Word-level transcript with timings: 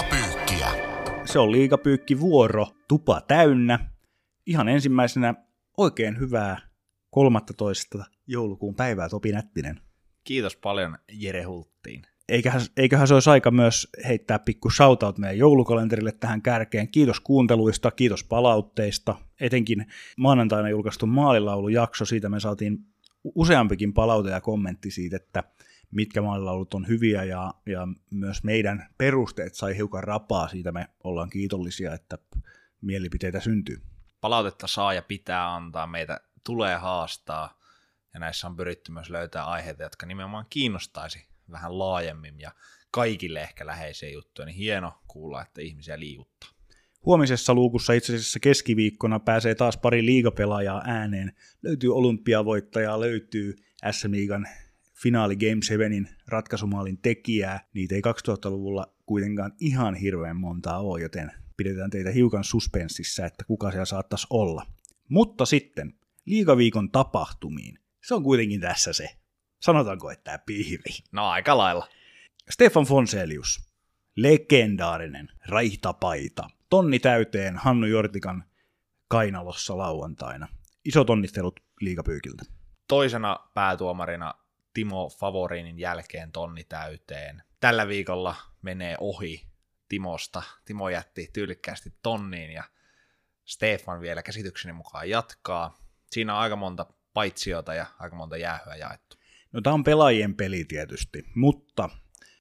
Liigapyykkiä. 0.00 0.68
Se 1.24 1.38
on 1.38 1.52
liigapyykki 1.52 2.20
vuoro, 2.20 2.66
tupa 2.88 3.20
täynnä. 3.20 3.78
Ihan 4.46 4.68
ensimmäisenä 4.68 5.34
oikein 5.76 6.18
hyvää 6.18 6.60
13. 7.10 8.04
joulukuun 8.26 8.74
päivää 8.74 9.08
Topi 9.08 9.32
Nättinen. 9.32 9.80
Kiitos 10.24 10.56
paljon 10.56 10.98
Jere 11.12 11.42
Hulttiin. 11.42 12.02
Eiköhän, 12.28 12.60
eiköhän 12.76 13.08
se 13.08 13.14
olisi 13.14 13.30
aika 13.30 13.50
myös 13.50 13.88
heittää 14.08 14.38
pikku 14.38 14.70
shoutout 14.70 15.18
meidän 15.18 15.38
joulukalenterille 15.38 16.12
tähän 16.12 16.42
kärkeen. 16.42 16.88
Kiitos 16.88 17.20
kuunteluista, 17.20 17.90
kiitos 17.90 18.24
palautteista. 18.24 19.14
Etenkin 19.40 19.86
maanantaina 20.16 20.68
julkaistu 20.68 21.06
maalilaulujakso, 21.06 22.04
siitä 22.04 22.28
me 22.28 22.40
saatiin 22.40 22.78
useampikin 23.34 23.92
palaute 23.92 24.30
ja 24.30 24.40
kommentti 24.40 24.90
siitä, 24.90 25.16
että 25.16 25.44
mitkä 25.90 26.22
maalilaulut 26.22 26.74
on 26.74 26.88
hyviä 26.88 27.24
ja, 27.24 27.54
ja 27.66 27.88
myös 28.10 28.44
meidän 28.44 28.88
perusteet 28.98 29.54
sai 29.54 29.76
hiukan 29.76 30.04
rapaa. 30.04 30.48
Siitä 30.48 30.72
me 30.72 30.88
ollaan 31.04 31.30
kiitollisia, 31.30 31.94
että 31.94 32.18
mielipiteitä 32.80 33.40
syntyy. 33.40 33.76
Palautetta 34.20 34.66
saa 34.66 34.94
ja 34.94 35.02
pitää 35.02 35.54
antaa, 35.54 35.86
meitä 35.86 36.20
tulee 36.46 36.76
haastaa 36.76 37.60
ja 38.14 38.20
näissä 38.20 38.46
on 38.46 38.56
pyritty 38.56 38.92
myös 38.92 39.10
löytää 39.10 39.44
aiheita, 39.44 39.82
jotka 39.82 40.06
nimenomaan 40.06 40.46
kiinnostaisi 40.50 41.28
vähän 41.50 41.78
laajemmin 41.78 42.40
ja 42.40 42.50
kaikille 42.90 43.42
ehkä 43.42 43.66
läheisiä 43.66 44.10
juttuja, 44.10 44.46
niin 44.46 44.56
hieno 44.56 44.92
kuulla, 45.08 45.42
että 45.42 45.60
ihmisiä 45.60 46.00
liikuttaa. 46.00 46.50
Huomisessa 47.06 47.54
luukussa 47.54 47.92
itse 47.92 48.14
asiassa 48.14 48.40
keskiviikkona 48.40 49.20
pääsee 49.20 49.54
taas 49.54 49.76
pari 49.76 50.06
liigapelaajaa 50.06 50.82
ääneen. 50.86 51.32
Löytyy 51.62 51.94
olympiavoittajaa, 51.94 53.00
löytyy 53.00 53.56
SM 53.90 54.12
Liigan 54.12 54.46
finaali 55.02 55.36
Game 55.36 55.62
7 55.62 56.08
ratkaisumaalin 56.28 56.98
tekijää. 57.02 57.68
Niitä 57.74 57.94
ei 57.94 58.00
2000-luvulla 58.00 58.94
kuitenkaan 59.06 59.52
ihan 59.60 59.94
hirveän 59.94 60.36
montaa 60.36 60.78
ole, 60.78 61.02
joten 61.02 61.32
pidetään 61.56 61.90
teitä 61.90 62.10
hiukan 62.10 62.44
suspenssissa, 62.44 63.26
että 63.26 63.44
kuka 63.44 63.70
siellä 63.70 63.84
saattaisi 63.84 64.26
olla. 64.30 64.66
Mutta 65.08 65.46
sitten 65.46 65.94
liigaviikon 66.24 66.90
tapahtumiin. 66.90 67.78
Se 68.04 68.14
on 68.14 68.22
kuitenkin 68.22 68.60
tässä 68.60 68.92
se. 68.92 69.08
Sanotaanko, 69.60 70.10
että 70.10 70.24
tämä 70.24 70.38
pihvi. 70.38 71.04
No 71.12 71.28
aika 71.28 71.58
lailla. 71.58 71.88
Stefan 72.50 72.84
Fonselius, 72.84 73.70
legendaarinen 74.16 75.28
raihtapaita. 75.46 76.50
Tonni 76.70 76.98
täyteen 76.98 77.56
Hannu 77.56 77.86
Jortikan 77.86 78.44
kainalossa 79.08 79.78
lauantaina. 79.78 80.48
Isot 80.84 81.10
onnistelut 81.10 81.60
liigapyykiltä. 81.80 82.44
Toisena 82.88 83.38
päätuomarina 83.54 84.34
Timo 84.74 85.08
Favorinin 85.08 85.78
jälkeen 85.78 86.32
tonni 86.32 86.64
täyteen. 86.64 87.42
Tällä 87.60 87.88
viikolla 87.88 88.36
menee 88.62 88.96
ohi 89.00 89.46
Timosta. 89.88 90.42
Timo 90.64 90.88
jätti 90.88 91.30
tyylikkäästi 91.32 91.92
tonniin 92.02 92.50
ja 92.50 92.64
Stefan 93.44 94.00
vielä 94.00 94.22
käsitykseni 94.22 94.72
mukaan 94.72 95.10
jatkaa. 95.10 95.78
Siinä 96.10 96.34
on 96.34 96.40
aika 96.40 96.56
monta 96.56 96.86
paitsiota 97.12 97.74
ja 97.74 97.86
aika 97.98 98.16
monta 98.16 98.36
jäähyä 98.36 98.76
jaettu. 98.76 99.16
No 99.52 99.60
tämä 99.60 99.74
on 99.74 99.84
pelaajien 99.84 100.34
peli 100.34 100.64
tietysti, 100.64 101.24
mutta 101.34 101.88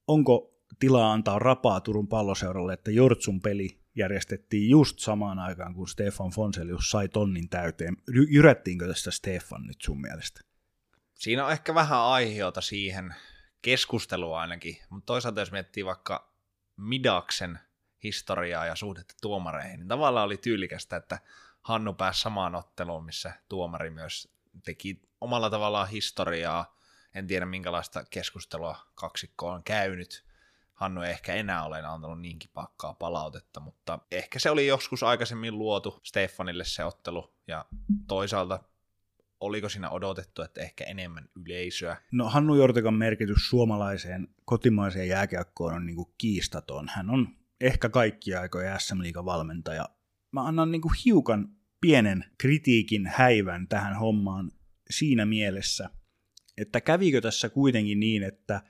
onko 0.08 0.54
tilaa 0.80 1.14
antaa 1.14 1.40
rapaa 1.40 1.82
Turun 1.82 2.08
palloseuralle, 2.08 2.74
että 2.74 2.92
Jortsun 2.92 3.42
peli 3.42 3.80
järjestettiin 3.96 4.70
just 4.70 5.00
samaan 5.00 5.40
aikaan, 5.40 5.74
kun 5.74 5.88
Stefan 5.88 6.32
Fonselius 6.32 6.90
sai 6.90 7.10
tonnin 7.10 7.50
täyteen. 7.50 7.98
Jyrättiinkö 8.30 8.88
tästä 8.88 9.12
Stefan 9.12 9.68
nyt 9.68 9.82
sun 9.82 10.02
mielestä? 10.02 10.42
Siinä 11.20 11.46
on 11.46 11.52
ehkä 11.52 11.76
vähän 11.76 12.00
aiheota 12.00 12.62
siihen 12.62 13.16
keskustelua 13.62 14.42
ainakin, 14.42 14.78
mutta 14.90 15.06
toisaalta 15.06 15.40
jos 15.40 15.52
miettii 15.52 15.86
vaikka 15.86 16.34
Midaksen 16.78 17.60
historiaa 18.04 18.66
ja 18.66 18.76
suhdetta 18.76 19.14
tuomareihin, 19.22 19.80
niin 19.80 19.88
tavallaan 19.88 20.26
oli 20.26 20.38
tyylikästä, 20.38 20.96
että 20.96 21.20
Hannu 21.62 21.94
pääsi 21.94 22.22
samaan 22.22 22.56
otteluun, 22.56 23.06
missä 23.06 23.34
tuomari 23.50 23.90
myös 23.90 24.34
teki 24.64 25.02
omalla 25.22 25.50
tavallaan 25.50 25.90
historiaa. 25.90 26.80
En 27.14 27.28
tiedä 27.28 27.46
minkälaista 27.46 28.04
keskustelua 28.10 28.78
kaksikko 28.96 29.50
on 29.50 29.64
käynyt. 29.64 30.26
Hannu 30.74 31.02
ei 31.02 31.12
ehkä 31.12 31.34
enää 31.34 31.64
ole 31.64 31.78
antanut 31.78 32.22
niinkin 32.22 32.50
pakkaa 32.54 32.94
palautetta, 32.94 33.60
mutta 33.60 34.00
ehkä 34.12 34.40
se 34.40 34.50
oli 34.50 34.68
joskus 34.68 35.04
aikaisemmin 35.04 35.58
luotu 35.58 36.00
Stefanille 36.04 36.66
se 36.66 36.86
ottelu, 36.86 37.34
ja 37.48 37.66
toisaalta 38.08 38.60
oliko 39.40 39.70
siinä 39.70 39.90
odotettu, 39.90 40.42
että 40.42 40.62
ehkä 40.62 40.84
enemmän 40.84 41.30
yleisöä? 41.46 41.98
No 42.12 42.30
Hannu 42.30 42.56
Jortikan 42.56 42.94
merkitys 42.94 43.50
suomalaiseen 43.50 44.28
kotimaiseen 44.46 45.08
jääkiekkoon 45.08 45.74
on 45.74 45.86
niin 45.86 45.96
kuin 45.96 46.14
kiistaton. 46.18 46.88
Hän 46.92 47.10
on 47.10 47.28
ehkä 47.62 47.90
kaikki 47.90 48.36
aikoja 48.36 48.80
SM 48.80 49.02
Liigan 49.02 49.26
valmentaja. 49.26 49.90
Mä 50.32 50.48
annan 50.48 50.72
niin 50.72 50.82
kuin 50.82 50.94
hiukan 51.06 51.50
pienen 51.82 52.26
kritiikin 52.38 53.08
häivän 53.08 53.68
tähän 53.68 53.96
hommaan 53.96 54.52
siinä 54.90 55.26
mielessä, 55.26 55.90
että 56.58 56.82
kävikö 56.82 57.22
tässä 57.22 57.50
kuitenkin 57.50 58.00
niin, 58.00 58.24
että 58.24 58.62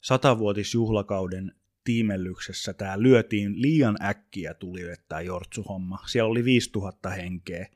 satavuotisjuhlakauden 0.00 1.54
tiimellyksessä 1.84 2.72
tämä 2.72 3.02
lyötiin 3.02 3.62
liian 3.62 3.96
äkkiä 4.02 4.54
tuli 4.54 4.80
tämä 5.08 5.20
Jortsu-homma. 5.20 5.98
Siellä 6.06 6.30
oli 6.30 6.44
5000 6.44 7.10
henkeä. 7.10 7.66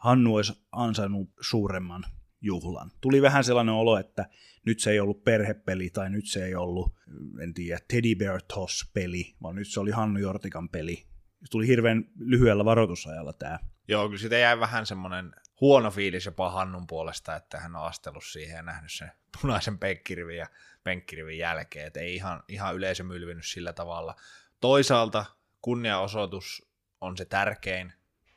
Hannu 0.00 0.34
olisi 0.34 0.52
ansainnut 0.72 1.30
suuremman 1.40 2.04
juhlan. 2.40 2.90
Tuli 3.00 3.22
vähän 3.22 3.44
sellainen 3.44 3.74
olo, 3.74 3.98
että 3.98 4.26
nyt 4.66 4.80
se 4.80 4.90
ei 4.90 5.00
ollut 5.00 5.24
perhepeli 5.24 5.90
tai 5.90 6.10
nyt 6.10 6.26
se 6.26 6.44
ei 6.44 6.54
ollut, 6.54 6.94
en 7.42 7.54
tiedä, 7.54 7.78
Teddy 7.88 8.14
Bear 8.14 8.40
Toss-peli, 8.54 9.34
vaan 9.42 9.54
nyt 9.54 9.68
se 9.68 9.80
oli 9.80 9.90
Hannu 9.90 10.20
Jortikan 10.20 10.68
peli. 10.68 11.06
Tuli 11.50 11.66
hirveän 11.66 12.04
lyhyellä 12.18 12.64
varoitusajalla 12.64 13.32
tämä. 13.32 13.58
Joo, 13.88 14.08
kyllä 14.08 14.18
siitä 14.18 14.38
jäi 14.38 14.60
vähän 14.60 14.86
semmoinen 14.86 15.32
huono 15.60 15.90
fiilis 15.90 16.26
jopa 16.26 16.50
Hannun 16.50 16.86
puolesta, 16.86 17.36
että 17.36 17.60
hän 17.60 17.76
on 17.76 17.84
astellut 17.84 18.24
siihen 18.24 18.56
ja 18.56 18.62
nähnyt 18.62 18.92
sen 18.92 19.12
punaisen 19.40 19.78
penkkirivin 19.78 20.36
ja 20.36 20.46
penkkirivin 20.84 21.38
jälkeen, 21.38 21.86
että 21.86 22.00
ei 22.00 22.14
ihan, 22.14 22.42
ihan 22.48 22.76
yleisö 22.76 23.04
mylvinyt 23.04 23.46
sillä 23.46 23.72
tavalla. 23.72 24.14
Toisaalta 24.60 25.24
kunniaosoitus 25.60 26.70
on 27.00 27.16
se 27.16 27.24
tärkein, 27.24 27.92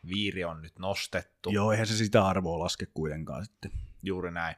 viiri 0.07 0.43
on 0.43 0.61
nyt 0.61 0.79
nostettu. 0.79 1.49
Joo, 1.49 1.71
eihän 1.71 1.87
se 1.87 1.97
sitä 1.97 2.25
arvoa 2.27 2.59
laske 2.59 2.85
kuitenkaan 2.93 3.45
sitten. 3.45 3.71
Juuri 4.03 4.31
näin. 4.31 4.55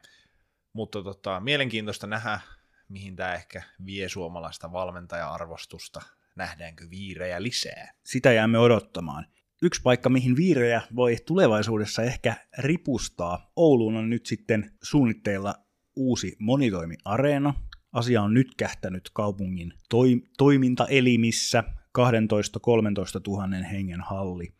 Mutta 0.72 1.02
tota, 1.02 1.40
mielenkiintoista 1.40 2.06
nähdä, 2.06 2.40
mihin 2.88 3.16
tämä 3.16 3.34
ehkä 3.34 3.62
vie 3.86 4.08
suomalaista 4.08 4.72
valmentaja-arvostusta. 4.72 6.00
Nähdäänkö 6.36 6.90
viirejä 6.90 7.42
lisää? 7.42 7.92
Sitä 8.04 8.32
jäämme 8.32 8.58
odottamaan. 8.58 9.26
Yksi 9.62 9.82
paikka, 9.82 10.08
mihin 10.08 10.36
viirejä 10.36 10.82
voi 10.96 11.16
tulevaisuudessa 11.26 12.02
ehkä 12.02 12.36
ripustaa. 12.58 13.52
Ouluun 13.56 13.96
on 13.96 14.10
nyt 14.10 14.26
sitten 14.26 14.72
suunnitteilla 14.82 15.54
uusi 15.96 16.36
monitoimiareena. 16.38 17.54
Asia 17.92 18.22
on 18.22 18.34
nyt 18.34 18.54
kähtänyt 18.56 19.10
kaupungin 19.12 19.72
toi- 19.88 20.22
toimintaelimissä 20.38 21.64
12-13 21.98 23.20
000 23.26 23.64
hengen 23.64 24.00
halli 24.00 24.55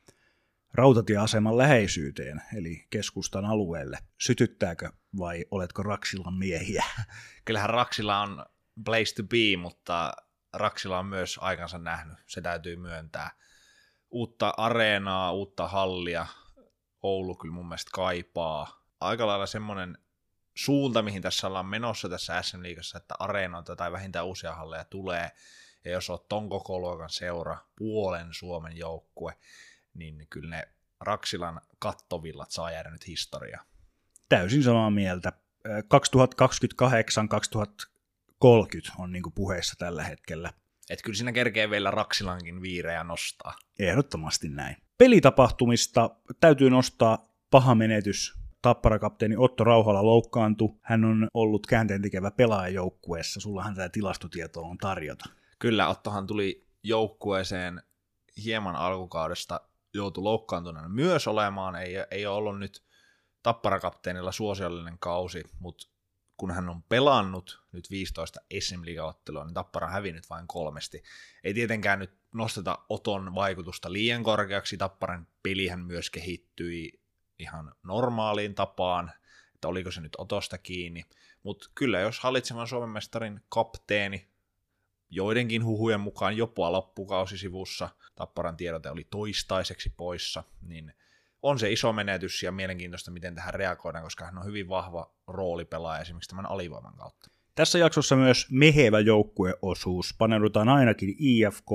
rautatieaseman 0.76 1.58
läheisyyteen, 1.58 2.42
eli 2.56 2.86
keskustan 2.90 3.44
alueelle. 3.44 3.98
Sytyttääkö 4.20 4.90
vai 5.18 5.44
oletko 5.50 5.82
Raksilan 5.82 6.34
miehiä? 6.34 6.84
Kyllähän 7.44 7.70
Raksila 7.70 8.20
on 8.20 8.46
place 8.84 9.14
to 9.14 9.22
be, 9.22 9.56
mutta 9.62 10.12
Raksila 10.52 10.98
on 10.98 11.06
myös 11.06 11.38
aikansa 11.42 11.78
nähnyt, 11.78 12.18
se 12.26 12.40
täytyy 12.40 12.76
myöntää. 12.76 13.30
Uutta 14.10 14.54
areenaa, 14.56 15.32
uutta 15.32 15.68
hallia 15.68 16.26
Oulu 17.02 17.34
kyllä 17.34 17.54
mun 17.54 17.68
mielestä 17.68 17.90
kaipaa. 17.94 18.82
Aika 19.00 19.26
lailla 19.26 19.46
semmoinen 19.46 19.98
suunta, 20.54 21.02
mihin 21.02 21.22
tässä 21.22 21.46
ollaan 21.46 21.66
menossa 21.66 22.08
tässä 22.08 22.42
SM 22.42 22.62
Liigassa, 22.62 22.98
että 22.98 23.14
areenoita 23.18 23.76
tai 23.76 23.92
vähintään 23.92 24.26
uusia 24.26 24.54
halleja 24.54 24.84
tulee, 24.84 25.30
ja 25.84 25.90
jos 25.90 26.10
oot 26.10 26.28
ton 26.28 26.48
koko 26.48 26.78
luokan 26.78 27.10
seura, 27.10 27.58
puolen 27.76 28.28
Suomen 28.30 28.76
joukkue, 28.76 29.36
niin 29.98 30.26
kyllä 30.30 30.56
ne 30.56 30.68
Raksilan 31.00 31.60
kattovillat 31.78 32.50
saa 32.50 32.70
jäädä 32.70 32.90
nyt 32.90 33.06
historiaa. 33.06 33.64
Täysin 34.28 34.62
samaa 34.62 34.90
mieltä. 34.90 35.32
2028-2030 35.66 35.68
on 38.98 39.12
niin 39.12 39.22
puheessa 39.34 39.74
tällä 39.78 40.04
hetkellä. 40.04 40.52
Et 40.90 41.02
kyllä 41.02 41.16
siinä 41.16 41.32
kerkee 41.32 41.70
vielä 41.70 41.90
Raksilankin 41.90 42.62
viirejä 42.62 43.04
nostaa. 43.04 43.54
Ehdottomasti 43.78 44.48
näin. 44.48 44.76
Pelitapahtumista 44.98 46.10
täytyy 46.40 46.70
nostaa 46.70 47.28
paha 47.50 47.74
menetys. 47.74 48.34
Tapparakapteeni 48.62 49.36
Otto 49.38 49.64
Rauhala 49.64 50.04
loukkaantui. 50.04 50.74
Hän 50.82 51.04
on 51.04 51.28
ollut 51.34 51.66
käänteen 51.66 52.02
tekevä 52.02 52.30
pelaajajoukkueessa. 52.30 53.40
Sullahan 53.40 53.74
tämä 53.74 53.88
tilastotieto 53.88 54.62
on 54.62 54.78
tarjota. 54.78 55.24
Kyllä, 55.58 55.88
Ottohan 55.88 56.26
tuli 56.26 56.66
joukkueeseen 56.82 57.82
hieman 58.44 58.76
alkukaudesta 58.76 59.60
joutui 59.96 60.22
loukkaantuneena 60.22 60.88
myös 60.88 61.26
olemaan. 61.26 61.76
Ei, 61.76 61.94
ei 62.10 62.26
ole 62.26 62.36
ollut 62.36 62.58
nyt 62.58 62.82
tapparakapteenilla 63.42 64.32
suosiollinen 64.32 64.98
kausi, 64.98 65.42
mutta 65.58 65.88
kun 66.36 66.50
hän 66.50 66.68
on 66.68 66.82
pelannut 66.82 67.60
nyt 67.72 67.90
15 67.90 68.40
SM 68.60 68.84
Liiga-ottelua, 68.84 69.44
niin 69.44 69.54
Tappara 69.54 69.86
on 69.86 69.92
hävinnyt 69.92 70.30
vain 70.30 70.46
kolmesti. 70.46 71.02
Ei 71.44 71.54
tietenkään 71.54 71.98
nyt 71.98 72.10
nosteta 72.32 72.78
Oton 72.88 73.34
vaikutusta 73.34 73.92
liian 73.92 74.22
korkeaksi, 74.22 74.76
Tapparan 74.76 75.26
pelihän 75.42 75.80
myös 75.80 76.10
kehittyi 76.10 77.00
ihan 77.38 77.74
normaaliin 77.82 78.54
tapaan, 78.54 79.12
että 79.54 79.68
oliko 79.68 79.90
se 79.90 80.00
nyt 80.00 80.12
Otosta 80.18 80.58
kiinni, 80.58 81.04
mutta 81.42 81.70
kyllä 81.74 82.00
jos 82.00 82.20
hallitsevan 82.20 82.68
Suomen 82.68 82.90
mestarin 82.90 83.40
kapteeni 83.48 84.28
joidenkin 85.10 85.64
huhujen 85.64 86.00
mukaan 86.00 86.36
jopa 86.36 86.72
loppukausisivussa, 86.72 87.88
Tapparan 88.16 88.56
tiedote 88.56 88.90
oli 88.90 89.06
toistaiseksi 89.10 89.92
poissa, 89.96 90.44
niin 90.62 90.92
on 91.42 91.58
se 91.58 91.72
iso 91.72 91.92
menetys 91.92 92.42
ja 92.42 92.52
mielenkiintoista, 92.52 93.10
miten 93.10 93.34
tähän 93.34 93.54
reagoidaan, 93.54 94.04
koska 94.04 94.24
hän 94.24 94.38
on 94.38 94.44
hyvin 94.44 94.68
vahva 94.68 95.10
roolipelaaja 95.26 96.00
esimerkiksi 96.00 96.28
tämän 96.28 96.50
alivoiman 96.50 96.96
kautta. 96.96 97.30
Tässä 97.54 97.78
jaksossa 97.78 98.16
myös 98.16 98.46
mehevä 98.50 99.00
joukkueosuus. 99.00 100.14
Paneudutaan 100.18 100.68
ainakin 100.68 101.16
IFK, 101.18 101.70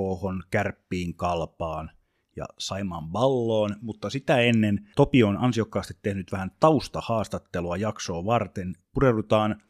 Kärppiin, 0.52 1.16
Kalpaan 1.16 1.92
ja 2.36 2.46
Saimaan 2.60 3.08
balloon, 3.08 3.76
mutta 3.82 4.10
sitä 4.10 4.40
ennen 4.40 4.90
Topi 4.96 5.24
on 5.24 5.38
ansiokkaasti 5.38 5.94
tehnyt 6.02 6.32
vähän 6.32 6.52
taustahaastattelua 6.60 7.78
jaksoa 7.78 8.26
varten. 8.26 8.76
Pureudutaan 8.94 9.62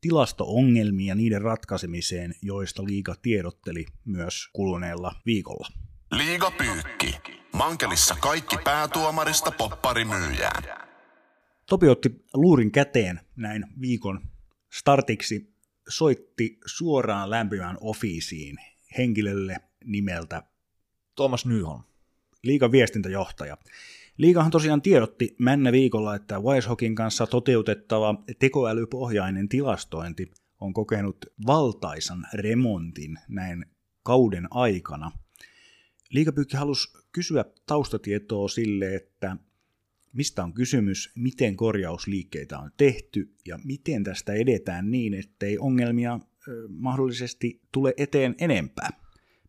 tilasto-ongelmiin 0.00 1.08
ja 1.08 1.14
niiden 1.14 1.42
ratkaisemiseen, 1.42 2.34
joista 2.42 2.84
liiga 2.84 3.14
tiedotteli 3.22 3.86
myös 4.04 4.48
kuluneella 4.52 5.14
viikolla. 5.26 5.68
Liiga 6.12 6.50
pyykki. 6.50 7.20
Mankelissa 7.52 8.16
kaikki 8.20 8.56
päätuomarista 8.64 9.50
popparimyyjään. 9.50 10.62
Topi 11.66 11.88
otti 11.88 12.24
luurin 12.34 12.70
käteen 12.70 13.20
näin 13.36 13.64
viikon 13.80 14.20
startiksi, 14.72 15.54
soitti 15.88 16.58
suoraan 16.66 17.30
lämpimään 17.30 17.76
ofiisiin 17.80 18.56
henkilölle 18.98 19.56
nimeltä 19.84 20.42
Tuomas 21.14 21.46
Nyholm. 21.46 21.82
liigan 22.42 22.72
viestintäjohtaja. 22.72 23.56
Liigahan 24.16 24.50
tosiaan 24.50 24.82
tiedotti 24.82 25.36
männä 25.38 25.72
viikolla, 25.72 26.14
että 26.14 26.40
Wisehokin 26.40 26.94
kanssa 26.94 27.26
toteutettava 27.26 28.14
tekoälypohjainen 28.38 29.48
tilastointi 29.48 30.30
on 30.60 30.72
kokenut 30.72 31.26
valtaisan 31.46 32.26
remontin 32.34 33.18
näin 33.28 33.66
kauden 34.02 34.48
aikana. 34.50 35.12
Liigapyykki 36.08 36.56
halusi 36.56 36.88
kysyä 37.12 37.44
taustatietoa 37.66 38.48
sille, 38.48 38.94
että 38.94 39.36
mistä 40.12 40.44
on 40.44 40.52
kysymys, 40.52 41.12
miten 41.14 41.56
korjausliikkeitä 41.56 42.58
on 42.58 42.70
tehty 42.76 43.34
ja 43.46 43.58
miten 43.64 44.04
tästä 44.04 44.32
edetään 44.32 44.90
niin, 44.90 45.14
ettei 45.14 45.58
ongelmia 45.58 46.20
mahdollisesti 46.68 47.62
tule 47.72 47.94
eteen 47.96 48.34
enempää. 48.38 48.88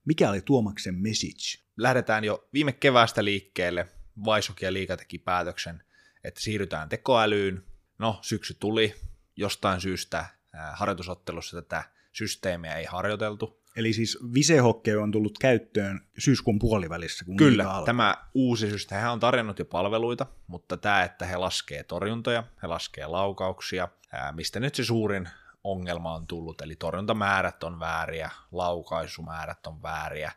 Mikä 0.06 0.29
oli 0.29 0.41
Tuomaksen 0.41 0.95
message? 0.95 1.63
Lähdetään 1.77 2.23
jo 2.23 2.50
viime 2.53 2.71
keväästä 2.71 3.23
liikkeelle. 3.23 3.88
Vaisoki 4.25 4.65
ja 4.65 4.73
Liiga 4.73 4.97
teki 4.97 5.17
päätöksen, 5.17 5.83
että 6.23 6.41
siirrytään 6.41 6.89
tekoälyyn. 6.89 7.63
No, 8.00 8.19
syksy 8.21 8.53
tuli. 8.53 8.95
Jostain 9.35 9.81
syystä 9.81 10.25
harjoitusottelussa 10.73 11.62
tätä 11.62 11.83
systeemiä 12.12 12.75
ei 12.75 12.85
harjoiteltu. 12.85 13.63
Eli 13.79 13.93
siis 13.93 14.17
visehokkei 14.33 14.95
on 14.95 15.11
tullut 15.11 15.39
käyttöön 15.39 16.01
syyskuun 16.17 16.59
puolivälissä, 16.59 17.25
kun 17.25 17.37
Kyllä, 17.37 17.65
tämä 17.85 18.17
uusi 18.33 18.69
systeemi, 18.69 19.01
hän 19.01 19.11
on 19.11 19.19
tarjonnut 19.19 19.59
jo 19.59 19.65
palveluita, 19.65 20.25
mutta 20.47 20.77
tämä, 20.77 21.03
että 21.03 21.25
he 21.25 21.37
laskee 21.37 21.83
torjuntoja, 21.83 22.43
he 22.63 22.67
laskee 22.67 23.07
laukauksia, 23.07 23.87
ää, 24.11 24.31
mistä 24.31 24.59
nyt 24.59 24.75
se 24.75 24.83
suurin 24.83 25.29
ongelma 25.63 26.13
on 26.13 26.27
tullut, 26.27 26.61
eli 26.61 26.75
torjuntamäärät 26.75 27.63
on 27.63 27.79
vääriä, 27.79 28.29
laukaisumäärät 28.51 29.67
on 29.67 29.81
vääriä. 29.81 30.31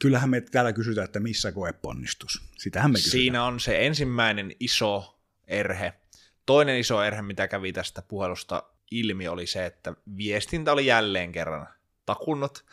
Kyllähän 0.00 0.30
me 0.30 0.40
täällä 0.40 0.72
kysytään, 0.72 1.04
että 1.04 1.20
missä 1.20 1.52
koeponnistus. 1.52 2.42
Sitähän 2.58 2.90
me 2.90 2.98
kysytään. 2.98 3.10
Siinä 3.10 3.44
on 3.44 3.60
se 3.60 3.86
ensimmäinen 3.86 4.52
iso 4.60 5.20
erhe. 5.46 5.92
Toinen 6.46 6.78
iso 6.78 7.02
erhe, 7.02 7.22
mitä 7.22 7.48
kävi 7.48 7.72
tästä 7.72 8.02
puhelusta 8.02 8.62
ilmi, 8.90 9.28
oli 9.28 9.46
se, 9.46 9.66
että 9.66 9.94
viestintä 10.16 10.72
oli 10.72 10.86
jälleen 10.86 11.32
kerran 11.32 11.75
takunnut. 12.06 12.64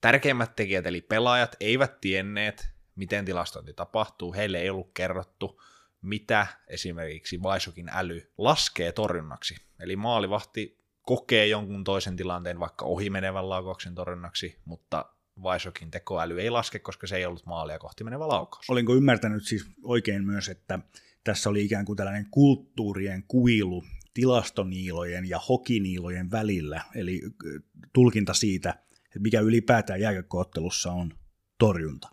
Tärkeimmät 0.00 0.56
tekijät, 0.56 0.86
eli 0.86 1.00
pelaajat, 1.00 1.56
eivät 1.60 2.00
tienneet, 2.00 2.68
miten 2.96 3.24
tilastointi 3.24 3.72
tapahtuu. 3.72 4.34
Heille 4.34 4.58
ei 4.58 4.70
ollut 4.70 4.90
kerrottu, 4.94 5.62
mitä 6.02 6.46
esimerkiksi 6.68 7.42
Vaisokin 7.42 7.88
äly 7.88 8.32
laskee 8.38 8.92
torjunnaksi. 8.92 9.56
Eli 9.80 9.96
maalivahti 9.96 10.78
kokee 11.02 11.46
jonkun 11.46 11.84
toisen 11.84 12.16
tilanteen 12.16 12.60
vaikka 12.60 12.84
ohimenevän 12.84 13.48
laukauksen 13.48 13.94
torjunnaksi, 13.94 14.58
mutta 14.64 15.04
Vaisokin 15.42 15.90
tekoäly 15.90 16.40
ei 16.40 16.50
laske, 16.50 16.78
koska 16.78 17.06
se 17.06 17.16
ei 17.16 17.26
ollut 17.26 17.46
maalia 17.46 17.78
kohti 17.78 18.04
menevä 18.04 18.28
laukaus. 18.28 18.70
Olinko 18.70 18.94
ymmärtänyt 18.94 19.46
siis 19.46 19.66
oikein 19.82 20.24
myös, 20.24 20.48
että 20.48 20.78
tässä 21.24 21.50
oli 21.50 21.64
ikään 21.64 21.84
kuin 21.84 21.96
tällainen 21.96 22.26
kulttuurien 22.30 23.24
kuilu 23.28 23.84
tilastoniilojen 24.14 25.28
ja 25.28 25.38
hokiniilojen 25.38 26.30
välillä, 26.30 26.82
eli 26.94 27.22
ö, 27.24 27.60
tulkinta 27.92 28.34
siitä, 28.34 28.70
että 29.04 29.18
mikä 29.18 29.40
ylipäätään 29.40 30.00
jääkäkkoottelussa 30.00 30.92
on 30.92 31.14
torjunta. 31.58 32.08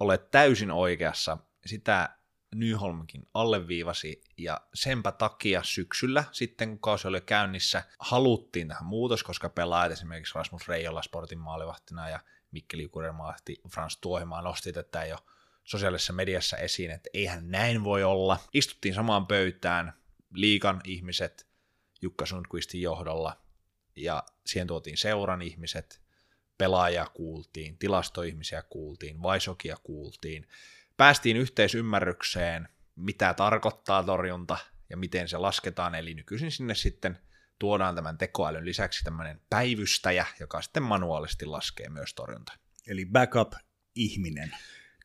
Olet 0.00 0.30
täysin 0.30 0.70
oikeassa. 0.70 1.38
Sitä 1.66 2.16
Nyholmkin 2.54 3.22
alleviivasi, 3.34 4.20
ja 4.38 4.60
senpä 4.74 5.12
takia 5.12 5.62
syksyllä, 5.62 6.24
sitten 6.32 6.68
kun 6.68 6.78
kausi 6.78 7.08
oli 7.08 7.20
käynnissä, 7.20 7.82
haluttiin 7.98 8.68
tähän 8.68 8.84
muutos, 8.84 9.24
koska 9.24 9.48
pelaajat 9.48 9.92
esimerkiksi 9.92 10.34
Rasmus 10.34 10.68
Reijola 10.68 11.02
Sportin 11.02 11.38
maalivahtina 11.38 12.08
ja 12.08 12.20
Mikkeli 12.50 12.88
Kudermaalahti 12.88 13.56
Frans 13.70 13.96
Tuohimaa 13.96 14.42
nosti 14.42 14.72
tätä 14.72 15.04
jo 15.04 15.16
sosiaalisessa 15.64 16.12
mediassa 16.12 16.56
esiin, 16.56 16.90
että 16.90 17.10
eihän 17.14 17.50
näin 17.50 17.84
voi 17.84 18.04
olla. 18.04 18.38
Istuttiin 18.52 18.94
samaan 18.94 19.26
pöytään, 19.26 19.92
liikan 20.40 20.80
ihmiset 20.84 21.46
Jukka 22.02 22.26
Sundqvistin 22.26 22.82
johdolla, 22.82 23.40
ja 23.96 24.22
siihen 24.46 24.66
tuotiin 24.66 24.96
seuran 24.96 25.42
ihmiset, 25.42 26.00
pelaajia 26.58 27.06
kuultiin, 27.14 27.78
tilastoihmisiä 27.78 28.62
kuultiin, 28.62 29.22
Vaisokia 29.22 29.76
kuultiin, 29.82 30.48
päästiin 30.96 31.36
yhteisymmärrykseen, 31.36 32.68
mitä 32.96 33.34
tarkoittaa 33.34 34.02
torjunta 34.02 34.58
ja 34.90 34.96
miten 34.96 35.28
se 35.28 35.38
lasketaan, 35.38 35.94
eli 35.94 36.14
nykyisin 36.14 36.50
sinne 36.50 36.74
sitten 36.74 37.18
tuodaan 37.58 37.94
tämän 37.94 38.18
tekoälyn 38.18 38.64
lisäksi 38.64 39.04
tämmöinen 39.04 39.40
päivystäjä, 39.50 40.26
joka 40.40 40.62
sitten 40.62 40.82
manuaalisesti 40.82 41.46
laskee 41.46 41.88
myös 41.88 42.14
torjunta. 42.14 42.52
Eli 42.86 43.06
backup-ihminen. 43.06 44.56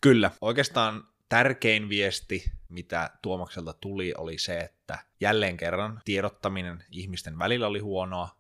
Kyllä, 0.02 0.32
oikeastaan 0.42 1.08
tärkein 1.32 1.90
viesti, 1.90 2.52
mitä 2.70 3.10
Tuomakselta 3.22 3.74
tuli, 3.74 4.14
oli 4.18 4.38
se, 4.38 4.60
että 4.60 5.00
jälleen 5.20 5.58
kerran 5.58 6.02
tiedottaminen 6.06 6.84
ihmisten 6.90 7.40
välillä 7.40 7.68
oli 7.68 7.80
huonoa, 7.80 8.38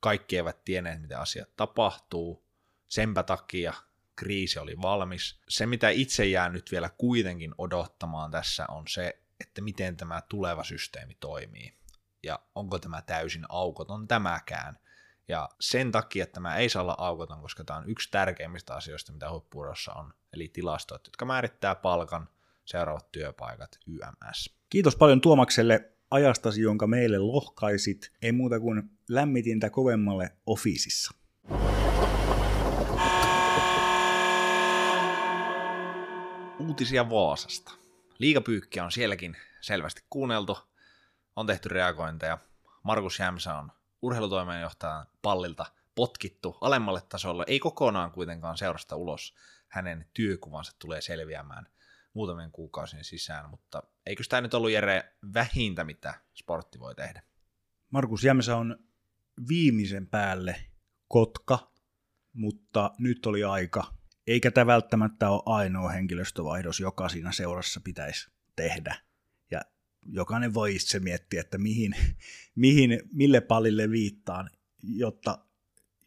kaikki 0.00 0.36
eivät 0.36 0.64
tienneet, 0.64 1.00
miten 1.00 1.18
asiat 1.18 1.48
tapahtuu, 1.56 2.44
senpä 2.88 3.22
takia 3.22 3.72
kriisi 4.16 4.58
oli 4.58 4.76
valmis. 4.82 5.40
Se, 5.48 5.66
mitä 5.66 5.88
itse 5.88 6.24
jään 6.24 6.52
nyt 6.52 6.70
vielä 6.72 6.90
kuitenkin 6.98 7.54
odottamaan 7.58 8.30
tässä, 8.30 8.66
on 8.68 8.88
se, 8.88 9.18
että 9.40 9.62
miten 9.62 9.96
tämä 9.96 10.22
tuleva 10.28 10.64
systeemi 10.64 11.14
toimii. 11.14 11.74
Ja 12.22 12.38
onko 12.54 12.78
tämä 12.78 13.02
täysin 13.02 13.44
aukoton 13.48 14.08
tämäkään. 14.08 14.78
Ja 15.30 15.48
sen 15.60 15.92
takia 15.92 16.22
että 16.22 16.34
tämä 16.34 16.56
ei 16.56 16.68
saa 16.68 16.82
olla 16.82 16.94
aukoton, 16.98 17.40
koska 17.40 17.64
tämä 17.64 17.78
on 17.78 17.90
yksi 17.90 18.08
tärkeimmistä 18.10 18.74
asioista, 18.74 19.12
mitä 19.12 19.30
huippuurossa 19.30 19.92
on, 19.92 20.14
eli 20.32 20.48
tilastot, 20.48 21.06
jotka 21.06 21.24
määrittää 21.24 21.74
palkan, 21.74 22.28
seuraavat 22.64 23.12
työpaikat, 23.12 23.78
YMS. 23.86 24.56
Kiitos 24.70 24.96
paljon 24.96 25.20
Tuomakselle 25.20 25.92
ajastasi, 26.10 26.60
jonka 26.62 26.86
meille 26.86 27.18
lohkaisit. 27.18 28.12
Ei 28.22 28.32
muuta 28.32 28.60
kuin 28.60 28.90
lämmitintä 29.08 29.70
kovemmalle 29.70 30.36
officeissa. 30.46 31.14
Uutisia 36.58 37.10
Vaasasta. 37.10 37.72
Liigapyykkiä 38.18 38.84
on 38.84 38.92
sielläkin 38.92 39.36
selvästi 39.60 40.02
kuunneltu, 40.10 40.58
on 41.36 41.46
tehty 41.46 41.68
reagointeja. 41.68 42.38
Markus 42.82 43.18
Jämsä 43.18 43.54
on 43.54 43.72
urheilutoimenjohtajan 44.02 45.06
pallilta 45.22 45.66
potkittu 45.94 46.58
alemmalle 46.60 47.00
tasolle, 47.08 47.44
ei 47.46 47.58
kokonaan 47.58 48.12
kuitenkaan 48.12 48.58
seurasta 48.58 48.96
ulos. 48.96 49.34
Hänen 49.68 50.06
työkuvansa 50.14 50.72
tulee 50.78 51.00
selviämään 51.00 51.66
muutamien 52.14 52.52
kuukausien 52.52 53.04
sisään, 53.04 53.50
mutta 53.50 53.82
eikö 54.06 54.24
tämä 54.28 54.40
nyt 54.40 54.54
ollut 54.54 54.70
Jere 54.70 55.16
vähintä, 55.34 55.84
mitä 55.84 56.14
sportti 56.34 56.80
voi 56.80 56.94
tehdä? 56.94 57.22
Markus 57.90 58.24
Jämsä 58.24 58.56
on 58.56 58.76
viimeisen 59.48 60.06
päälle 60.06 60.56
kotka, 61.08 61.72
mutta 62.32 62.90
nyt 62.98 63.26
oli 63.26 63.44
aika. 63.44 63.94
Eikä 64.26 64.50
tämä 64.50 64.66
välttämättä 64.66 65.30
ole 65.30 65.42
ainoa 65.46 65.88
henkilöstövaihdos, 65.88 66.80
joka 66.80 67.08
siinä 67.08 67.32
seurassa 67.32 67.80
pitäisi 67.80 68.30
tehdä. 68.56 69.09
Jokainen 70.06 70.54
voi 70.54 70.74
itse 70.76 70.98
miettiä, 70.98 71.40
että 71.40 71.58
mihin, 71.58 71.94
mihin 72.54 73.00
mille 73.12 73.40
palille 73.40 73.90
viittaan, 73.90 74.50
jotta, 74.82 75.38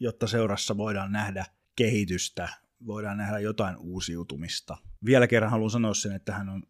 jotta 0.00 0.26
seurassa 0.26 0.76
voidaan 0.76 1.12
nähdä 1.12 1.46
kehitystä, 1.76 2.48
voidaan 2.86 3.16
nähdä 3.16 3.38
jotain 3.38 3.76
uusiutumista. 3.76 4.76
Vielä 5.04 5.26
kerran 5.26 5.50
haluan 5.50 5.70
sanoa 5.70 5.94
sen, 5.94 6.12
että 6.12 6.32
hän 6.34 6.48
on 6.48 6.62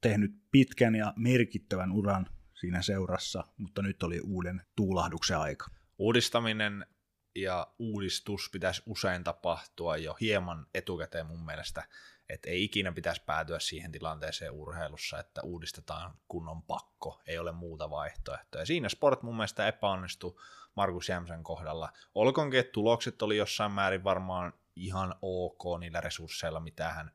tehnyt 0.00 0.32
pitkän 0.50 0.94
ja 0.94 1.12
merkittävän 1.16 1.92
uran 1.92 2.26
siinä 2.60 2.82
seurassa, 2.82 3.44
mutta 3.56 3.82
nyt 3.82 4.02
oli 4.02 4.20
uuden 4.20 4.62
tuulahduksen 4.76 5.38
aika. 5.38 5.66
Uudistaminen 5.98 6.86
ja 7.34 7.74
uudistus 7.78 8.50
pitäisi 8.52 8.82
usein 8.86 9.24
tapahtua 9.24 9.96
jo 9.96 10.16
hieman 10.20 10.66
etukäteen 10.74 11.26
mun 11.26 11.44
mielestä, 11.44 11.88
että 12.28 12.50
ei 12.50 12.64
ikinä 12.64 12.92
pitäisi 12.92 13.22
päätyä 13.26 13.58
siihen 13.58 13.92
tilanteeseen 13.92 14.52
urheilussa, 14.52 15.18
että 15.18 15.42
uudistetaan 15.42 16.14
kun 16.28 16.48
on 16.48 16.62
pakko, 16.62 17.22
ei 17.26 17.38
ole 17.38 17.52
muuta 17.52 17.90
vaihtoehtoa. 17.90 18.60
Ja 18.60 18.66
siinä 18.66 18.88
sport 18.88 19.22
mun 19.22 19.36
mielestä 19.36 19.68
epäonnistui 19.68 20.36
Markus 20.74 21.08
Jämsen 21.08 21.42
kohdalla. 21.42 21.92
Olkoonkin, 22.14 22.60
että 22.60 22.72
tulokset 22.72 23.22
oli 23.22 23.36
jossain 23.36 23.72
määrin 23.72 24.04
varmaan 24.04 24.52
ihan 24.76 25.14
ok 25.22 25.62
niillä 25.80 26.00
resursseilla, 26.00 26.60
mitä 26.60 26.88
hän 26.92 27.12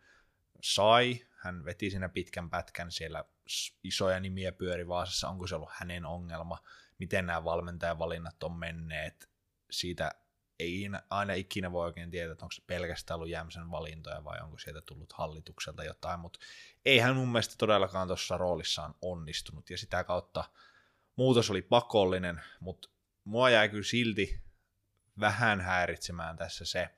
sai. 0.61 1.25
Hän 1.37 1.65
veti 1.65 1.89
siinä 1.89 2.09
pitkän 2.09 2.49
pätkän 2.49 2.91
siellä 2.91 3.25
isoja 3.83 4.19
nimiä 4.19 4.51
pyöri 4.51 4.87
Vaasassa, 4.87 5.29
onko 5.29 5.47
se 5.47 5.55
ollut 5.55 5.69
hänen 5.71 6.05
ongelma, 6.05 6.57
miten 6.99 7.25
nämä 7.25 7.43
valmentajavalinnat 7.43 8.43
on 8.43 8.59
menneet, 8.59 9.29
siitä 9.71 10.11
ei 10.59 10.89
aina 11.09 11.33
ikinä 11.33 11.71
voi 11.71 11.85
oikein 11.85 12.11
tietää, 12.11 12.31
että 12.31 12.45
onko 12.45 12.51
se 12.51 12.63
pelkästään 12.67 13.15
ollut 13.15 13.29
Jämsen 13.29 13.71
valintoja 13.71 14.23
vai 14.23 14.39
onko 14.39 14.57
sieltä 14.57 14.81
tullut 14.81 15.13
hallitukselta 15.13 15.83
jotain, 15.83 16.19
mutta 16.19 16.39
ei 16.85 16.99
hän 16.99 17.15
mun 17.15 17.31
mielestä 17.31 17.55
todellakaan 17.57 18.07
tuossa 18.07 18.37
roolissaan 18.37 18.95
onnistunut 19.01 19.69
ja 19.69 19.77
sitä 19.77 20.03
kautta 20.03 20.43
muutos 21.15 21.49
oli 21.49 21.61
pakollinen, 21.61 22.41
mutta 22.59 22.89
mua 23.23 23.49
jäi 23.49 23.69
kyllä 23.69 23.83
silti 23.83 24.41
vähän 25.19 25.61
häiritsemään 25.61 26.37
tässä 26.37 26.65
se, 26.65 26.89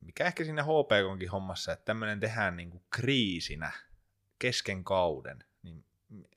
mikä 0.00 0.26
ehkä 0.26 0.44
siinä 0.44 0.62
HPKonkin 0.62 1.30
hommassa, 1.30 1.72
että 1.72 1.84
tämmöinen 1.84 2.20
tehdään 2.20 2.56
niinku 2.56 2.82
kriisinä 2.90 3.72
kesken 4.38 4.84
kauden, 4.84 5.44
niin 5.62 5.84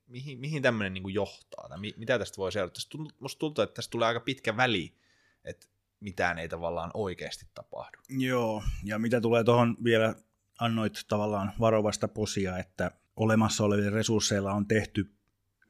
mihin, 0.08 0.40
mihin 0.40 0.62
tämmöinen 0.62 0.94
niinku 0.94 1.10
johtaa, 1.10 1.70
tai 1.70 1.78
mitä 1.80 2.20
tästä 2.20 2.38
voi 2.38 2.52
seurata? 2.52 2.74
Tästä 2.74 2.90
tuntuu, 2.90 3.18
musta 3.20 3.40
tuntuu, 3.40 3.64
että 3.64 3.74
tästä 3.74 3.92
tulee 3.92 4.08
aika 4.08 4.20
pitkä 4.20 4.58
väli, 4.58 5.01
että 5.44 5.68
mitään 6.00 6.40
ei 6.40 6.50
tavallaan 6.50 6.92
oikeasti 6.94 7.46
tapahdu. 7.54 7.98
Joo, 8.10 8.64
ja 8.84 9.00
mitä 9.00 9.22
tulee 9.22 9.44
tuohon 9.44 9.78
vielä, 9.84 10.16
annoit 10.60 11.06
tavallaan 11.08 11.52
varovasta 11.60 12.08
posia, 12.08 12.58
että 12.58 12.92
olemassa 13.16 13.64
olevilla 13.64 13.90
resursseilla 13.90 14.54
on 14.54 14.68
tehty 14.68 15.16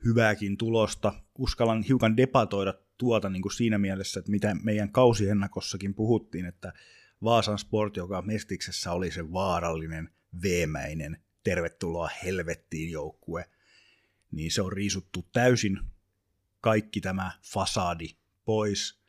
hyvääkin 0.05 0.57
tulosta. 0.57 1.13
Uskallan 1.37 1.83
hiukan 1.83 2.17
debatoida 2.17 2.73
tuota 2.97 3.29
niin 3.29 3.41
kuin 3.41 3.53
siinä 3.53 3.77
mielessä, 3.77 4.19
että 4.19 4.31
mitä 4.31 4.55
meidän 4.63 4.91
kausiennakossakin 4.91 5.93
puhuttiin, 5.93 6.45
että 6.45 6.73
Vaasan 7.23 7.59
Sport, 7.59 7.97
joka 7.97 8.21
Mestiksessä 8.21 8.91
oli 8.91 9.11
se 9.11 9.31
vaarallinen, 9.33 10.09
veemäinen, 10.43 11.23
tervetuloa 11.43 12.09
helvettiin 12.23 12.91
joukkue, 12.91 13.49
niin 14.31 14.51
se 14.51 14.61
on 14.61 14.71
riisuttu 14.71 15.25
täysin 15.33 15.79
kaikki 16.61 17.01
tämä 17.01 17.31
fasadi 17.43 18.07
pois 18.45 19.00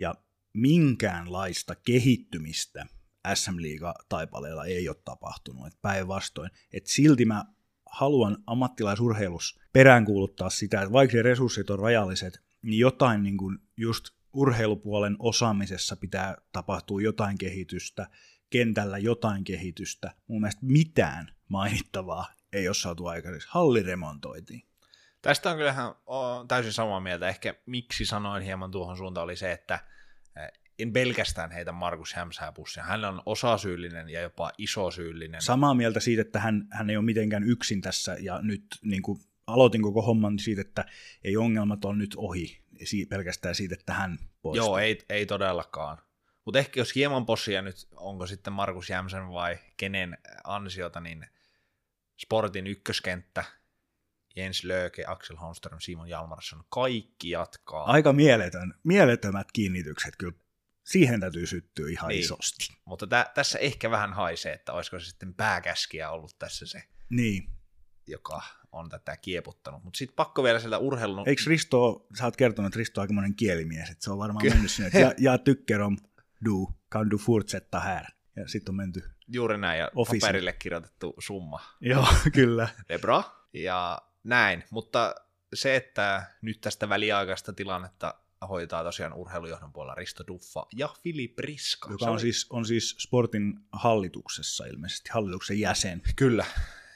ja 0.00 0.14
minkäänlaista 0.52 1.74
kehittymistä 1.74 2.86
SM 3.34 3.56
Liiga-taipaleella 3.56 4.64
ei 4.64 4.88
ole 4.88 4.96
tapahtunut, 5.04 5.66
että 5.66 5.78
päinvastoin. 5.82 6.50
että 6.72 6.92
silti 6.92 7.24
mä 7.24 7.44
haluan 7.86 8.38
ammattilaisurheilus 8.46 9.60
peräänkuuluttaa 9.72 10.50
sitä, 10.50 10.82
että 10.82 10.92
vaikka 10.92 11.22
resurssit 11.22 11.70
on 11.70 11.78
rajalliset, 11.78 12.40
niin 12.62 12.78
jotain 12.78 13.22
niin 13.22 13.36
kuin 13.36 13.58
just 13.76 14.04
urheilupuolen 14.32 15.16
osaamisessa 15.18 15.96
pitää 15.96 16.36
tapahtua 16.52 17.00
jotain 17.00 17.38
kehitystä, 17.38 18.06
kentällä 18.50 18.98
jotain 18.98 19.44
kehitystä. 19.44 20.14
Mun 20.26 20.40
mielestä 20.40 20.66
mitään 20.66 21.34
mainittavaa 21.48 22.26
ei 22.52 22.68
ole 22.68 22.74
saatu 22.74 23.06
aikaiseksi. 23.06 23.48
Halli 23.50 23.82
remontoitiin. 23.82 24.69
Tästä 25.22 25.50
on 25.50 25.56
kyllähän 25.56 25.94
täysin 26.48 26.72
samaa 26.72 27.00
mieltä. 27.00 27.28
Ehkä 27.28 27.54
miksi 27.66 28.06
sanoin 28.06 28.42
hieman 28.42 28.70
tuohon 28.70 28.96
suuntaan 28.96 29.24
oli 29.24 29.36
se, 29.36 29.52
että 29.52 29.78
en 30.78 30.92
pelkästään 30.92 31.50
heitä 31.50 31.72
Markus 31.72 32.14
Hämsää 32.14 32.52
pussia. 32.52 32.82
Hän 32.82 33.04
on 33.04 33.22
osasyyllinen 33.26 34.08
ja 34.08 34.20
jopa 34.20 34.52
isosyyllinen. 34.58 35.42
Samaa 35.42 35.74
mieltä 35.74 36.00
siitä, 36.00 36.22
että 36.22 36.40
hän, 36.40 36.68
hän 36.70 36.90
ei 36.90 36.96
ole 36.96 37.04
mitenkään 37.04 37.44
yksin 37.44 37.80
tässä 37.80 38.16
ja 38.20 38.42
nyt 38.42 38.64
niin 38.82 39.02
kuin 39.02 39.20
aloitin 39.46 39.82
koko 39.82 40.02
homman 40.02 40.38
siitä, 40.38 40.60
että 40.60 40.84
ei 41.24 41.36
ongelmat 41.36 41.84
on 41.84 41.98
nyt 41.98 42.14
ohi 42.16 42.62
pelkästään 43.08 43.54
siitä, 43.54 43.74
että 43.74 43.92
hän 43.92 44.18
poistuu. 44.42 44.66
Joo, 44.66 44.78
ei, 44.78 44.98
ei 45.08 45.26
todellakaan. 45.26 45.98
Mutta 46.44 46.58
ehkä 46.58 46.80
jos 46.80 46.94
hieman 46.94 47.26
possia 47.26 47.62
nyt, 47.62 47.88
onko 47.96 48.26
sitten 48.26 48.52
Markus 48.52 48.90
Jämsen 48.90 49.28
vai 49.28 49.58
kenen 49.76 50.18
ansiota, 50.44 51.00
niin 51.00 51.26
Sportin 52.16 52.66
ykköskenttä, 52.66 53.44
Jens 54.36 54.64
Löke, 54.64 55.04
Axel 55.06 55.36
Holmström, 55.36 55.80
Simon 55.80 56.08
Jalmarsson, 56.08 56.64
kaikki 56.68 57.30
jatkaa. 57.30 57.84
Aika 57.84 58.12
mieletön, 58.12 58.74
mielettömät 58.84 59.52
kiinnitykset 59.52 60.16
kyllä. 60.16 60.38
Siihen 60.84 61.20
täytyy 61.20 61.46
syttyä 61.46 61.90
ihan 61.90 62.08
niin. 62.08 62.20
isosti. 62.20 62.68
Mutta 62.84 63.06
tä, 63.06 63.30
tässä 63.34 63.58
ehkä 63.58 63.90
vähän 63.90 64.12
haisee, 64.12 64.52
että 64.52 64.72
olisiko 64.72 64.98
se 64.98 65.06
sitten 65.06 65.34
pääkäskiä 65.34 66.10
ollut 66.10 66.38
tässä 66.38 66.66
se, 66.66 66.82
niin. 67.10 67.50
joka 68.06 68.42
on 68.72 68.88
tätä 68.88 69.16
kieputtanut. 69.16 69.84
Mutta 69.84 69.98
sitten 69.98 70.16
pakko 70.16 70.42
vielä 70.42 70.60
sieltä 70.60 70.78
urheilun... 70.78 71.28
Eikö 71.28 71.42
Risto, 71.46 72.06
sä 72.18 72.24
oot 72.24 72.36
kertonut, 72.36 72.66
että 72.66 72.78
Risto 72.78 73.00
on 73.00 73.02
aikamoinen 73.02 73.34
kielimies, 73.34 73.90
että 73.90 74.04
se 74.04 74.10
on 74.10 74.18
varmaan 74.18 74.42
Ky- 74.42 74.50
mennyt 74.50 74.70
sinne, 74.70 74.86
että 74.86 74.98
ja, 74.98 75.14
ja 75.32 75.38
tycker 75.38 75.80
om 75.80 75.96
du, 76.44 76.68
kan 76.88 77.10
du 77.10 77.18
fortsätta 77.18 77.80
här. 77.80 78.04
Ja 78.36 78.48
sitten 78.48 78.72
on 78.72 78.76
menty 78.76 79.02
Juuri 79.32 79.58
näin, 79.58 79.78
ja 79.78 79.90
office. 79.94 80.26
paperille 80.26 80.52
kirjoitettu 80.52 81.14
summa. 81.18 81.60
Joo, 81.80 82.06
kyllä. 82.32 82.68
Debra. 82.88 83.22
Ja 83.52 84.02
näin, 84.24 84.64
mutta 84.70 85.14
se, 85.54 85.76
että 85.76 86.24
nyt 86.42 86.60
tästä 86.60 86.88
väliaikaista 86.88 87.52
tilannetta 87.52 88.14
hoitaa 88.48 88.84
tosiaan 88.84 89.12
urheilujohdon 89.12 89.72
puolella 89.72 89.94
Risto 89.94 90.26
Duffa 90.26 90.66
ja 90.76 90.88
Filip 91.02 91.38
Riska. 91.38 91.90
Joka 91.90 92.04
on, 92.04 92.12
oli... 92.12 92.20
siis, 92.20 92.46
on 92.50 92.66
siis 92.66 92.96
sportin 92.98 93.54
hallituksessa 93.72 94.64
ilmeisesti, 94.64 95.10
hallituksen 95.12 95.60
jäsen. 95.60 96.02
Kyllä, 96.16 96.44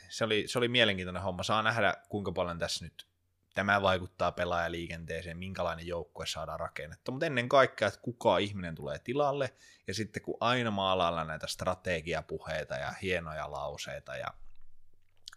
se 0.08 0.24
oli, 0.24 0.44
se 0.46 0.58
oli 0.58 0.68
mielenkiintoinen 0.68 1.22
homma. 1.22 1.42
Saa 1.42 1.62
nähdä, 1.62 1.94
kuinka 2.08 2.32
paljon 2.32 2.58
tässä 2.58 2.84
nyt 2.84 3.06
tämä 3.54 3.82
vaikuttaa 3.82 4.32
pelaajaliikenteeseen, 4.32 5.38
minkälainen 5.38 5.86
joukkue 5.86 6.26
saadaan 6.26 6.60
rakennettua. 6.60 7.12
Mutta 7.12 7.26
ennen 7.26 7.48
kaikkea, 7.48 7.88
että 7.88 8.00
kuka 8.00 8.38
ihminen 8.38 8.74
tulee 8.74 8.98
tilalle, 8.98 9.54
ja 9.86 9.94
sitten 9.94 10.22
kun 10.22 10.36
aina 10.40 10.70
maalaillaan 10.70 11.26
näitä 11.26 11.46
strategiapuheita 11.46 12.74
ja 12.74 12.92
hienoja 13.02 13.50
lauseita, 13.50 14.16
ja 14.16 14.26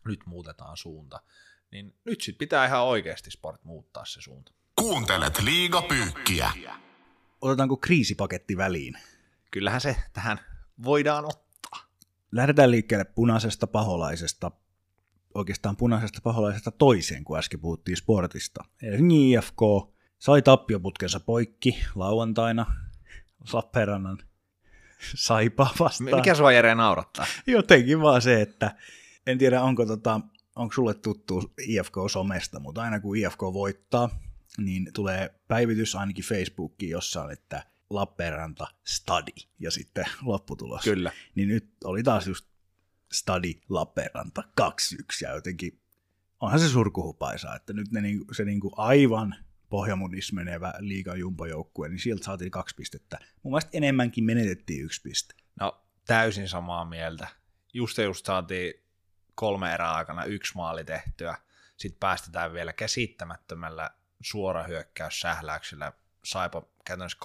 nyt 0.05 0.19
muutetaan 0.25 0.77
suunta, 0.77 1.19
niin 1.71 1.95
nyt 2.05 2.21
sitten 2.21 2.39
pitää 2.39 2.65
ihan 2.65 2.83
oikeasti 2.83 3.31
sport 3.31 3.63
muuttaa 3.63 4.05
se 4.05 4.21
suunta. 4.21 4.51
Kuuntelet 4.75 5.41
liigapyykkiä. 5.41 6.51
Otetaanko 7.41 7.77
kriisipaketti 7.77 8.57
väliin? 8.57 8.97
Kyllähän 9.51 9.81
se 9.81 9.95
tähän 10.13 10.39
voidaan 10.83 11.25
ottaa. 11.25 11.79
Lähdetään 12.31 12.71
liikkeelle 12.71 13.05
punaisesta 13.05 13.67
paholaisesta 13.67 14.51
oikeastaan 15.33 15.77
punaisesta 15.77 16.19
paholaisesta 16.23 16.71
toiseen, 16.71 17.23
kun 17.23 17.37
äsken 17.37 17.59
puhuttiin 17.59 17.97
sportista. 17.97 18.63
Helsingin 18.81 19.39
IFK 19.39 19.61
sai 20.19 20.41
tappioputkensa 20.41 21.19
poikki 21.19 21.83
lauantaina 21.95 22.65
Lappeenrannan 23.53 24.17
saipa 25.15 25.69
vastaan. 25.79 26.15
Mikä 26.15 26.35
sua 26.35 26.51
Jere 26.51 26.75
naurattaa? 26.75 27.25
Jotenkin 27.47 28.01
vaan 28.01 28.21
se, 28.21 28.41
että 28.41 28.75
en 29.27 29.37
tiedä 29.37 29.61
onko, 29.61 29.85
tota, 29.85 30.21
onko 30.57 30.73
sulle 30.73 30.93
tuttu 30.93 31.53
IFK-somesta, 31.61 32.59
mutta 32.59 32.81
aina 32.81 32.99
kun 32.99 33.17
IFK 33.17 33.41
voittaa, 33.41 34.19
niin 34.57 34.89
tulee 34.93 35.39
päivitys 35.47 35.95
ainakin 35.95 36.25
Facebookiin, 36.25 36.91
jossa 36.91 37.23
on, 37.23 37.31
että 37.31 37.63
Lappeenranta 37.89 38.67
study 38.87 39.31
ja 39.59 39.71
sitten 39.71 40.05
lopputulos. 40.21 40.83
Kyllä. 40.83 41.11
Niin 41.35 41.47
nyt 41.47 41.69
oli 41.83 42.03
taas 42.03 42.27
just 42.27 42.45
Stadi 43.13 43.53
Lappeenranta 43.69 44.43
2-1 44.61 44.63
ja 45.21 45.31
jotenkin 45.31 45.79
onhan 46.39 46.59
se 46.59 46.69
surkuhupaisa, 46.69 47.55
että 47.55 47.73
nyt 47.73 47.91
ne 47.91 48.01
niinku, 48.01 48.33
se 48.33 48.45
niinku 48.45 48.73
aivan 48.77 49.35
pohjamunis 49.69 50.33
menevä 50.33 50.73
liigan 50.79 51.19
jumpajoukkue, 51.19 51.89
niin 51.89 51.99
sieltä 51.99 52.25
saatiin 52.25 52.51
kaksi 52.51 52.75
pistettä. 52.75 53.19
Mun 53.43 53.51
mielestä 53.51 53.69
enemmänkin 53.73 54.23
menetettiin 54.23 54.85
yksi 54.85 55.01
piste. 55.01 55.35
No 55.59 55.81
täysin 56.07 56.47
samaa 56.47 56.85
mieltä. 56.85 57.27
Just 57.73 57.97
just 57.97 58.25
saatiin 58.25 58.73
kolme 59.37 59.73
erää 59.73 59.93
aikana 59.93 60.23
yksi 60.23 60.55
maali 60.55 60.83
tehtyä. 60.83 61.37
Sitten 61.77 61.99
päästetään 61.99 62.53
vielä 62.53 62.73
käsittämättömällä 62.73 63.89
suorahyökkäyssähläyksellä 64.21 65.91
Saipa 66.23 66.63
käytännössä 66.85 67.17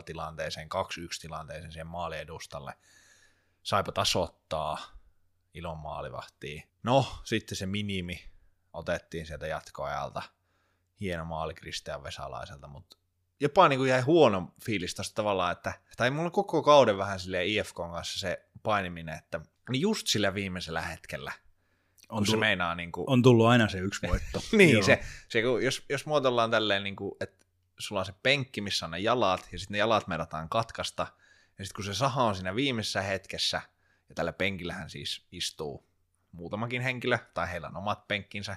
2-0 0.00 0.02
tilanteeseen, 0.02 0.68
2-1 0.68 1.20
tilanteeseen 1.20 1.72
siihen 1.72 1.86
maaliedustalle. 1.86 2.74
Saipa 3.62 3.92
tasoittaa 3.92 4.78
ilon 5.54 5.78
maalivahtiin. 5.78 6.62
No, 6.82 7.20
sitten 7.24 7.56
se 7.56 7.66
minimi 7.66 8.30
otettiin 8.72 9.26
sieltä 9.26 9.46
jatkoajalta. 9.46 10.22
Hieno 11.00 11.24
maali 11.24 11.54
Kristian 11.54 12.02
Vesalaiselta, 12.02 12.68
mutta 12.68 12.96
jopa 13.40 13.68
niin 13.68 13.78
kuin 13.78 13.90
jäi 13.90 14.00
huono 14.00 14.54
fiilis 14.64 14.94
tosta 14.94 15.14
tavallaan, 15.14 15.52
että, 15.52 15.72
tai 15.96 16.10
mulla 16.10 16.30
koko 16.30 16.62
kauden 16.62 16.98
vähän 16.98 17.20
silleen 17.20 17.46
IFKn 17.46 17.90
kanssa 17.92 18.18
se 18.18 18.48
painiminen, 18.62 19.18
että 19.18 19.40
just 19.72 20.06
sillä 20.06 20.34
viimeisellä 20.34 20.82
hetkellä, 20.82 21.32
On, 22.08 22.18
kun 22.18 22.26
se 22.26 22.30
tullut, 22.30 22.40
meinaa 22.40 22.74
niin 22.74 22.92
kuin, 22.92 23.04
on 23.10 23.22
tullut 23.22 23.46
aina 23.46 23.68
se 23.68 23.78
yksi 23.78 24.08
voitto. 24.08 24.42
niin, 24.56 24.72
Joo. 24.72 24.82
se, 24.82 25.00
se, 25.28 25.42
kun 25.42 25.64
jos, 25.64 25.84
jos 25.88 26.06
muotoillaan 26.06 26.50
tälleen, 26.50 26.84
niin 26.84 26.96
kuin, 26.96 27.12
että 27.20 27.46
sulla 27.78 28.00
on 28.00 28.06
se 28.06 28.14
penkki, 28.22 28.60
missä 28.60 28.86
on 28.86 28.90
ne 28.90 28.98
jalat, 28.98 29.48
ja 29.52 29.58
sitten 29.58 29.74
ne 29.74 29.78
jalat 29.78 30.06
medataan 30.06 30.48
katkasta, 30.48 31.06
ja 31.58 31.64
sitten 31.64 31.76
kun 31.76 31.84
se 31.84 31.94
saha 31.94 32.24
on 32.24 32.34
siinä 32.34 32.54
viimeisessä 32.54 33.02
hetkessä, 33.02 33.60
ja 34.08 34.14
tällä 34.14 34.32
penkillähän 34.32 34.90
siis 34.90 35.26
istuu 35.32 35.88
muutamakin 36.32 36.82
henkilö, 36.82 37.18
tai 37.34 37.50
heillä 37.50 37.68
on 37.68 37.76
omat 37.76 38.08
penkkinsä, 38.08 38.56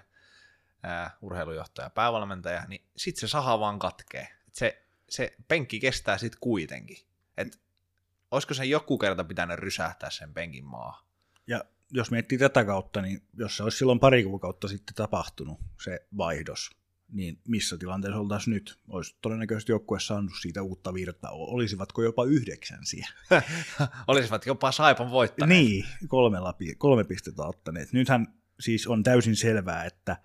ää, 0.84 1.18
urheilujohtaja 1.22 1.86
ja 1.86 1.90
päävalmentaja, 1.90 2.66
niin 2.68 2.86
sitten 2.98 3.22
se 3.22 3.28
saha 3.28 3.60
vaan 3.60 3.80
katkee. 3.80 4.28
Et 4.48 4.56
se, 4.56 4.84
se 5.10 5.36
penkki 5.48 5.80
kestää 5.80 6.18
sitten 6.18 6.40
kuitenkin. 6.42 6.98
Et 7.38 7.62
olisiko 8.32 8.54
sen 8.54 8.70
joku 8.70 8.98
kerta 8.98 9.24
pitänyt 9.24 9.60
rysähtää 9.60 10.10
sen 10.10 10.34
penkin 10.34 10.66
maahan? 10.66 11.06
Ja 11.48 11.64
jos 11.92 12.12
miettii 12.12 12.38
tätä 12.38 12.66
kautta, 12.66 13.02
niin 13.02 13.24
jos 13.38 13.58
se 13.58 13.64
olisi 13.64 13.78
silloin 13.78 14.00
pari 14.00 14.24
kuukautta 14.24 14.68
sitten 14.68 14.96
tapahtunut, 14.96 15.60
se 15.84 16.08
vaihdos, 16.18 16.70
niin 17.12 17.40
missä 17.48 17.78
tilanteessa 17.78 18.20
oltaisiin 18.20 18.54
nyt? 18.54 18.80
Olisi 18.88 19.18
todennäköisesti 19.22 19.72
joukkue 19.72 20.00
saanut 20.00 20.32
siitä 20.42 20.62
uutta 20.62 20.94
virtaa. 20.94 21.32
Olisivatko 21.32 22.04
jopa 22.04 22.26
yhdeksänsiä? 22.26 23.08
Olisivat 24.08 24.46
jopa 24.46 24.72
Saipan 24.72 25.12
voittaneet. 25.12 25.60
Niin, 25.60 25.86
kolme, 26.08 26.40
lapi, 26.40 26.76
kolme 26.76 27.04
pistettä 27.04 27.44
ottaneet. 27.44 27.94
Nythän 27.94 28.28
siis 28.60 28.88
on 28.88 29.04
täysin 29.04 29.36
selvää, 29.36 29.86
että 29.86 30.18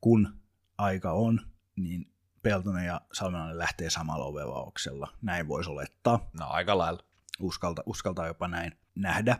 kun 0.00 0.34
aika 0.78 1.12
on, 1.12 1.40
niin 1.76 2.14
Peltonen 2.42 2.86
ja 2.86 3.00
Salmelainen 3.12 3.58
lähtee 3.58 3.90
samalla 3.90 4.24
ovevauksella. 4.24 5.12
Näin 5.22 5.48
voisi 5.48 5.70
olettaa. 5.70 6.30
No 6.38 6.46
aika 6.48 6.78
lailla. 6.78 7.04
Uskalta, 7.40 7.82
uskaltaa 7.86 8.26
jopa 8.26 8.48
näin 8.48 8.72
nähdä. 8.94 9.36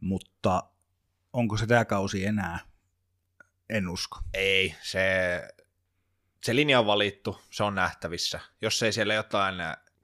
Mutta 0.00 0.62
onko 1.38 1.56
se 1.56 1.66
tämä 1.66 1.84
kausi 1.84 2.26
enää? 2.26 2.58
En 3.68 3.88
usko. 3.88 4.18
Ei, 4.34 4.74
se, 4.82 5.02
se 6.42 6.56
linja 6.56 6.80
on 6.80 6.86
valittu, 6.86 7.40
se 7.50 7.62
on 7.62 7.74
nähtävissä. 7.74 8.40
Jos 8.62 8.82
ei 8.82 8.92
siellä 8.92 9.14
jotain 9.14 9.54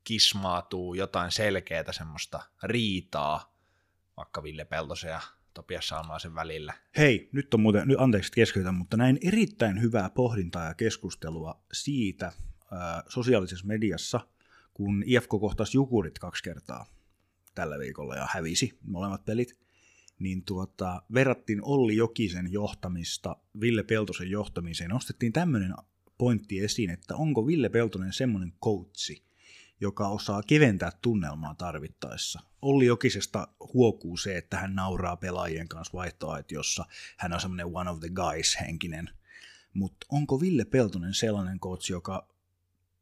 kismaatuu, 0.05 0.95
jotain 0.95 1.33
selkeää 1.33 1.93
semmoista 1.93 2.43
riitaa, 2.63 3.57
vaikka 4.17 4.43
Ville 4.43 4.65
Peltosen 4.65 5.11
ja 5.11 5.21
Topias 5.55 5.89
Salmaisen 5.89 6.35
välillä. 6.35 6.75
Hei, 6.97 7.29
nyt 7.33 7.55
on 7.55 7.61
muuten, 7.61 7.89
nyt 7.89 8.01
anteeksi 8.01 8.29
että 8.29 8.35
keskeytän, 8.35 8.75
mutta 8.75 8.97
näin 8.97 9.19
erittäin 9.23 9.83
hyvää 9.83 10.11
pohdintaa 10.11 10.65
ja 10.65 10.75
keskustelua 10.75 11.65
siitä 11.73 12.33
ää, 12.73 13.03
sosiaalisessa 13.09 13.67
mediassa, 13.67 14.21
kun 14.75 15.03
IFK 15.07 15.29
kohtasi 15.29 15.77
Jukurit 15.77 16.19
kaksi 16.19 16.43
kertaa 16.43 16.87
tällä 17.55 17.79
viikolla 17.79 18.17
ja 18.17 18.29
hävisi 18.31 18.79
molemmat 18.83 19.25
pelit, 19.25 19.64
niin 20.25 20.45
tuota, 20.45 21.03
verrattiin 21.15 21.63
Olli 21.63 21.97
Jokisen 21.97 22.53
johtamista 22.53 23.37
Ville 23.61 23.83
Peltosen 23.83 24.31
johtamiseen. 24.31 24.91
Nostettiin 24.91 25.33
tämmöinen 25.33 25.75
pointti 26.19 26.61
esiin, 26.61 26.91
että 26.91 27.17
onko 27.17 27.47
Ville 27.47 27.69
Peltonen 27.69 28.13
semmoinen 28.13 28.53
coachi, 28.65 29.25
joka 29.81 30.09
osaa 30.09 30.43
keventää 30.43 30.93
tunnelmaa 31.03 31.55
tarvittaessa. 31.55 32.41
Olli 32.63 32.87
Jokisesta 32.87 33.49
huokuu 33.75 34.17
se, 34.17 34.37
että 34.39 34.57
hän 34.59 34.75
nauraa 34.75 35.17
pelaajien 35.17 35.69
kanssa 35.69 35.93
vaihtoaitiossa. 35.93 36.87
Hän 37.17 37.33
on 37.33 37.41
semmoinen 37.41 37.67
one 37.73 37.91
of 37.91 38.01
the 38.01 38.09
guys 38.09 38.57
henkinen. 38.61 39.11
Mutta 39.75 40.07
onko 40.11 40.41
Ville 40.41 40.65
Peltonen 40.65 41.15
sellainen 41.15 41.61
coach, 41.61 41.91
joka 41.91 42.29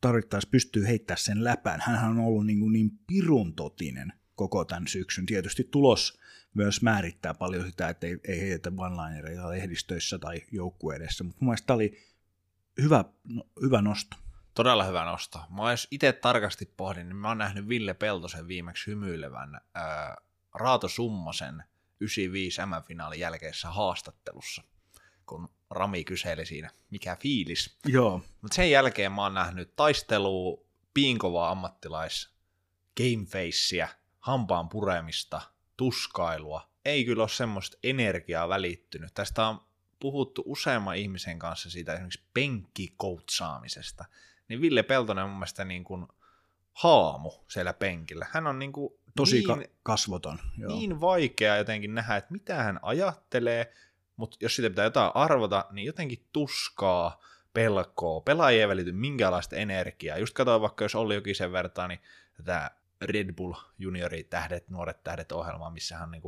tarvittaessa 0.00 0.48
pystyy 0.50 0.86
heittämään 0.86 1.20
sen 1.20 1.44
läpään? 1.44 1.80
Hän 1.80 2.10
on 2.10 2.18
ollut 2.18 2.46
niin, 2.46 2.72
niin 2.72 2.90
pirun 3.06 3.54
totinen 3.54 4.12
koko 4.34 4.64
tämän 4.64 4.88
syksyn. 4.88 5.26
Tietysti 5.26 5.68
tulos 5.70 6.18
myös 6.54 6.82
määrittää 6.82 7.34
paljon 7.34 7.66
sitä, 7.66 7.88
että 7.88 8.06
ei, 8.06 8.18
ei 8.28 8.40
heitetä 8.40 8.70
one-linereita 8.70 9.50
lehdistöissä 9.50 10.18
tai 10.18 10.42
joukkueedessä, 10.52 11.24
mutta 11.24 11.38
mun 11.40 11.48
mielestä 11.48 11.66
tämä 11.66 11.74
oli 11.74 11.98
hyvä, 12.82 13.04
no, 13.24 13.44
hyvä 13.62 13.82
nosto. 13.82 14.16
Todella 14.54 14.84
hyvä 14.84 15.04
nosto. 15.04 15.40
Mä 15.50 15.70
jos 15.70 15.88
itse 15.90 16.12
tarkasti 16.12 16.72
pohdin, 16.76 17.08
niin 17.08 17.16
mä 17.16 17.28
oon 17.28 17.38
nähnyt 17.38 17.68
Ville 17.68 17.94
Peltosen 17.94 18.48
viimeksi 18.48 18.86
hymyilevän 18.86 19.60
ää, 19.74 20.16
Raato 20.54 20.88
Summasen 20.88 21.64
95 22.00 22.60
M-finaalin 22.66 23.20
jälkeisessä 23.20 23.70
haastattelussa, 23.70 24.62
kun 25.26 25.48
Rami 25.70 26.04
kyseli 26.04 26.46
siinä, 26.46 26.70
mikä 26.90 27.16
fiilis. 27.20 27.78
Joo, 27.86 28.22
Mutta 28.42 28.54
sen 28.54 28.70
jälkeen 28.70 29.12
mä 29.12 29.22
oon 29.22 29.34
nähnyt 29.34 29.76
taistelua, 29.76 30.64
piinkovaa 30.94 31.50
ammattilais, 31.50 32.30
gamefacea, 32.96 33.88
hampaan 34.20 34.68
puremista, 34.68 35.40
tuskailua. 35.76 36.70
Ei 36.84 37.04
kyllä 37.04 37.22
ole 37.22 37.28
semmoista 37.28 37.78
energiaa 37.82 38.48
välittynyt. 38.48 39.14
Tästä 39.14 39.46
on 39.46 39.60
puhuttu 40.00 40.42
useamman 40.46 40.96
ihmisen 40.96 41.38
kanssa 41.38 41.70
siitä 41.70 41.92
esimerkiksi 41.92 42.22
penkkikoutsaamisesta. 42.34 44.04
Niin 44.48 44.60
Ville 44.60 44.82
Peltonen 44.82 45.24
on 45.24 45.30
mun 45.30 45.38
mielestä 45.38 45.64
niin 45.64 45.84
kuin 45.84 46.06
haamu 46.72 47.32
siellä 47.48 47.72
penkillä. 47.72 48.26
Hän 48.30 48.46
on 48.46 48.58
niin 48.58 48.72
kuin 48.72 48.94
tosi 49.16 49.36
niin, 49.36 49.46
ka- 49.46 49.62
kasvoton. 49.82 50.38
Joo. 50.58 50.72
niin 50.72 51.00
vaikea 51.00 51.56
jotenkin 51.56 51.94
nähdä, 51.94 52.16
että 52.16 52.32
mitä 52.32 52.54
hän 52.54 52.78
ajattelee, 52.82 53.72
mutta 54.16 54.36
jos 54.40 54.56
sitä 54.56 54.70
pitää 54.70 54.84
jotain 54.84 55.12
arvota, 55.14 55.64
niin 55.70 55.86
jotenkin 55.86 56.28
tuskaa, 56.32 57.20
pelkoa, 57.54 58.20
pelaajia 58.20 58.60
ei 58.60 58.68
välity 58.68 58.92
minkäänlaista 58.92 59.56
energiaa. 59.56 60.18
Just 60.18 60.34
katsoin 60.34 60.60
vaikka, 60.60 60.84
jos 60.84 60.94
Olli 60.94 61.14
Jokisen 61.14 61.52
vertaa, 61.52 61.88
niin 61.88 62.00
tätä 62.36 62.70
Red 63.02 63.32
Bull 63.32 63.54
juniori 63.78 64.24
tähdet, 64.24 64.68
nuoret 64.68 65.04
tähdet 65.04 65.32
ohjelmaa, 65.32 65.70
missä 65.70 65.96
hän 65.96 66.10
niin 66.10 66.22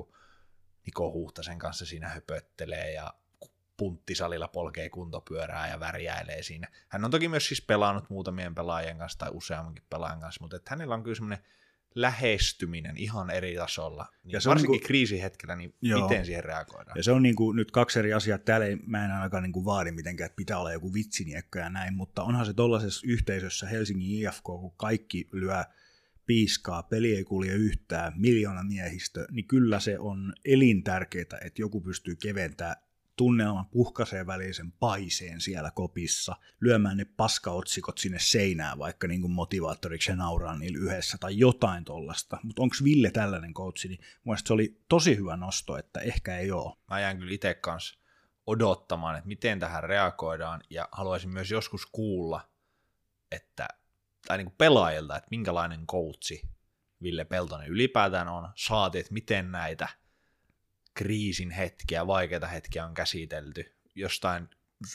Niko 0.86 1.12
Huhtasen 1.12 1.58
kanssa 1.58 1.86
siinä 1.86 2.08
höpöttelee 2.08 2.92
ja 2.92 3.14
punttisalilla 3.76 4.48
polkee 4.48 4.88
kuntopyörää 4.88 5.68
ja 5.68 5.80
värjäilee 5.80 6.42
siinä. 6.42 6.68
Hän 6.88 7.04
on 7.04 7.10
toki 7.10 7.28
myös 7.28 7.48
siis 7.48 7.62
pelannut 7.62 8.10
muutamien 8.10 8.54
pelaajien 8.54 8.98
kanssa 8.98 9.18
tai 9.18 9.30
useammankin 9.32 9.84
pelaajan 9.90 10.20
kanssa, 10.20 10.40
mutta 10.40 10.56
että 10.56 10.70
hänellä 10.70 10.94
on 10.94 11.02
kyllä 11.02 11.14
semmoinen 11.14 11.44
lähestyminen 11.94 12.96
ihan 12.96 13.30
eri 13.30 13.56
tasolla. 13.56 14.06
Niin 14.24 14.32
Ja 14.32 14.40
se 14.40 14.48
on 14.48 14.50
varsinkin 14.50 14.72
niinku- 14.72 14.86
kriisihetkellä, 14.86 15.56
niin 15.56 15.74
Joo. 15.82 16.08
miten 16.08 16.26
siihen 16.26 16.44
reagoidaan? 16.44 16.96
Ja 16.96 17.02
se 17.02 17.12
on 17.12 17.22
niin 17.22 17.34
kuin 17.34 17.56
nyt 17.56 17.70
kaksi 17.70 17.98
eri 17.98 18.12
asiaa. 18.12 18.38
Täällä 18.38 18.66
ei, 18.66 18.76
mä 18.86 19.04
en 19.04 19.10
ainakaan 19.10 19.42
niin 19.42 19.52
kuin 19.52 19.64
vaadi 19.64 19.92
mitenkään, 19.92 20.26
että 20.26 20.36
pitää 20.36 20.58
olla 20.58 20.72
joku 20.72 20.94
vitsiniekka 20.94 21.58
ja 21.58 21.70
näin, 21.70 21.94
mutta 21.94 22.22
onhan 22.22 22.46
se 22.46 22.54
tuollaisessa 22.54 23.06
yhteisössä 23.06 23.66
Helsingin 23.66 24.10
IFK, 24.10 24.42
kun 24.42 24.72
kaikki 24.76 25.28
lyö 25.32 25.64
piiskaa, 26.26 26.82
peli 26.82 27.16
ei 27.16 27.24
kulje 27.24 27.52
yhtään, 27.52 28.12
miljoona 28.16 28.62
miehistö, 28.62 29.26
niin 29.30 29.48
kyllä 29.48 29.80
se 29.80 29.98
on 29.98 30.32
elintärkeää, 30.44 31.38
että 31.44 31.62
joku 31.62 31.80
pystyy 31.80 32.16
keventämään 32.16 32.76
tunnelman 33.16 33.66
puhkaseen 33.66 34.26
välisen 34.26 34.72
paiseen 34.72 35.40
siellä 35.40 35.70
kopissa, 35.70 36.36
lyömään 36.60 36.96
ne 36.96 37.04
paskaotsikot 37.04 37.98
sinne 37.98 38.18
seinään 38.20 38.78
vaikka 38.78 39.06
niin 39.08 39.20
kuin 39.20 39.32
motivaattoriksi 39.32 40.10
ja 40.10 40.16
nauraa 40.16 40.58
niillä 40.58 40.78
yhdessä 40.78 41.18
tai 41.18 41.38
jotain 41.38 41.84
tollasta. 41.84 42.38
Mutta 42.42 42.62
onko 42.62 42.76
Ville 42.84 43.10
tällainen 43.10 43.54
coachi, 43.54 43.88
niin 43.88 44.00
mun 44.24 44.36
se 44.44 44.52
oli 44.52 44.80
tosi 44.88 45.16
hyvä 45.16 45.36
nosto, 45.36 45.78
että 45.78 46.00
ehkä 46.00 46.38
ei 46.38 46.50
ole. 46.50 46.76
Mä 46.90 47.00
jään 47.00 47.18
kyllä 47.18 47.34
itse 47.34 47.54
kanssa 47.54 47.98
odottamaan, 48.46 49.16
että 49.16 49.28
miten 49.28 49.60
tähän 49.60 49.84
reagoidaan, 49.84 50.60
ja 50.70 50.88
haluaisin 50.92 51.30
myös 51.30 51.50
joskus 51.50 51.86
kuulla, 51.86 52.48
että, 53.32 53.68
tai 54.26 54.38
niin 54.38 54.46
kuin 54.46 54.56
pelaajilta, 54.58 55.16
että 55.16 55.28
minkälainen 55.30 55.86
coachi 55.86 56.42
Ville 57.02 57.24
Peltonen 57.24 57.68
ylipäätään 57.68 58.28
on, 58.28 58.48
saati, 58.54 58.98
että 58.98 59.12
miten 59.12 59.52
näitä 59.52 59.88
kriisin 60.94 61.50
hetkiä, 61.50 62.06
vaikeita 62.06 62.46
hetkiä 62.46 62.86
on 62.86 62.94
käsitelty. 62.94 63.76
Jostain 63.94 64.48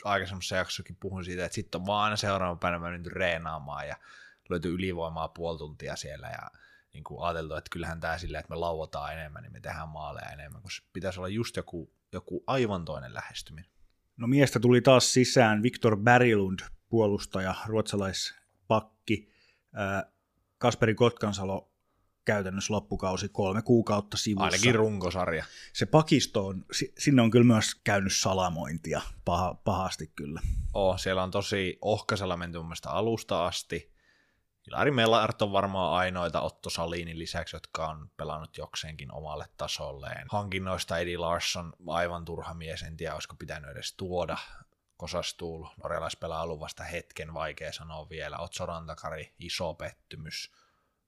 aikaisemmassa 0.04 0.56
jaksossakin 0.56 0.98
puhun 1.00 1.26
siitä, 1.26 1.46
että 1.46 1.56
sitten 1.56 1.82
on 1.82 1.88
vaan 1.88 2.04
aina 2.04 2.15
seuraavan 2.15 2.60
päivänä 2.60 2.92
mennyt 2.92 3.13
reenaamaan 3.13 3.88
ja 3.88 3.96
löytyy 4.50 4.74
ylivoimaa 4.74 5.28
puoli 5.28 5.58
tuntia 5.58 5.96
siellä 5.96 6.28
ja 6.28 6.52
niin 6.94 7.04
kuin 7.04 7.24
ajateltu, 7.24 7.56
että 7.56 7.70
kyllähän 7.70 8.00
tämä 8.00 8.18
silleen, 8.18 8.39
että 8.39 8.54
me 8.54 8.56
lauotaan 8.56 9.13
enemmän, 9.13 9.44
niin 9.44 9.54
me 9.54 9.60
tehdään 9.60 9.89
maaleja 9.89 10.30
enemmän, 10.30 10.62
koska 10.62 10.88
pitäisi 10.94 11.20
olla 11.20 11.28
just 11.28 11.56
joku, 11.56 11.94
joku 12.12 12.44
aivan 12.48 12.86
toinen 12.86 13.13
lähestyminen. 13.13 13.72
No 14.18 14.28
miestä 14.28 14.60
tuli 14.60 14.82
taas 14.82 15.13
sisään 15.13 15.63
Viktor 15.63 15.98
Berglund, 15.98 16.60
puolustaja, 16.89 17.56
ruotsalaispakki. 17.65 18.38
Kasperi 20.58 20.95
Kotkansalo 20.95 21.71
käytännössä 22.25 22.73
loppukausi 22.73 23.29
kolme 23.29 23.62
kuukautta 23.62 24.17
sivussa. 24.17 24.45
Ainakin 24.45 24.75
runkosarja. 24.75 25.45
Se 25.73 25.86
pakisto 25.86 26.47
on, 26.47 26.65
si- 26.71 26.93
sinne 26.97 27.21
on 27.21 27.32
kyllä 27.32 27.45
myös 27.45 27.75
käynyt 27.84 28.13
salamointia 28.15 29.01
paha, 29.25 29.53
pahasti 29.53 30.08
kyllä. 30.15 30.41
Oh, 30.73 30.99
siellä 30.99 31.23
on 31.23 31.32
tosi 31.32 31.77
ohkaisella 31.82 32.38
menty 32.38 32.58
mun 32.58 32.67
mielestä 32.67 32.89
alusta 32.89 33.45
asti. 33.45 33.93
Ilari 34.67 34.91
Mellart 34.91 35.41
on 35.41 35.51
varmaan 35.51 35.93
ainoita 35.93 36.41
Otto 36.41 36.69
Salinin 36.69 37.19
lisäksi, 37.19 37.55
jotka 37.55 37.88
on 37.88 38.10
pelannut 38.17 38.58
jokseenkin 38.58 39.13
omalle 39.13 39.45
tasolleen. 39.58 40.27
Hankinnoista 40.29 40.97
Eddie 40.97 41.17
Larsson 41.17 41.73
aivan 41.88 42.25
turha 42.25 42.53
mies, 42.53 42.82
en 42.84 42.97
tiedä 42.97 43.13
olisiko 43.13 43.36
pitänyt 43.39 43.71
edes 43.71 43.93
tuoda. 43.97 44.38
Kosastuul, 45.00 45.66
norjalaispelaa 45.84 46.42
ollut 46.42 46.60
vasta 46.60 46.84
hetken, 46.84 47.34
vaikea 47.34 47.74
sanoa 47.74 48.10
vielä. 48.10 48.38
Otso 48.38 48.66
Rantakari, 48.66 49.34
iso 49.40 49.74
pettymys. 49.74 50.52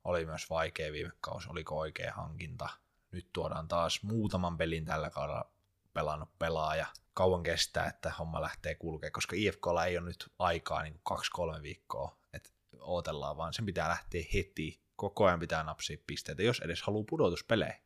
Oli 0.04 0.26
myös 0.26 0.50
vaikea 0.50 0.92
viime 0.92 1.12
kausi, 1.22 1.50
oliko 1.50 1.78
oikea 1.80 2.14
hankinta. 2.14 2.70
Nyt 3.12 3.28
tuodaan 3.34 3.68
taas 3.68 4.04
muutaman 4.04 4.58
pelin 4.58 4.86
tällä 4.86 5.10
kaudella 5.10 5.52
pelannut 5.94 6.30
pelaaja. 6.40 6.88
Kauan 7.14 7.44
kestää, 7.44 7.88
että 7.88 8.12
homma 8.20 8.42
lähtee 8.42 8.76
kulkemaan, 8.76 9.12
koska 9.12 9.36
IFKlla 9.36 9.86
ei 9.86 9.98
ole 9.98 10.06
nyt 10.06 10.32
aikaa 10.40 10.84
niin 10.84 11.00
kaksi-kolme 11.04 11.62
viikkoa, 11.62 12.18
että 12.34 12.50
ootellaan, 12.80 13.38
vaan 13.38 13.54
sen 13.54 13.66
pitää 13.66 13.90
lähteä 13.90 14.24
heti. 14.34 14.82
Koko 14.96 15.26
ajan 15.26 15.40
pitää 15.40 15.64
napsia 15.64 15.98
pisteitä, 16.08 16.44
jos 16.44 16.60
edes 16.60 16.82
haluaa 16.82 17.06
pudotuspeleihin. 17.10 17.82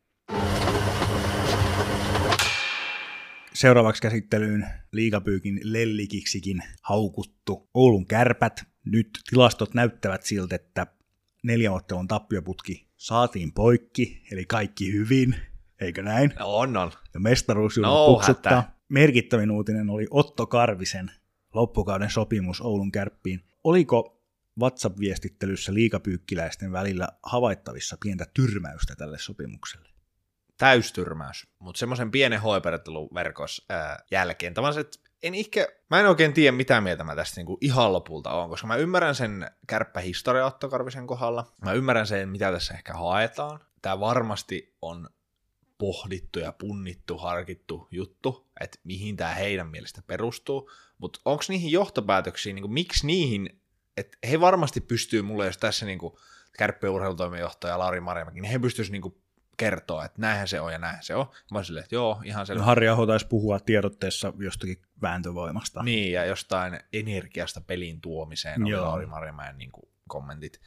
Seuraavaksi 3.56 4.02
käsittelyyn 4.02 4.66
liigapyykin 4.92 5.60
lellikiksikin 5.62 6.62
haukuttu 6.82 7.70
Oulun 7.74 8.06
kärpät. 8.06 8.64
Nyt 8.84 9.08
tilastot 9.30 9.74
näyttävät 9.74 10.22
siltä, 10.22 10.56
että 10.56 10.86
neljän 11.42 11.72
ottelun 11.74 12.08
tappioputki 12.08 12.88
saatiin 12.96 13.52
poikki, 13.52 14.22
eli 14.32 14.44
kaikki 14.44 14.92
hyvin, 14.92 15.36
eikö 15.80 16.02
näin? 16.02 16.32
No 16.38 16.56
on, 16.56 16.76
on. 16.76 16.92
Ja 17.14 17.20
mestaruus 17.20 17.76
No, 17.78 18.06
puksuttaa. 18.06 18.56
hätä. 18.56 18.72
Merkittävin 18.88 19.50
uutinen 19.50 19.90
oli 19.90 20.06
Otto 20.10 20.46
Karvisen 20.46 21.10
loppukauden 21.54 22.10
sopimus 22.10 22.60
Oulun 22.60 22.92
kärppiin. 22.92 23.40
Oliko 23.64 24.22
WhatsApp-viestittelyssä 24.60 25.74
liigapyykkiläisten 25.74 26.72
välillä 26.72 27.08
havaittavissa 27.22 27.96
pientä 28.02 28.26
tyrmäystä 28.34 28.96
tälle 28.96 29.18
sopimukselle? 29.18 29.95
Täystyrmäys, 30.58 31.46
mutta 31.58 31.78
semmoisen 31.78 32.10
pienen 32.10 32.40
hoiperettelun 32.40 33.08
verkos 33.14 33.66
jälkeen. 34.10 34.54
Tavallaan, 34.54 34.80
että 34.80 34.98
en 35.22 35.34
ehkä, 35.34 35.68
mä 35.90 36.00
en 36.00 36.06
oikein 36.06 36.32
tiedä 36.32 36.56
mitä 36.56 36.80
mieltä 36.80 37.04
mä 37.04 37.16
tästä 37.16 37.40
niinku 37.40 37.58
ihan 37.60 37.92
lopulta 37.92 38.30
on, 38.30 38.50
koska 38.50 38.66
mä 38.66 38.76
ymmärrän 38.76 39.14
sen 39.14 39.50
kärppähistoria 39.66 40.46
Otto 40.46 40.68
Karvisen 40.68 41.06
kohdalla. 41.06 41.52
Mä 41.64 41.72
ymmärrän 41.72 42.06
sen, 42.06 42.28
mitä 42.28 42.52
tässä 42.52 42.74
ehkä 42.74 42.94
haetaan. 42.94 43.60
Tämä 43.82 44.00
varmasti 44.00 44.76
on 44.82 45.08
pohdittu 45.78 46.38
ja 46.38 46.52
punnittu, 46.52 47.18
harkittu 47.18 47.88
juttu, 47.90 48.50
että 48.60 48.78
mihin 48.84 49.16
tämä 49.16 49.34
heidän 49.34 49.66
mielestä 49.66 50.02
perustuu, 50.06 50.70
mutta 50.98 51.20
onko 51.24 51.44
niihin 51.48 51.72
johtopäätöksiin, 51.72 52.56
niin 52.56 52.72
miksi 52.72 53.06
niihin, 53.06 53.60
että 53.96 54.18
he 54.30 54.40
varmasti 54.40 54.80
pystyy 54.80 55.22
mulle, 55.22 55.46
jos 55.46 55.58
tässä 55.58 55.86
niin 55.86 55.98
kärppien 56.58 56.92
urheilutoimenjohtaja 56.92 57.78
Lauri 57.78 58.00
Marjamäki, 58.00 58.40
niin 58.40 58.52
he 58.52 58.58
pystyisivät 58.58 59.02
niin 59.02 59.22
kertoa, 59.56 60.04
että 60.04 60.20
näinhän 60.20 60.48
se 60.48 60.60
on 60.60 60.72
ja 60.72 60.78
näinhän 60.78 61.02
se 61.02 61.14
on. 61.14 61.26
Mä 61.50 61.62
silleen, 61.62 61.84
että 61.84 61.94
joo, 61.94 62.20
ihan 62.24 62.46
selvä. 62.46 62.60
No, 62.60 62.66
Harri 62.66 62.88
Aho 62.88 63.06
taisi 63.06 63.26
puhua 63.26 63.60
tiedotteessa 63.60 64.32
jostakin 64.38 64.82
vääntövoimasta. 65.02 65.82
Niin, 65.82 66.12
ja 66.12 66.24
jostain 66.24 66.80
energiasta 66.92 67.60
pelin 67.60 68.00
tuomiseen 68.00 68.62
oli 68.62 68.70
Joo. 68.70 68.86
Lauri 68.86 69.06
Marjamäen 69.06 69.58
niin 69.58 69.72
kuin, 69.72 69.88
kommentit. 70.08 70.60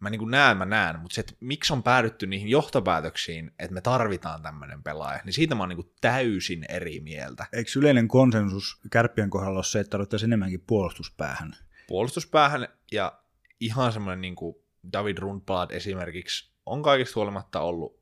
Mä 0.00 0.10
niin 0.10 0.18
kuin 0.18 0.30
näen, 0.30 0.56
mä 0.56 0.64
näen, 0.64 1.00
mutta 1.00 1.14
se, 1.14 1.20
että 1.20 1.32
miksi 1.40 1.72
on 1.72 1.82
päädytty 1.82 2.26
niihin 2.26 2.48
johtopäätöksiin, 2.48 3.50
että 3.58 3.74
me 3.74 3.80
tarvitaan 3.80 4.42
tämmöinen 4.42 4.82
pelaaja, 4.82 5.20
niin 5.24 5.32
siitä 5.32 5.54
mä 5.54 5.62
oon 5.62 5.68
niin 5.68 5.76
kuin 5.76 5.92
täysin 6.00 6.64
eri 6.68 7.00
mieltä. 7.00 7.46
Eikö 7.52 7.70
yleinen 7.76 8.08
konsensus 8.08 8.80
kärppien 8.90 9.30
kohdalla 9.30 9.58
ole 9.58 9.64
se, 9.64 9.80
että 9.80 9.90
tarvittaisiin 9.90 10.28
enemmänkin 10.28 10.64
puolustuspäähän? 10.66 11.56
Puolustuspäähän 11.88 12.68
ja 12.92 13.12
ihan 13.60 13.92
semmoinen 13.92 14.20
niin 14.20 14.36
kuin 14.36 14.56
David 14.92 15.18
Rundblad 15.18 15.70
esimerkiksi 15.70 16.52
on 16.66 16.82
kaikista 16.82 17.12
huolimatta 17.16 17.60
ollut 17.60 17.97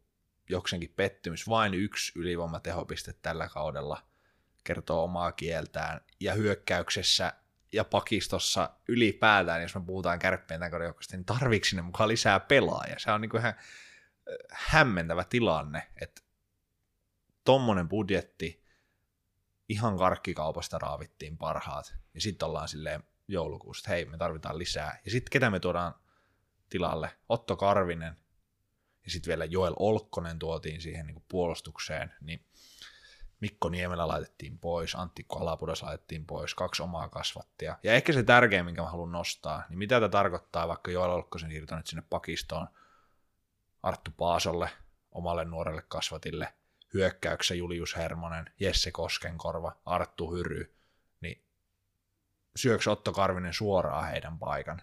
jokseenkin 0.49 0.93
pettymys. 0.97 1.49
Vain 1.49 1.75
yksi 1.75 2.13
ylivoimatehopiste 2.15 3.13
tällä 3.13 3.49
kaudella 3.49 4.03
kertoo 4.65 5.05
omaa 5.05 5.33
kieltään. 5.33 6.01
Ja 6.21 6.35
hyökkäyksessä 6.35 7.33
ja 7.73 7.85
pakistossa 7.85 8.71
ylipäätään, 8.89 9.63
jos 9.63 9.75
me 9.75 9.81
puhutaan 9.87 10.19
kärppien 10.19 10.61
tämän 10.61 10.71
kauden 10.71 10.95
niin 11.13 11.25
tarviiko 11.25 11.65
sinne 11.65 11.83
mukaan 11.83 12.09
lisää 12.09 12.41
pelaajia? 12.41 12.99
Se 12.99 13.11
on 13.11 13.21
niin 13.21 13.31
kuin 13.31 13.41
ihan 13.41 13.55
äh, 13.55 13.65
hämmentävä 14.51 15.25
tilanne, 15.25 15.93
että 16.03 16.23
tommonen 17.45 17.89
budjetti 17.89 18.65
ihan 19.69 19.99
karkkikaupasta 19.99 20.79
raavittiin 20.79 21.39
parhaat, 21.39 21.95
ja 22.15 22.21
sitten 22.21 22.49
ollaan 22.49 22.69
silleen 22.69 23.05
joulukuussa, 23.29 23.81
että 23.81 23.91
hei, 23.91 24.05
me 24.05 24.19
tarvitaan 24.19 24.59
lisää. 24.59 24.99
Ja 25.05 25.11
sitten 25.11 25.31
ketä 25.31 25.51
me 25.51 25.61
tuodaan 25.61 25.95
tilalle? 26.71 27.11
Otto 27.29 27.57
Karvinen, 27.57 28.17
ja 29.07 29.11
sitten 29.11 29.29
vielä 29.29 29.45
Joel 29.45 29.75
Olkkonen 29.79 30.39
tuotiin 30.39 30.81
siihen 30.81 31.07
niin 31.07 31.15
kuin 31.15 31.25
puolustukseen, 31.29 32.13
niin 32.21 32.45
Mikko 33.41 33.69
Niemelä 33.69 34.09
laitettiin 34.09 34.59
pois, 34.59 34.95
Antti 34.95 35.27
Alapudas 35.29 35.83
laitettiin 35.83 36.27
pois, 36.27 36.55
kaksi 36.55 36.83
omaa 36.83 37.09
kasvattia. 37.09 37.79
Ja 37.83 37.93
ehkä 37.93 38.13
se 38.13 38.23
tärkein, 38.23 38.65
minkä 38.65 38.83
mä 38.83 38.91
haluan 38.91 39.13
nostaa, 39.13 39.65
niin 39.69 39.79
mitä 39.79 39.95
tämä 39.95 40.09
tarkoittaa, 40.09 40.69
vaikka 40.69 40.91
Joel 40.91 41.11
Olkkosen 41.11 41.51
siirto 41.51 41.77
nyt 41.77 41.87
sinne 41.87 42.03
pakistoon 42.11 42.69
Arttu 43.83 44.11
Paasolle, 44.17 44.71
omalle 45.11 45.45
nuorelle 45.45 45.83
kasvatille, 45.89 46.55
hyökkäyksessä 46.95 47.55
Julius 47.55 47.97
Hermonen, 47.97 48.51
Jesse 48.61 48.91
Koskenkorva, 48.91 49.77
Arttu 49.85 50.35
Hyry, 50.35 50.75
niin 51.21 51.45
syöks 52.57 52.89
Otto 52.89 53.13
Karvinen 53.13 53.55
suoraan 53.55 54.09
heidän 54.09 54.39
paikan? 54.39 54.83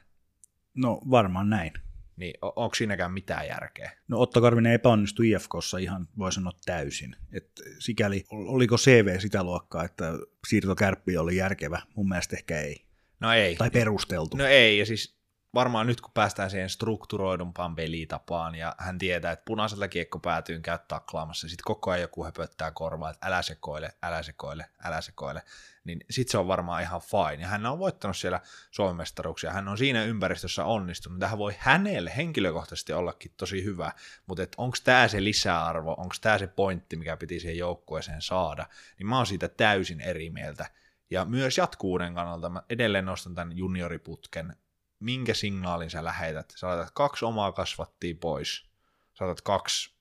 No 0.73 1.01
varmaan 1.11 1.49
näin. 1.49 1.73
Niin 2.15 2.33
on, 2.41 2.53
onko 2.55 2.75
siinäkään 2.75 3.11
mitään 3.11 3.47
järkeä? 3.47 3.91
No 4.07 4.19
Otto 4.19 4.41
Karvinen 4.41 4.73
epäonnistui 4.73 5.29
IFKssa 5.29 5.77
ihan, 5.77 6.07
voi 6.17 6.31
sanoa 6.31 6.53
täysin. 6.65 7.15
Et 7.31 7.49
sikäli, 7.79 8.23
oliko 8.31 8.77
CV 8.77 9.19
sitä 9.19 9.43
luokkaa, 9.43 9.83
että 9.83 10.13
siirto 10.47 10.75
kärppiin 10.75 11.19
oli 11.19 11.35
järkevä? 11.35 11.81
Mun 11.95 12.09
mielestä 12.09 12.35
ehkä 12.35 12.59
ei. 12.59 12.85
No 13.19 13.33
ei. 13.33 13.55
Tai 13.55 13.69
perusteltu. 13.69 14.37
No 14.37 14.45
ei, 14.45 14.77
ja 14.77 14.85
siis 14.85 15.23
varmaan 15.53 15.87
nyt 15.87 16.01
kun 16.01 16.11
päästään 16.13 16.49
siihen 16.49 16.69
strukturoidumpaan 16.69 17.75
pelitapaan, 17.75 18.55
ja 18.55 18.75
hän 18.77 18.97
tietää, 18.97 19.31
että 19.31 19.45
punaiselta 19.45 19.87
kiekko 19.87 20.19
päätyy 20.19 20.59
käy 20.59 20.79
taklaamassa, 20.87 21.49
sitten 21.49 21.63
koko 21.63 21.91
ajan 21.91 22.01
joku 22.01 22.23
höpöttää 22.23 22.71
korvaa, 22.71 23.09
että 23.09 23.27
älä 23.27 23.41
sekoile, 23.41 23.93
älä 24.03 24.23
sekoile, 24.23 24.65
älä 24.83 25.01
sekoile, 25.01 25.41
niin 25.83 25.99
sitten 26.09 26.31
se 26.31 26.37
on 26.37 26.47
varmaan 26.47 26.81
ihan 26.81 27.01
fine. 27.01 27.41
Ja 27.41 27.47
hän 27.47 27.65
on 27.65 27.79
voittanut 27.79 28.17
siellä 28.17 28.39
Suomen 28.71 28.95
mestaruuksia, 28.95 29.51
hän 29.51 29.67
on 29.67 29.77
siinä 29.77 30.03
ympäristössä 30.03 30.65
onnistunut, 30.65 31.19
tähän 31.19 31.37
voi 31.37 31.55
hänelle 31.57 32.13
henkilökohtaisesti 32.17 32.93
ollakin 32.93 33.33
tosi 33.37 33.63
hyvä, 33.63 33.91
mutta 34.25 34.43
onko 34.57 34.77
tämä 34.83 35.07
se 35.07 35.23
lisäarvo, 35.23 35.95
onko 35.97 36.15
tämä 36.21 36.37
se 36.37 36.47
pointti, 36.47 36.95
mikä 36.95 37.17
piti 37.17 37.39
siihen 37.39 37.57
joukkueeseen 37.57 38.21
saada, 38.21 38.65
niin 38.99 39.07
mä 39.07 39.17
oon 39.17 39.25
siitä 39.25 39.47
täysin 39.47 40.01
eri 40.01 40.29
mieltä. 40.29 40.65
Ja 41.09 41.25
myös 41.25 41.57
jatkuuden 41.57 42.13
kannalta 42.13 42.49
mä 42.49 42.63
edelleen 42.69 43.05
nostan 43.05 43.35
tämän 43.35 43.57
junioriputken, 43.57 44.55
minkä 44.99 45.33
signaalin 45.33 45.89
sä 45.89 46.03
lähetät. 46.03 46.53
Sä 46.57 46.67
laitat 46.67 46.91
kaksi 46.93 47.25
omaa 47.25 47.51
kasvattia 47.51 48.15
pois, 48.21 48.65
sä 49.13 49.25
laitat 49.25 49.41
kaksi 49.41 49.93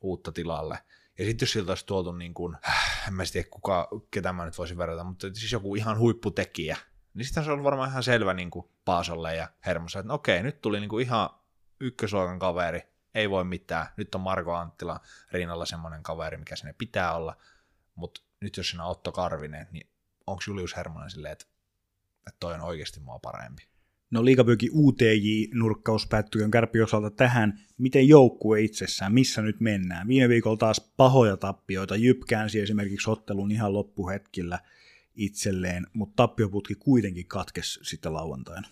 uutta 0.00 0.32
tilalle. 0.32 0.78
Ja 1.18 1.24
sitten 1.24 1.46
jos 1.46 1.52
siltä 1.52 1.72
olisi 1.72 1.86
tuotu 1.86 2.12
niin 2.12 2.34
kuin, 2.34 2.56
en 3.08 3.14
mä 3.14 3.22
tiedä 3.32 3.48
kuka, 3.50 3.88
ketä 4.10 4.32
mä 4.32 4.44
nyt 4.44 4.58
voisin 4.58 4.78
verrata, 4.78 5.04
mutta 5.04 5.26
siis 5.34 5.52
joku 5.52 5.74
ihan 5.74 5.98
huipputekijä, 5.98 6.76
niin 7.14 7.24
sitten 7.24 7.44
se 7.44 7.50
on 7.50 7.64
varmaan 7.64 7.90
ihan 7.90 8.02
selvä 8.02 8.34
niin 8.34 8.50
kuin 8.50 8.68
Paasolle 8.84 9.36
ja 9.36 9.48
Hermosa, 9.66 9.98
että 9.98 10.08
no 10.08 10.14
okei, 10.14 10.42
nyt 10.42 10.60
tuli 10.60 10.80
niin 10.80 10.88
kuin 10.88 11.06
ihan 11.06 11.30
ykkösluokan 11.80 12.38
kaveri, 12.38 12.80
ei 13.14 13.30
voi 13.30 13.44
mitään. 13.44 13.86
Nyt 13.96 14.14
on 14.14 14.20
Marko 14.20 14.54
Anttila 14.54 15.00
rinnalla 15.32 15.66
semmoinen 15.66 16.02
kaveri, 16.02 16.36
mikä 16.36 16.56
sinne 16.56 16.72
pitää 16.72 17.14
olla, 17.14 17.36
mutta 17.94 18.20
nyt 18.40 18.56
jos 18.56 18.68
siinä 18.68 18.84
on 18.84 18.90
Otto 18.90 19.12
Karvinen, 19.12 19.68
niin 19.70 19.90
onko 20.26 20.42
Julius 20.46 20.76
Hermonen 20.76 21.10
silleen, 21.10 21.32
että, 21.32 21.44
että 22.28 22.36
toi 22.40 22.54
on 22.54 22.60
oikeasti 22.60 23.00
mua 23.00 23.18
parempi? 23.18 23.71
No 24.12 24.24
liikapyykin 24.24 24.70
UTJ-nurkkaus 24.72 26.06
päättyi 26.06 26.48
kärpi 26.50 26.82
osalta 26.82 27.10
tähän. 27.10 27.60
Miten 27.78 28.08
joukkue 28.08 28.60
itsessään, 28.60 29.12
missä 29.12 29.42
nyt 29.42 29.60
mennään? 29.60 30.08
Viime 30.08 30.28
viikolla 30.28 30.56
taas 30.56 30.92
pahoja 30.96 31.36
tappioita. 31.36 31.96
Jyp 31.96 32.20
käänsi 32.28 32.60
esimerkiksi 32.60 33.10
ottelun 33.10 33.50
ihan 33.50 33.72
loppuhetkillä 33.72 34.58
itselleen, 35.14 35.86
mutta 35.92 36.16
tappioputki 36.16 36.74
kuitenkin 36.74 37.26
katkesi 37.26 37.80
sitten 37.82 38.14
lauantaina. 38.14 38.68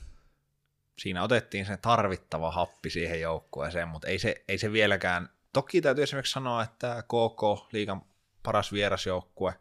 Siinä 0.98 1.22
otettiin 1.22 1.66
se 1.66 1.76
tarvittava 1.76 2.50
happi 2.50 2.90
siihen 2.90 3.20
joukkueeseen, 3.20 3.88
mutta 3.88 4.08
ei 4.08 4.18
se, 4.18 4.44
ei 4.48 4.58
se 4.58 4.72
vieläkään. 4.72 5.28
Toki 5.52 5.80
täytyy 5.80 6.04
esimerkiksi 6.04 6.32
sanoa, 6.32 6.62
että 6.62 7.02
KK, 7.02 7.72
liigan 7.72 8.02
paras 8.42 8.72
vierasjoukkue, 8.72 9.54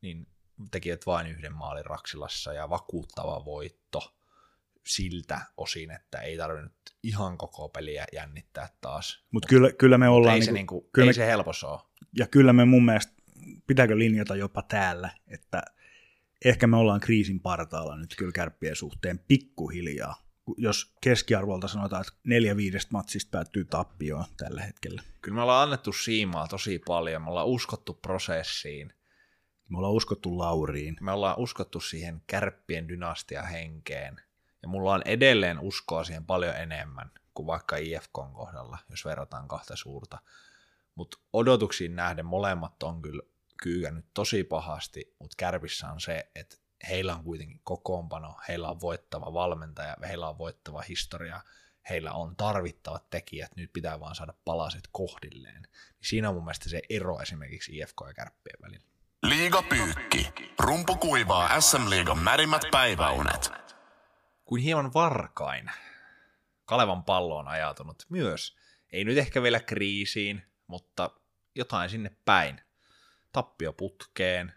niin 0.00 0.26
tekivät 0.70 1.06
vain 1.06 1.26
yhden 1.26 1.54
maalin 1.54 1.86
Raksilassa 1.86 2.52
ja 2.52 2.70
vakuuttava 2.70 3.44
voitto 3.44 4.19
siltä 4.86 5.40
osin, 5.56 5.90
että 5.90 6.18
ei 6.18 6.36
tarvinnut 6.36 6.72
ihan 7.02 7.38
koko 7.38 7.68
peliä 7.68 8.06
jännittää 8.12 8.68
taas. 8.80 9.24
Mutta 9.30 9.48
kyllä, 9.48 9.72
kyllä 9.72 9.98
me 9.98 10.08
ollaan... 10.08 10.34
ei, 10.34 10.42
se, 10.42 10.52
niinku, 10.52 10.74
niinku, 10.74 10.90
kyllä 10.92 11.04
ei 11.04 11.08
me, 11.08 11.12
se 11.12 11.26
helpos 11.26 11.64
ole. 11.64 11.80
Ja 12.18 12.26
kyllä 12.26 12.52
me 12.52 12.64
mun 12.64 12.84
mielestä, 12.84 13.12
pitääkö 13.66 13.98
linjata 13.98 14.36
jopa 14.36 14.62
täällä, 14.62 15.10
että 15.26 15.62
ehkä 16.44 16.66
me 16.66 16.76
ollaan 16.76 17.00
kriisin 17.00 17.40
partaalla 17.40 17.96
nyt 17.96 18.14
kyllä 18.18 18.32
kärppien 18.32 18.76
suhteen 18.76 19.18
pikkuhiljaa. 19.18 20.14
Jos 20.56 20.94
keskiarvolta 21.00 21.68
sanotaan, 21.68 22.00
että 22.00 22.12
neljä 22.24 22.56
viidestä 22.56 22.88
matsista 22.92 23.30
päättyy 23.30 23.64
tappioon 23.64 24.24
tällä 24.36 24.62
hetkellä. 24.62 25.02
Kyllä 25.20 25.34
me 25.34 25.42
ollaan 25.42 25.62
annettu 25.62 25.92
siimaa 25.92 26.48
tosi 26.48 26.80
paljon, 26.86 27.22
me 27.22 27.30
ollaan 27.30 27.46
uskottu 27.46 27.94
prosessiin, 27.94 28.92
Me 29.70 29.78
ollaan 29.78 29.94
uskottu 29.94 30.38
Lauriin. 30.38 30.96
Me 31.00 31.12
ollaan 31.12 31.38
uskottu 31.38 31.80
siihen 31.80 32.22
kärppien 32.26 32.88
dynastia 32.88 33.42
henkeen. 33.42 34.20
Ja 34.62 34.68
mulla 34.68 34.94
on 34.94 35.02
edelleen 35.04 35.58
uskoa 35.58 36.04
siihen 36.04 36.26
paljon 36.26 36.56
enemmän 36.56 37.10
kuin 37.34 37.46
vaikka 37.46 37.76
IFKn 37.76 38.32
kohdalla, 38.32 38.78
jos 38.90 39.04
verrataan 39.04 39.48
kahta 39.48 39.76
suurta. 39.76 40.18
Mutta 40.94 41.18
odotuksiin 41.32 41.96
nähden 41.96 42.26
molemmat 42.26 42.82
on 42.82 43.02
kyllä 43.02 43.22
kyykännyt 43.62 44.06
tosi 44.14 44.44
pahasti, 44.44 45.14
mutta 45.18 45.34
kärpissä 45.36 45.90
on 45.90 46.00
se, 46.00 46.30
että 46.34 46.56
heillä 46.88 47.14
on 47.14 47.24
kuitenkin 47.24 47.60
kokoonpano, 47.64 48.36
heillä 48.48 48.68
on 48.68 48.80
voittava 48.80 49.32
valmentaja, 49.32 49.96
heillä 50.08 50.28
on 50.28 50.38
voittava 50.38 50.80
historia, 50.80 51.40
heillä 51.90 52.12
on 52.12 52.36
tarvittavat 52.36 53.10
tekijät, 53.10 53.56
nyt 53.56 53.72
pitää 53.72 54.00
vaan 54.00 54.14
saada 54.14 54.34
palaset 54.44 54.88
kohdilleen. 54.92 55.68
Siinä 56.02 56.28
on 56.28 56.34
mun 56.34 56.44
mielestä 56.44 56.68
se 56.68 56.82
ero 56.90 57.20
esimerkiksi 57.20 57.78
IFK 57.78 57.96
ja 58.06 58.14
kärppien 58.14 58.56
välillä. 58.62 58.86
Liiga 59.22 59.62
pyykki. 59.62 60.32
Rumpu 60.58 60.96
kuivaa 60.96 61.60
SM-liigan 61.60 62.18
märimmät 62.18 62.62
päiväunet. 62.70 63.69
Kuin 64.50 64.62
hieman 64.62 64.94
varkain. 64.94 65.70
Kalevan 66.64 67.04
pallo 67.04 67.36
on 67.36 67.48
ajatunut 67.48 68.06
myös. 68.08 68.56
Ei 68.92 69.04
nyt 69.04 69.18
ehkä 69.18 69.42
vielä 69.42 69.60
kriisiin, 69.60 70.42
mutta 70.66 71.10
jotain 71.54 71.90
sinne 71.90 72.10
päin. 72.24 72.60
Tappio 73.32 73.72
putkeen, 73.72 74.52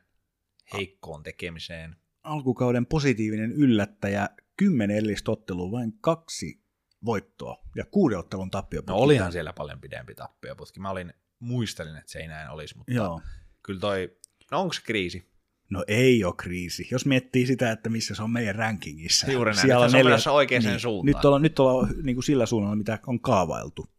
heikkoon 0.73 1.23
tekemiseen. 1.23 1.95
Alkukauden 2.23 2.85
positiivinen 2.85 3.51
yllättäjä, 3.51 4.29
kymmenen 4.57 4.97
ellistottelua, 4.97 5.71
vain 5.71 5.93
kaksi 6.01 6.63
voittoa 7.05 7.63
ja 7.75 7.85
kuuden 7.85 8.17
ottelun 8.17 8.51
tappio. 8.51 8.81
No 8.87 8.95
olihan 8.95 9.31
siellä 9.31 9.53
paljon 9.53 9.81
pidempi 9.81 10.15
tappioputki. 10.15 10.79
Mä 10.79 10.89
olin, 10.89 11.13
muistelin, 11.39 11.97
että 11.97 12.11
se 12.11 12.19
ei 12.19 12.27
näin 12.27 12.49
olisi, 12.49 12.77
mutta 12.77 12.93
Joo. 12.93 13.21
kyllä 13.63 13.79
toi, 13.79 14.17
no 14.51 14.61
onko 14.61 14.73
se 14.73 14.81
kriisi? 14.81 15.32
No 15.73 15.83
ei 15.87 16.23
ole 16.23 16.33
kriisi. 16.37 16.87
Jos 16.91 17.05
miettii 17.05 17.45
sitä, 17.45 17.71
että 17.71 17.89
missä 17.89 18.15
se 18.15 18.23
on 18.23 18.31
meidän 18.31 18.55
rankingissa. 18.55 19.31
Juuri 19.31 19.51
näin, 19.51 19.61
siellä 19.61 19.85
on 19.85 19.91
neljä... 19.91 20.17
oikeaan 20.31 20.63
niin, 20.63 20.79
suuntaan. 20.79 21.15
Nyt 21.15 21.25
ollaan, 21.25 21.41
nyt 21.41 21.59
ollaan 21.59 21.93
niin 22.03 22.15
kuin 22.15 22.23
sillä 22.23 22.45
suunnalla, 22.45 22.75
mitä 22.75 22.99
on 23.07 23.19
kaavailtu. 23.19 23.89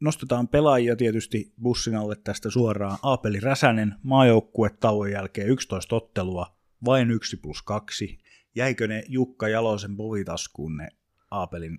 Nostetaan 0.00 0.48
pelaajia 0.48 0.96
tietysti 0.96 1.52
bussin 1.62 1.96
alle 1.96 2.16
tästä 2.16 2.50
suoraan. 2.50 2.98
Aapeli 3.02 3.40
Räsänen, 3.40 3.94
maajoukkue 4.02 4.70
tauon 4.70 5.10
jälkeen 5.10 5.48
11 5.48 5.96
ottelua, 5.96 6.56
vain 6.84 7.10
1 7.10 7.36
plus 7.36 7.62
2. 7.62 8.18
Jäikö 8.54 8.88
ne 8.88 9.02
Jukka 9.08 9.48
Jalosen 9.48 9.96
povitaskuun 9.96 10.76
ne 10.76 10.88
Aapelin 11.30 11.78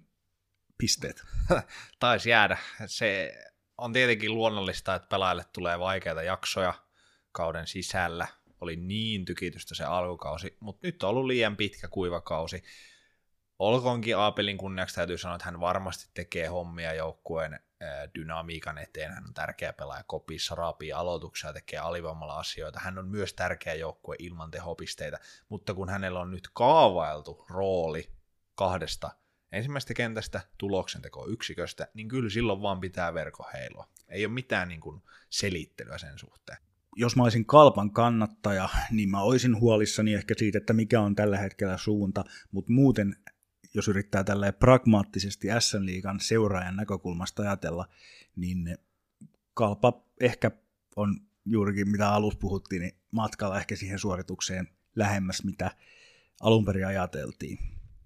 pisteet? 0.78 1.24
Taisi 2.00 2.30
jäädä. 2.30 2.58
Se 2.86 3.34
on 3.78 3.94
tietenkin 3.94 4.34
luonnollista, 4.34 4.96
että 4.96 5.08
pelaajille 5.08 5.46
tulee 5.54 5.80
vaikeita 5.80 6.24
jaksoja 6.24 6.74
kauden 7.32 7.67
sisällä. 7.67 8.28
Oli 8.62 8.76
niin 8.76 9.26
tykitystä 9.26 9.76
se 9.76 9.84
alkukausi, 9.84 10.58
mutta 10.60 10.88
nyt 10.88 11.04
on 11.04 11.10
ollut 11.10 11.26
liian 11.26 11.58
pitkä 11.58 11.88
kuiva 11.88 12.21
kausi. 12.21 12.63
Olkoonkin 13.60 14.17
Aapelin 14.17 14.58
kunniaksi 14.58 14.95
täytyy 14.95 15.17
sanoa, 15.17 15.36
että 15.36 15.45
hän 15.45 15.60
varmasti 15.60 16.12
tekee 16.13 16.47
hommia 16.47 16.93
joukkueen 16.93 17.60
dynamiikan 18.15 18.78
eteen. 18.78 19.13
Hän 19.13 19.28
on 19.28 19.34
tärkeä 19.34 19.74
pelaaja 19.74 20.04
kopissa, 20.08 20.56
raapii 20.56 20.91
aloituksia, 20.91 21.54
tekee 21.54 21.80
alivoimalla 21.80 22.39
asioita. 22.39 22.80
Hän 22.80 22.97
on 22.97 23.08
myös 23.08 23.34
tärkeä 23.34 23.74
joukkue 23.74 24.15
ilman 24.19 24.52
tehopisteitä, 24.52 25.19
mutta 25.50 25.74
kun 25.74 25.89
hänellä 25.89 26.19
on 26.19 26.32
nyt 26.32 26.50
kaavailtu 26.54 27.45
rooli 27.50 28.12
kahdesta 28.56 29.12
ensimmäistä 29.52 29.93
kentästä 29.93 30.41
tuloksenteko 30.58 31.28
yksiköstä, 31.28 31.88
niin 31.93 32.08
kyllä 32.08 32.30
silloin 32.30 32.62
vaan 32.62 32.80
pitää 32.80 33.13
verko 33.13 33.50
heilua. 33.54 33.88
Ei 34.10 34.26
ole 34.26 34.34
mitään 34.34 34.67
niin 34.67 34.82
kuin 34.82 35.02
selittelyä 35.30 35.97
sen 35.97 36.19
suhteen. 36.19 36.58
Jos 36.95 37.15
mä 37.15 37.23
olisin 37.23 37.45
kalpan 37.45 37.91
kannattaja, 37.91 38.69
niin 38.91 39.10
mä 39.10 39.21
olisin 39.21 39.60
huolissani 39.60 40.13
ehkä 40.13 40.34
siitä, 40.38 40.58
että 40.58 40.73
mikä 40.73 41.01
on 41.01 41.15
tällä 41.15 41.38
hetkellä 41.38 41.77
suunta, 41.77 42.23
mutta 42.51 42.71
muuten 42.71 43.15
jos 43.73 43.88
yrittää 43.88 44.23
tällä 44.23 44.51
pragmaattisesti 44.51 45.47
SN-liigan 45.60 46.19
seuraajan 46.19 46.75
näkökulmasta 46.75 47.43
ajatella, 47.43 47.88
niin 48.36 48.77
kalpa 49.54 50.06
ehkä 50.19 50.51
on 50.95 51.19
juurikin 51.45 51.89
mitä 51.89 52.10
alussa 52.10 52.39
puhuttiin, 52.39 52.82
niin 52.82 52.95
matkalla 53.12 53.58
ehkä 53.58 53.75
siihen 53.75 53.99
suoritukseen 53.99 54.67
lähemmäs, 54.95 55.43
mitä 55.43 55.71
alun 56.41 56.65
perin 56.65 56.88
ajateltiin. 56.88 57.58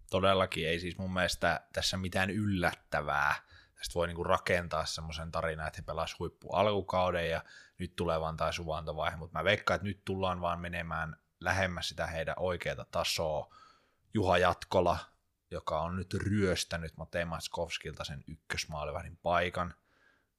Todellakin 0.09 0.67
ei 0.67 0.79
siis 0.79 0.97
mun 0.97 1.13
mielestä 1.13 1.67
tässä 1.73 1.97
mitään 1.97 2.29
yllättävää. 2.29 3.35
Tästä 3.75 3.93
voi 3.93 4.07
niinku 4.07 4.23
rakentaa 4.23 4.85
semmoisen 4.85 5.31
tarinan, 5.31 5.67
että 5.67 5.81
he 5.81 5.85
pelasivat 5.85 6.19
huippu 6.19 6.49
alkukauden 6.49 7.29
ja 7.29 7.43
nyt 7.77 7.95
tulee 7.95 8.19
vaan 8.19 8.37
tai 8.37 8.53
suvantovaihe, 8.53 9.17
mutta 9.17 9.39
mä 9.39 9.43
veikkaan, 9.43 9.75
että 9.75 9.87
nyt 9.87 10.05
tullaan 10.05 10.41
vaan 10.41 10.61
menemään 10.61 11.15
lähemmäs 11.39 11.89
sitä 11.89 12.07
heidän 12.07 12.35
oikeata 12.37 12.85
tasoa. 12.91 13.55
Juha 14.13 14.37
Jatkola 14.37 14.97
joka 15.51 15.81
on 15.81 15.95
nyt 15.95 16.13
ryöstänyt 16.13 16.97
Matei 16.97 17.25
Matskovskilta 17.25 18.03
sen 18.03 18.23
ykkösmaalivahdin 18.27 19.17
paikan. 19.23 19.73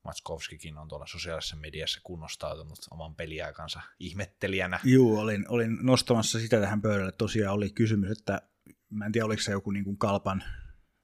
Matskovskikin 0.05 0.79
on 0.79 0.89
tuolla 0.89 1.07
sosiaalisessa 1.07 1.57
mediassa 1.57 2.01
kunnostautunut 2.05 2.79
oman 2.91 3.15
peliaikansa 3.15 3.81
ihmettelijänä. 3.99 4.81
Joo, 4.85 5.21
olin, 5.21 5.45
olin 5.49 5.79
nostamassa 5.83 6.39
sitä 6.39 6.61
tähän 6.61 6.83
pöydälle. 6.83 7.13
Tosiaan 7.13 7.55
oli 7.55 7.71
kysymys, 7.71 8.19
että 8.19 8.43
mä 8.91 9.07
en 9.07 9.13
tiedä 9.13 9.25
oliko 9.25 9.43
se 9.43 9.53
joku 9.53 9.71
niin 9.71 9.85
kuin 9.85 9.99
kalpan 9.99 10.45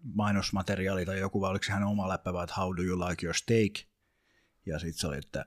mainosmateriaali 0.02 1.06
tai 1.06 1.18
joku, 1.18 1.40
vai 1.40 1.50
oliko 1.50 1.64
se 1.64 1.72
hän 1.72 1.84
oma 1.84 2.08
läppä, 2.08 2.30
että 2.42 2.54
how 2.56 2.76
do 2.76 2.82
you 2.82 3.08
like 3.08 3.26
your 3.26 3.34
steak? 3.34 3.72
Ja 4.66 4.78
sitten 4.78 4.98
se 4.98 5.06
oli, 5.06 5.18
että 5.18 5.44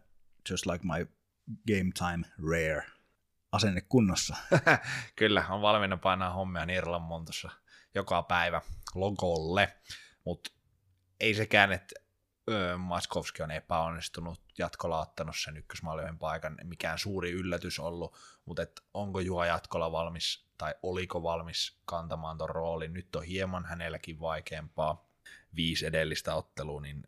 just 0.50 0.66
like 0.66 0.86
my 0.86 1.08
game 1.68 1.92
time 1.98 2.26
rare 2.52 2.86
asenne 3.52 3.82
kunnossa. 3.82 4.36
Kyllä, 5.16 5.46
on 5.50 5.62
valmiina 5.62 5.98
painaa 5.98 6.34
hommia 6.34 6.66
Nirlan 6.66 7.02
montossa 7.02 7.50
joka 7.96 8.24
päivä 8.24 8.62
logolle, 8.96 9.78
mutta 10.26 10.52
ei 11.20 11.34
sekään, 11.34 11.72
että 11.72 11.96
Maskovski 12.78 13.44
on 13.44 13.52
epäonnistunut, 13.52 14.42
jatkolla 14.58 15.00
ottanut 15.00 15.36
sen 15.38 15.58
ykkösmaalioiden 15.58 16.18
paikan, 16.18 16.58
mikään 16.64 17.00
suuri 17.00 17.32
yllätys 17.32 17.80
ollut, 17.80 18.18
mutta 18.46 18.62
et 18.62 18.82
onko 18.94 19.20
Juha 19.20 19.46
jatkolla 19.46 19.92
valmis 19.92 20.45
tai 20.58 20.76
oliko 20.84 21.24
valmis 21.24 21.78
kantamaan 21.86 22.38
ton 22.38 22.50
roolin, 22.50 22.94
nyt 22.94 23.16
on 23.16 23.24
hieman 23.24 23.66
hänelläkin 23.66 24.20
vaikeampaa, 24.20 25.10
viisi 25.56 25.86
edellistä 25.86 26.36
ottelua, 26.36 26.82
niin 26.82 27.04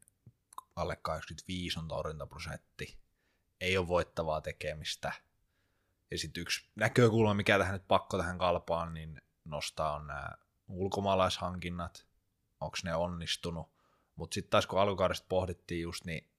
alle 0.75 0.95
85 0.95 1.79
on 1.79 1.87
torjuntaprosentti, 1.87 2.97
ei 3.61 3.77
ole 3.77 3.87
voittavaa 3.87 4.41
tekemistä, 4.41 5.11
ja 6.11 6.17
sitten 6.17 6.41
yksi 6.41 6.69
näkökulma, 6.75 7.33
mikä 7.33 7.57
tähän 7.57 7.73
nyt 7.73 7.87
pakko 7.87 8.17
tähän 8.17 8.37
kalpaan, 8.37 8.93
niin 8.93 9.21
nostaa 9.45 9.95
on 9.95 10.07
nämä 10.07 10.29
ulkomaalaishankinnat, 10.67 12.05
onko 12.59 12.77
ne 12.83 12.95
onnistunut, 12.95 13.69
mutta 14.15 14.33
sitten 14.33 14.49
taas 14.49 14.67
kun 14.67 14.79
alkukaudesta 14.79 15.25
pohdittiin 15.29 15.81
just, 15.81 16.05
niin 16.05 16.29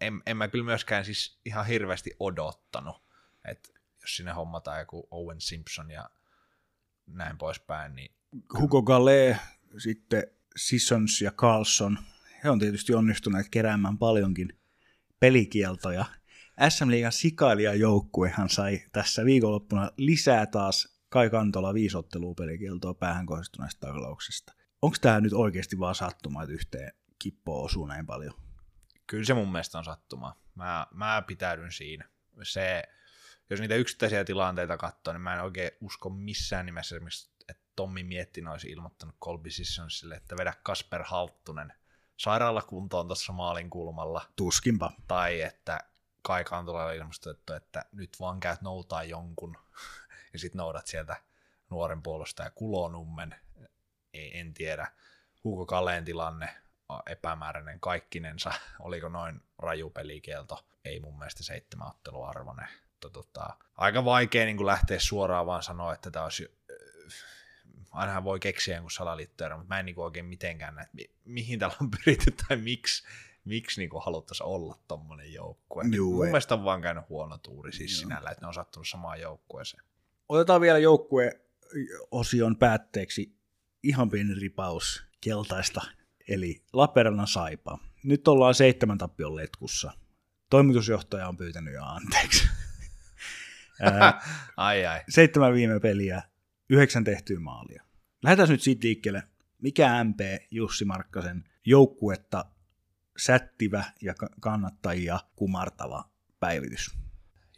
en, 0.00 0.22
en 0.26 0.36
mä 0.36 0.48
kyllä 0.48 0.64
myöskään 0.64 1.04
siis 1.04 1.40
ihan 1.44 1.66
hirveästi 1.66 2.16
odottanut, 2.20 3.02
että 3.44 3.68
jos 4.00 4.16
sinne 4.16 4.32
hommataan 4.32 4.78
joku 4.78 5.08
Owen 5.10 5.40
Simpson 5.40 5.90
ja 5.90 6.10
näin 7.06 7.38
poispäin, 7.38 7.94
niin... 7.94 8.14
Hugo 8.58 8.82
Gallet, 8.82 9.36
sitten 9.78 10.22
Sissons 10.56 11.20
ja 11.20 11.30
Carlson, 11.30 11.98
he 12.44 12.50
on 12.50 12.58
tietysti 12.58 12.94
onnistuneet 12.94 13.48
keräämään 13.48 13.98
paljonkin 13.98 14.60
pelikieltoja. 15.20 16.04
SM 16.68 16.90
Liigan 16.90 17.12
sikailijajoukkuehan 17.12 18.48
sai 18.48 18.80
tässä 18.92 19.24
viikonloppuna 19.24 19.90
lisää 19.96 20.46
taas 20.46 21.02
Kai 21.08 21.30
Kantola 21.30 21.74
viisottelua 21.74 22.34
pelikieltoa 22.34 22.94
päähän 22.94 23.26
kohdistuneesta 23.26 23.86
taklauksesta. 23.86 24.52
Onko 24.82 24.96
tämä 25.00 25.20
nyt 25.20 25.32
oikeasti 25.32 25.78
vaan 25.78 25.94
sattuma, 25.94 26.42
että 26.42 26.52
yhteen 26.52 26.92
kippoon 27.18 27.64
osuu 27.64 27.86
näin 27.86 28.06
paljon? 28.06 28.34
Kyllä 29.06 29.24
se 29.24 29.34
mun 29.34 29.52
mielestä 29.52 29.78
on 29.78 29.84
sattuma. 29.84 30.36
Mä, 30.54 30.86
mä 30.94 31.22
pitäydyn 31.26 31.72
siinä. 31.72 32.08
Se, 32.42 32.82
jos 33.52 33.60
niitä 33.60 33.74
yksittäisiä 33.74 34.24
tilanteita 34.24 34.76
katsoo, 34.76 35.12
niin 35.12 35.20
mä 35.20 35.34
en 35.34 35.42
oikein 35.42 35.70
usko 35.80 36.10
missään 36.10 36.66
nimessä 36.66 36.96
esimerkiksi, 36.96 37.30
että 37.48 37.62
Tommi 37.76 38.04
Miettinen 38.04 38.52
olisi 38.52 38.68
ilmoittanut 38.68 39.16
Colby 39.24 39.50
Sissonsille, 39.50 40.14
että 40.14 40.36
vedä 40.36 40.54
Kasper 40.62 41.02
Halttunen 41.04 41.72
sairaalakuntoon 42.16 43.06
tuossa 43.06 43.32
maalin 43.32 43.70
kulmalla. 43.70 44.26
Tuskinpa. 44.36 44.92
Tai 45.08 45.40
että 45.40 45.80
Kai 46.22 46.44
Kantola 46.44 46.84
oli 46.84 46.96
ilmoitettu, 46.96 47.52
että 47.52 47.84
nyt 47.92 48.20
vaan 48.20 48.40
käyt 48.40 48.62
noutaa 48.62 49.04
jonkun 49.04 49.56
ja 50.32 50.38
sitten 50.38 50.58
noudat 50.58 50.86
sieltä 50.86 51.16
nuoren 51.70 52.02
puolustaja 52.02 52.50
Kulonummen, 52.50 53.34
ei, 54.14 54.38
en 54.38 54.54
tiedä, 54.54 54.92
Hugo 55.44 55.66
Kaleen 55.66 56.04
tilanne, 56.04 56.48
epämääräinen 57.06 57.80
kaikkinensa, 57.80 58.52
oliko 58.80 59.08
noin 59.08 59.40
raju 59.58 59.90
pelikielto, 59.90 60.66
ei 60.84 61.00
mun 61.00 61.18
mielestä 61.18 61.42
seitsemän 61.42 61.88
otteluarvoinen. 63.06 63.32
Tota, 63.32 63.56
aika 63.76 64.04
vaikea 64.04 64.44
niin 64.44 64.66
lähteä 64.66 64.98
suoraan 64.98 65.46
vaan 65.46 65.62
sanoa, 65.62 65.94
että 65.94 66.10
tämä 66.10 66.24
olisi 66.24 66.48
ainahan 67.92 68.24
voi 68.24 68.40
keksiä 68.40 68.76
jonkun 68.76 68.90
salaliittoja, 68.90 69.56
mutta 69.56 69.68
mä 69.74 69.78
en 69.80 69.86
niin 69.86 69.98
oikein 69.98 70.26
mitenkään 70.26 70.74
näe, 70.74 70.86
mi- 70.92 71.10
mihin 71.24 71.58
täällä 71.58 71.76
on 71.80 71.90
pyritty 72.04 72.30
tai 72.30 72.56
miksi, 72.56 73.02
miksi 73.44 73.80
niin 73.80 73.90
haluttaisiin 74.04 74.46
olla 74.46 74.78
tuommoinen 74.88 75.32
joukkue. 75.32 75.84
Juu, 75.94 76.14
Mun 76.14 76.24
ei. 76.24 76.30
mielestä 76.30 76.54
on 76.54 76.64
vaan 76.64 76.82
käynyt 76.82 77.08
huono 77.08 77.38
tuuri 77.38 77.72
siis 77.72 77.92
Joo. 77.92 78.00
sinällä, 78.00 78.30
että 78.30 78.40
ne 78.40 78.46
on 78.46 78.54
sattunut 78.54 78.88
samaan 78.88 79.20
joukkueeseen. 79.20 79.84
Otetaan 80.28 80.60
vielä 80.60 80.78
joukkue-osion 80.78 82.56
päätteeksi 82.56 83.36
ihan 83.82 84.10
pieni 84.10 84.34
ripaus 84.34 85.04
keltaista, 85.20 85.80
eli 86.28 86.62
Lappeenrannan 86.72 87.26
Saipa. 87.26 87.78
Nyt 88.04 88.28
ollaan 88.28 88.54
seitsemän 88.54 88.98
tappion 88.98 89.36
letkussa. 89.36 89.92
Toimitusjohtaja 90.50 91.28
on 91.28 91.36
pyytänyt 91.36 91.74
jo 91.74 91.84
anteeksi. 91.84 92.48
Ää, 93.82 94.22
Ai 94.56 94.86
ai. 94.86 95.00
seitsemän 95.08 95.52
viime 95.54 95.80
peliä, 95.80 96.22
yhdeksän 96.70 97.04
tehtyä 97.04 97.40
maalia. 97.40 97.82
Lähdetään 98.24 98.48
nyt 98.48 98.60
siitä 98.62 98.86
liikkeelle. 98.86 99.22
Mikä 99.62 100.04
MP 100.04 100.20
Jussi 100.50 100.84
Markkasen 100.84 101.44
joukkuetta 101.64 102.44
sättivä 103.18 103.84
ja 104.02 104.14
ka- 104.14 104.28
kannattajia 104.40 105.20
kumartava 105.36 106.10
päivitys? 106.40 106.90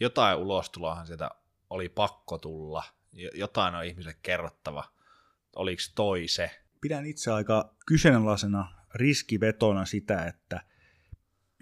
Jotain 0.01 0.39
ulostuloahan 0.39 1.07
sieltä 1.07 1.31
oli 1.71 1.89
pakko 1.89 2.39
tulla. 2.39 2.85
Jo- 3.13 3.31
Jotain 3.35 3.75
on 3.75 3.85
ihmiselle 3.85 4.19
kerrottava. 4.23 4.85
Oliko 5.57 5.83
toi 5.95 6.29
se? 6.29 6.51
Pidän 6.81 7.07
itse 7.07 7.31
aika 7.33 7.75
kyseenalaisena 7.87 8.73
riskivetona 8.95 9.85
sitä, 9.85 10.25
että 10.27 10.61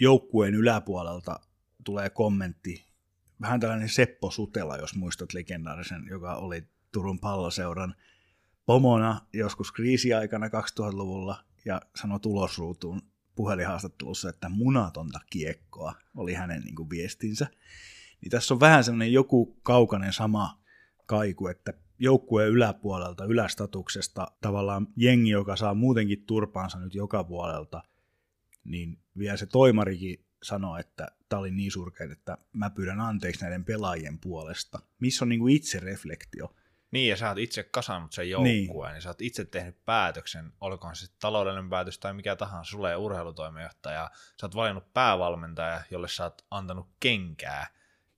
joukkueen 0.01 0.55
yläpuolelta 0.55 1.41
tulee 1.85 2.11
kommentti, 2.11 2.92
vähän 3.43 3.61
tällainen 3.61 3.89
Seppo 3.89 4.31
Sutela, 4.31 4.77
jos 4.77 4.97
muistat 4.97 5.33
legendaarisen, 5.33 6.07
joka 6.11 6.35
oli 6.35 6.63
Turun 6.93 7.21
palloseuran 7.21 7.95
pomona 8.67 9.21
joskus 9.33 9.73
kriisiaikana 9.73 10.47
2000-luvulla 10.47 11.45
ja 11.65 11.81
sanoi 11.97 12.21
tulosruutuun 12.21 13.03
puhelinhaastattelussa, 13.35 14.29
että 14.29 14.49
munatonta 14.49 15.21
kiekkoa 15.31 15.95
oli 16.17 16.35
hänen 16.35 16.63
niin 16.63 16.75
kuin, 16.75 16.91
viestinsä. 16.91 17.47
Niin 18.21 18.31
tässä 18.31 18.55
on 18.55 18.61
vähän 18.61 18.85
semmoinen 18.85 19.13
joku 19.13 19.59
kaukainen 19.63 20.13
sama 20.13 20.63
kaiku, 21.07 21.47
että 21.47 21.73
joukkueen 21.99 22.51
yläpuolelta, 22.51 23.25
ylästatuksesta 23.25 24.29
tavallaan 24.41 24.87
jengi, 24.97 25.31
joka 25.31 25.57
saa 25.57 25.75
muutenkin 25.75 26.25
turpaansa 26.27 26.79
nyt 26.79 26.95
joka 26.95 27.25
puolelta, 27.25 27.83
niin 28.65 28.99
vielä 29.19 29.37
se 29.37 29.47
toimarikin 29.47 30.25
sanoo, 30.43 30.77
että 30.77 31.09
tämä 31.29 31.41
oli 31.41 31.51
niin 31.51 31.73
surkein, 31.73 32.13
että 32.13 32.39
mä 32.53 32.71
pyydän 32.71 33.01
anteeksi 33.01 33.41
näiden 33.41 33.65
pelaajien 33.65 34.19
puolesta. 34.19 34.79
Missä 35.01 35.25
on 35.25 35.29
niin 35.29 35.41
kuin 35.41 35.57
itse 35.57 35.81
reflektio? 35.81 36.55
Niin, 36.91 37.11
ja 37.11 37.17
sä 37.17 37.29
oot 37.29 37.39
itse 37.39 37.63
kasannut 37.63 38.13
sen 38.13 38.31
joukkueen, 38.31 38.91
niin. 38.91 38.93
niin 38.93 39.03
sä 39.03 39.11
oot 39.11 39.21
itse 39.21 39.45
tehnyt 39.45 39.85
päätöksen, 39.85 40.53
olkoon 40.61 40.97
se 40.97 41.07
taloudellinen 41.21 41.71
päätös 41.71 41.99
tai 41.99 42.13
mikä 42.13 42.37
tahansa, 42.37 42.71
sulle 42.71 42.91
ei 42.91 42.97
urheilutoimijohtaja, 42.97 44.11
sä 44.41 44.47
oot 44.47 44.55
valinnut 44.55 44.93
päävalmentaja, 44.93 45.83
jolle 45.91 46.09
sä 46.09 46.25
oot 46.25 46.47
antanut 46.51 46.89
kenkää, 47.01 47.67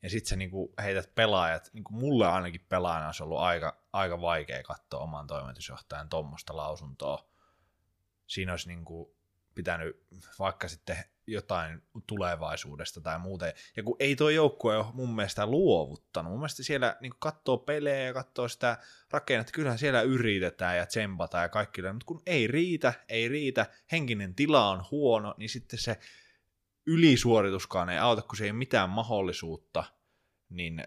ja 0.02 0.10
sit 0.10 0.26
sä 0.26 0.36
niinku 0.36 0.74
heität 0.82 1.14
pelaajat, 1.14 1.70
niinku 1.72 1.92
mulle 1.92 2.26
ainakin 2.26 2.66
pelaajana 2.68 3.06
olisi 3.06 3.22
ollut 3.22 3.38
aika, 3.38 3.82
aika 3.92 4.20
vaikea 4.20 4.62
katsoa 4.62 5.00
oman 5.00 5.26
toimitusjohtajan 5.26 6.08
tuommoista 6.08 6.56
lausuntoa. 6.56 7.28
Siinä 8.26 8.52
olisi 8.52 8.68
niinku 8.68 9.16
pitänyt 9.54 10.06
vaikka 10.38 10.68
sitten 10.68 11.04
jotain 11.26 11.82
tulevaisuudesta 12.06 13.00
tai 13.00 13.18
muuten. 13.18 13.52
Ja 13.76 13.82
kun 13.82 13.96
ei 13.98 14.16
tuo 14.16 14.30
joukkue 14.30 14.76
ole 14.76 14.86
mun 14.92 15.14
mielestä 15.16 15.46
luovuttanut. 15.46 16.32
Mun 16.32 16.40
mielestä 16.40 16.62
siellä 16.62 16.96
niin 17.00 17.12
katsoo 17.18 17.58
pelejä 17.58 18.00
ja 18.00 18.14
katsoo 18.14 18.48
sitä 18.48 18.78
rakennetta, 19.10 19.52
kyllähän 19.52 19.78
siellä 19.78 20.02
yritetään 20.02 20.76
ja 20.76 20.86
tsempataan 20.86 21.42
ja 21.42 21.48
kaikki, 21.48 21.82
mutta 21.82 22.06
kun 22.06 22.22
ei 22.26 22.46
riitä, 22.46 22.92
ei 23.08 23.28
riitä, 23.28 23.66
henkinen 23.92 24.34
tila 24.34 24.70
on 24.70 24.84
huono, 24.90 25.34
niin 25.38 25.48
sitten 25.48 25.78
se 25.78 25.98
ylisuorituskaan 26.86 27.88
ei 27.88 27.98
auta, 27.98 28.22
kun 28.22 28.36
se 28.36 28.44
ei 28.44 28.50
ole 28.50 28.58
mitään 28.58 28.90
mahdollisuutta, 28.90 29.84
niin 30.48 30.86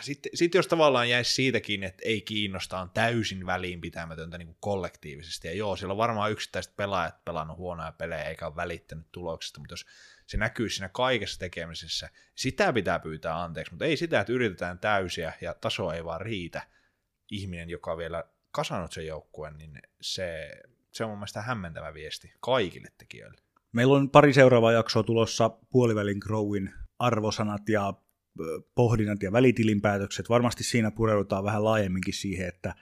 sitten 0.00 0.30
sit 0.34 0.54
jos 0.54 0.66
tavallaan 0.66 1.08
jäisi 1.08 1.32
siitäkin, 1.32 1.82
että 1.82 2.02
ei 2.04 2.20
kiinnosta, 2.20 2.80
on 2.80 2.90
täysin 2.90 3.46
väliinpitämätöntä 3.46 4.38
niin 4.38 4.46
kuin 4.46 4.56
kollektiivisesti, 4.60 5.48
ja 5.48 5.54
joo, 5.54 5.76
siellä 5.76 5.92
on 5.92 5.98
varmaan 5.98 6.32
yksittäiset 6.32 6.76
pelaajat 6.76 7.24
pelannut 7.24 7.56
huonoja 7.56 7.92
pelejä, 7.92 8.24
eikä 8.24 8.46
ole 8.46 8.56
välittänyt 8.56 9.06
tuloksesta, 9.12 9.60
mutta 9.60 9.72
jos 9.72 9.86
se 10.26 10.36
näkyy 10.36 10.68
siinä 10.68 10.88
kaikessa 10.88 11.38
tekemisessä, 11.38 12.10
sitä 12.34 12.72
pitää 12.72 12.98
pyytää 12.98 13.42
anteeksi, 13.42 13.72
mutta 13.72 13.84
ei 13.84 13.96
sitä, 13.96 14.20
että 14.20 14.32
yritetään 14.32 14.78
täysiä, 14.78 15.32
ja 15.40 15.54
taso 15.54 15.92
ei 15.92 16.04
vaan 16.04 16.20
riitä. 16.20 16.62
Ihminen, 17.30 17.70
joka 17.70 17.92
on 17.92 17.98
vielä 17.98 18.24
kasannut 18.50 18.92
sen 18.92 19.06
joukkueen, 19.06 19.58
niin 19.58 19.82
se, 20.00 20.50
se 20.92 21.04
on 21.04 21.10
mun 21.10 21.18
mielestä 21.18 21.42
hämmentävä 21.42 21.94
viesti 21.94 22.32
kaikille 22.40 22.88
tekijöille. 22.98 23.40
Meillä 23.72 23.94
on 23.94 24.10
pari 24.10 24.32
seuraavaa 24.32 24.72
jaksoa 24.72 25.02
tulossa 25.02 25.48
puolivälin 25.48 26.18
Growin 26.18 26.74
arvosanat 26.98 27.68
ja 27.68 27.94
pohdinnat 28.74 29.22
ja 29.22 29.32
välitilinpäätökset. 29.32 30.28
Varmasti 30.28 30.64
siinä 30.64 30.90
pureudutaan 30.90 31.44
vähän 31.44 31.64
laajemminkin 31.64 32.14
siihen, 32.14 32.48
että 32.48 32.74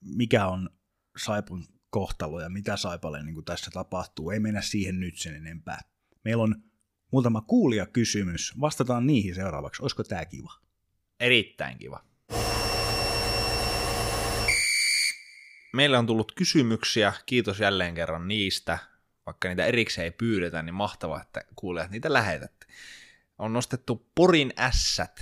mikä 0.00 0.46
on 0.46 0.70
Saipun 1.16 1.64
kohtalo 1.90 2.40
ja 2.40 2.48
mitä 2.48 2.76
Saipalle 2.76 3.22
niin 3.22 3.34
kuin 3.34 3.44
tässä 3.44 3.70
tapahtuu. 3.70 4.30
Ei 4.30 4.40
mennä 4.40 4.62
siihen 4.62 5.00
nyt 5.00 5.18
sen 5.18 5.34
enempää. 5.34 5.80
Meillä 6.24 6.42
on 6.42 6.62
muutama 7.10 7.40
kuulija 7.40 7.86
kysymys. 7.86 8.60
Vastataan 8.60 9.06
niihin 9.06 9.34
seuraavaksi. 9.34 9.82
Olisiko 9.82 10.04
tämä 10.04 10.24
kiva? 10.24 10.52
Erittäin 11.20 11.78
kiva. 11.78 12.04
Meillä 15.72 15.98
on 15.98 16.06
tullut 16.06 16.32
kysymyksiä, 16.32 17.12
kiitos 17.26 17.60
jälleen 17.60 17.94
kerran 17.94 18.28
niistä. 18.28 18.78
Vaikka 19.26 19.48
niitä 19.48 19.66
erikseen 19.66 20.04
ei 20.04 20.10
pyydetä, 20.10 20.62
niin 20.62 20.74
mahtavaa, 20.74 21.22
että 21.22 21.44
kuulijat 21.56 21.90
niitä 21.90 22.12
lähetätte. 22.12 22.66
On 23.40 23.52
nostettu 23.52 24.06
Porin 24.14 24.52
ässät 24.58 25.20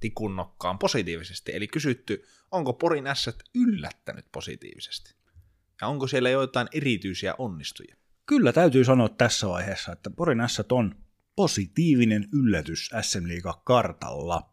tikunnokkaan 0.00 0.78
positiivisesti, 0.78 1.52
eli 1.54 1.68
kysytty, 1.68 2.24
onko 2.50 2.72
Porin 2.72 3.06
ässät 3.06 3.36
yllättänyt 3.54 4.26
positiivisesti? 4.32 5.14
Ja 5.80 5.86
onko 5.86 6.06
siellä 6.06 6.30
joitain 6.30 6.68
erityisiä 6.72 7.34
onnistuja? 7.38 7.96
Kyllä 8.26 8.52
täytyy 8.52 8.84
sanoa 8.84 9.08
tässä 9.08 9.48
vaiheessa, 9.48 9.92
että 9.92 10.10
Porin 10.10 10.40
Ässät 10.40 10.72
on 10.72 10.94
positiivinen 11.36 12.28
yllätys 12.32 12.90
SM 13.00 13.28
Liiga 13.28 13.62
kartalla. 13.64 14.50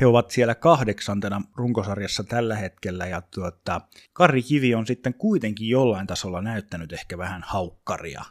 He 0.00 0.06
ovat 0.06 0.30
siellä 0.30 0.54
kahdeksantena 0.54 1.42
runkosarjassa 1.56 2.24
tällä 2.24 2.56
hetkellä 2.56 3.06
ja 3.06 3.20
tuota, 3.20 3.80
Karri 4.12 4.42
Kivi 4.42 4.74
on 4.74 4.86
sitten 4.86 5.14
kuitenkin 5.14 5.68
jollain 5.68 6.06
tasolla 6.06 6.42
näyttänyt 6.42 6.92
ehkä 6.92 7.18
vähän 7.18 7.42
haukkaria. 7.46 8.24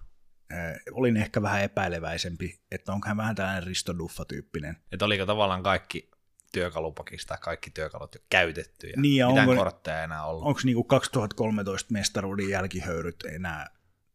Äh, 0.54 0.74
olin 0.92 1.18
ehkä 1.18 1.42
vähän 1.42 1.62
epäileväisempi, 1.64 2.62
että 2.72 2.94
onko 2.94 3.08
hän 3.08 3.18
vähän 3.18 3.36
tällainen 3.36 3.64
Risto 3.64 3.94
Duffa-tyyppinen. 3.98 4.78
Että 4.92 5.06
oliko 5.06 5.26
tavallaan 5.26 5.64
kaikki 5.64 6.12
työkalupakista, 6.52 7.38
kaikki 7.38 7.70
työkalut 7.70 8.16
jo 8.16 8.22
käytetty 8.30 8.88
ja 8.88 9.02
Niin, 9.02 9.18
ja 9.18 9.28
mitään 9.28 9.50
onko- 9.50 9.64
kortteja 9.64 10.04
enää 10.04 10.26
ollut. 10.26 10.46
Onko 10.46 10.60
niinku 10.64 10.84
2013 10.84 11.94
mestaruuden 11.94 12.50
jälkihöyryt 12.50 13.24
enää, 13.24 13.70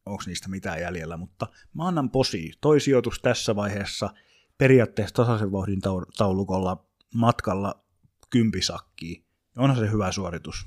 onko 0.07 0.23
niistä 0.27 0.49
mitään 0.49 0.81
jäljellä, 0.81 1.17
mutta 1.17 1.47
mä 1.75 1.88
annan 1.88 2.11
posi. 2.11 2.53
Toi 2.61 2.81
sijoitus 2.81 3.21
tässä 3.21 3.57
vaiheessa 3.57 4.11
periaatteessa 4.59 5.14
tasaisen 5.14 5.53
vauhdin 5.53 5.81
tau- 5.83 6.11
taulukolla 6.17 6.85
matkalla 7.14 7.85
kympisakkiin. 8.31 9.25
Onhan 9.57 9.79
se 9.79 9.91
hyvä 9.91 10.12
suoritus 10.12 10.67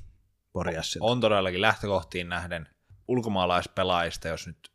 Porjassilta. 0.54 1.06
On 1.06 1.20
todellakin 1.20 1.62
lähtökohtiin 1.62 2.30
nähden 2.30 2.68
ulkomaalaispelaajista, 3.08 4.28
jos 4.28 4.48
nyt 4.48 4.71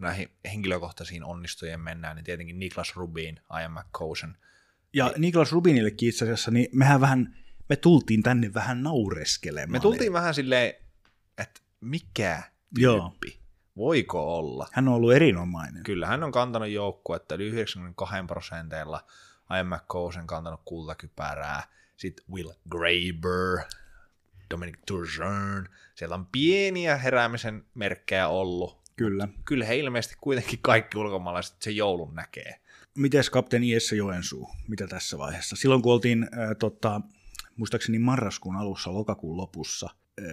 näihin 0.00 0.28
henkilökohtaisiin 0.44 1.24
onnistujien 1.24 1.80
mennään, 1.80 2.16
niin 2.16 2.24
tietenkin 2.24 2.58
Niklas 2.58 2.96
Rubin, 2.96 3.40
Ian 3.60 3.72
McCosen. 3.72 4.36
Ja 4.92 5.12
Niklas 5.18 5.52
Rubinillekin 5.52 6.08
itse 6.08 6.24
asiassa, 6.24 6.50
niin 6.50 6.68
mehän 6.72 7.00
vähän, 7.00 7.36
me 7.68 7.76
tultiin 7.76 8.22
tänne 8.22 8.54
vähän 8.54 8.82
naureskelemaan. 8.82 9.72
Me 9.72 9.80
tultiin 9.80 10.12
vähän 10.12 10.34
silleen, 10.34 10.74
että 11.38 11.60
mikä 11.80 12.42
Joo. 12.78 13.00
tyyppi, 13.00 13.40
voiko 13.76 14.38
olla? 14.38 14.68
Hän 14.72 14.88
on 14.88 14.94
ollut 14.94 15.12
erinomainen. 15.12 15.82
Kyllä, 15.82 16.06
hän 16.06 16.24
on 16.24 16.32
kantanut 16.32 16.68
joukkuetta 16.68 17.34
yli 17.34 17.46
92 17.46 18.16
prosenteilla, 18.26 19.06
Ian 19.56 19.66
McCosen 19.66 20.26
kantanut 20.26 20.60
kultakypärää, 20.64 21.62
sitten 21.96 22.24
Will 22.32 22.52
Graber, 22.70 23.66
Dominic 24.50 24.78
Turgeon, 24.86 25.68
sieltä 25.94 26.14
on 26.14 26.26
pieniä 26.26 26.96
heräämisen 26.96 27.64
merkkejä 27.74 28.28
ollut. 28.28 28.79
Kyllä. 29.00 29.28
Kyllä 29.44 29.64
he 29.64 29.76
ilmeisesti 29.76 30.16
kuitenkin 30.20 30.58
kaikki 30.62 30.98
ulkomaalaiset 30.98 31.62
sen 31.62 31.76
joulun 31.76 32.14
näkee. 32.14 32.60
Mites 32.96 33.30
kapteeni 33.30 33.72
Jesse 33.72 33.96
Joensuu, 33.96 34.50
mitä 34.68 34.86
tässä 34.86 35.18
vaiheessa? 35.18 35.56
Silloin 35.56 35.82
kun 35.82 35.92
oltiin, 35.92 36.22
äh, 36.22 36.56
tota, 36.58 37.00
muistaakseni 37.56 37.98
marraskuun 37.98 38.56
alussa, 38.56 38.94
lokakuun 38.94 39.36
lopussa, 39.36 39.90
äh, 40.20 40.26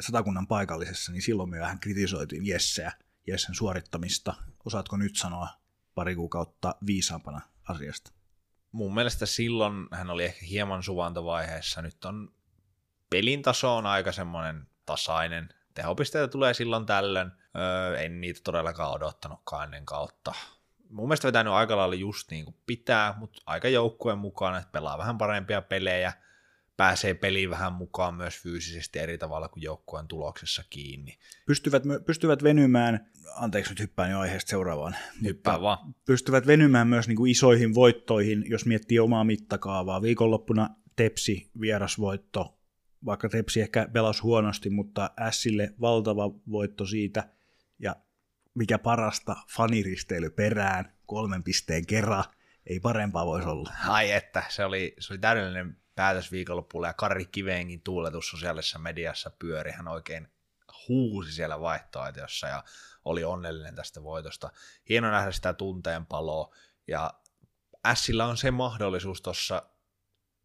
satakunnan 0.00 0.46
paikallisessa, 0.46 1.12
niin 1.12 1.22
silloin 1.22 1.50
me 1.50 1.60
vähän 1.60 1.80
kritisoitiin 1.80 2.46
Jesseä, 2.46 2.92
Jessen 3.26 3.54
suorittamista. 3.54 4.34
Osaatko 4.64 4.96
nyt 4.96 5.16
sanoa 5.16 5.48
pari 5.94 6.14
kuukautta 6.14 6.74
viisaampana 6.86 7.40
asiasta? 7.68 8.12
Mun 8.72 8.94
mielestä 8.94 9.26
silloin 9.26 9.74
hän 9.92 10.10
oli 10.10 10.24
ehkä 10.24 10.46
hieman 10.46 10.82
suvantovaiheessa. 10.82 11.82
Nyt 11.82 12.04
on 12.04 12.32
pelin 13.10 13.42
taso 13.42 13.76
on 13.76 13.86
aika 13.86 14.12
semmoinen 14.12 14.66
tasainen. 14.86 15.48
Tehopisteitä 15.80 16.28
tulee 16.28 16.54
silloin 16.54 16.86
tällöin. 16.86 17.30
Öö, 17.56 17.98
en 17.98 18.20
niitä 18.20 18.40
todellakaan 18.44 18.92
odottanutkaan 18.92 19.64
ennen 19.64 19.86
kautta. 19.86 20.34
mun 20.88 21.08
mielestä 21.08 21.26
vetänyt 21.28 21.52
aika 21.52 21.76
lailla 21.76 21.94
just 21.94 22.30
niin 22.30 22.44
kuin 22.44 22.56
pitää, 22.66 23.14
mutta 23.18 23.42
aika 23.46 23.68
joukkueen 23.68 24.18
mukaan, 24.18 24.58
että 24.58 24.70
pelaa 24.72 24.98
vähän 24.98 25.18
parempia 25.18 25.62
pelejä, 25.62 26.12
pääsee 26.76 27.14
peliin 27.14 27.50
vähän 27.50 27.72
mukaan 27.72 28.14
myös 28.14 28.42
fyysisesti 28.42 28.98
eri 28.98 29.18
tavalla 29.18 29.48
kuin 29.48 29.62
joukkueen 29.62 30.08
tuloksessa 30.08 30.64
kiinni. 30.70 31.18
Pystyvät, 31.46 31.82
pystyvät 32.06 32.42
venymään, 32.42 33.10
anteeksi 33.34 33.72
nyt 33.72 33.80
hyppään 33.80 34.10
jo 34.10 34.18
aiheesta 34.18 34.50
seuraavaan, 34.50 34.96
Hyppää 35.24 35.62
vaan. 35.62 35.94
pystyvät 36.06 36.46
venymään 36.46 36.88
myös 36.88 37.08
niin 37.08 37.16
kuin 37.16 37.30
isoihin 37.30 37.74
voittoihin, 37.74 38.44
jos 38.48 38.66
miettii 38.66 38.98
omaa 38.98 39.24
mittakaavaa. 39.24 40.02
Viikonloppuna 40.02 40.68
Tepsi 40.96 41.50
vierasvoitto, 41.60 42.59
vaikka 43.04 43.28
Tepsi 43.28 43.60
ehkä 43.60 43.88
pelasi 43.92 44.22
huonosti, 44.22 44.70
mutta 44.70 45.10
Sille 45.30 45.74
valtava 45.80 46.30
voitto 46.50 46.86
siitä, 46.86 47.28
ja 47.78 47.96
mikä 48.54 48.78
parasta, 48.78 49.36
faniristeily 49.56 50.30
perään, 50.30 50.92
kolmen 51.06 51.42
pisteen 51.42 51.86
kerran, 51.86 52.24
ei 52.66 52.80
parempaa 52.80 53.26
voisi 53.26 53.48
olla. 53.48 53.70
Ai 53.88 54.10
että, 54.10 54.42
se 54.48 54.64
oli, 54.64 54.94
se 54.98 55.12
oli 55.12 55.18
täydellinen 55.18 55.76
päätös 55.94 56.32
viikonloppuun 56.32 56.86
ja 56.86 56.92
Kari 56.92 57.24
Kiveenkin 57.24 57.80
tuuletus 57.80 58.30
sosiaalisessa 58.30 58.78
mediassa 58.78 59.30
pyöri. 59.38 59.72
Hän 59.72 59.88
oikein 59.88 60.28
huusi 60.88 61.32
siellä 61.32 61.60
vaihtoehtoissa 61.60 62.48
ja 62.48 62.64
oli 63.04 63.24
onnellinen 63.24 63.74
tästä 63.74 64.02
voitosta. 64.02 64.50
Hieno 64.88 65.10
nähdä 65.10 65.32
sitä 65.32 65.52
tunteen 65.52 66.06
paloa 66.06 66.54
ja 66.88 67.14
Sillä 67.94 68.26
on 68.26 68.36
se 68.36 68.50
mahdollisuus 68.50 69.22
tuossa 69.22 69.62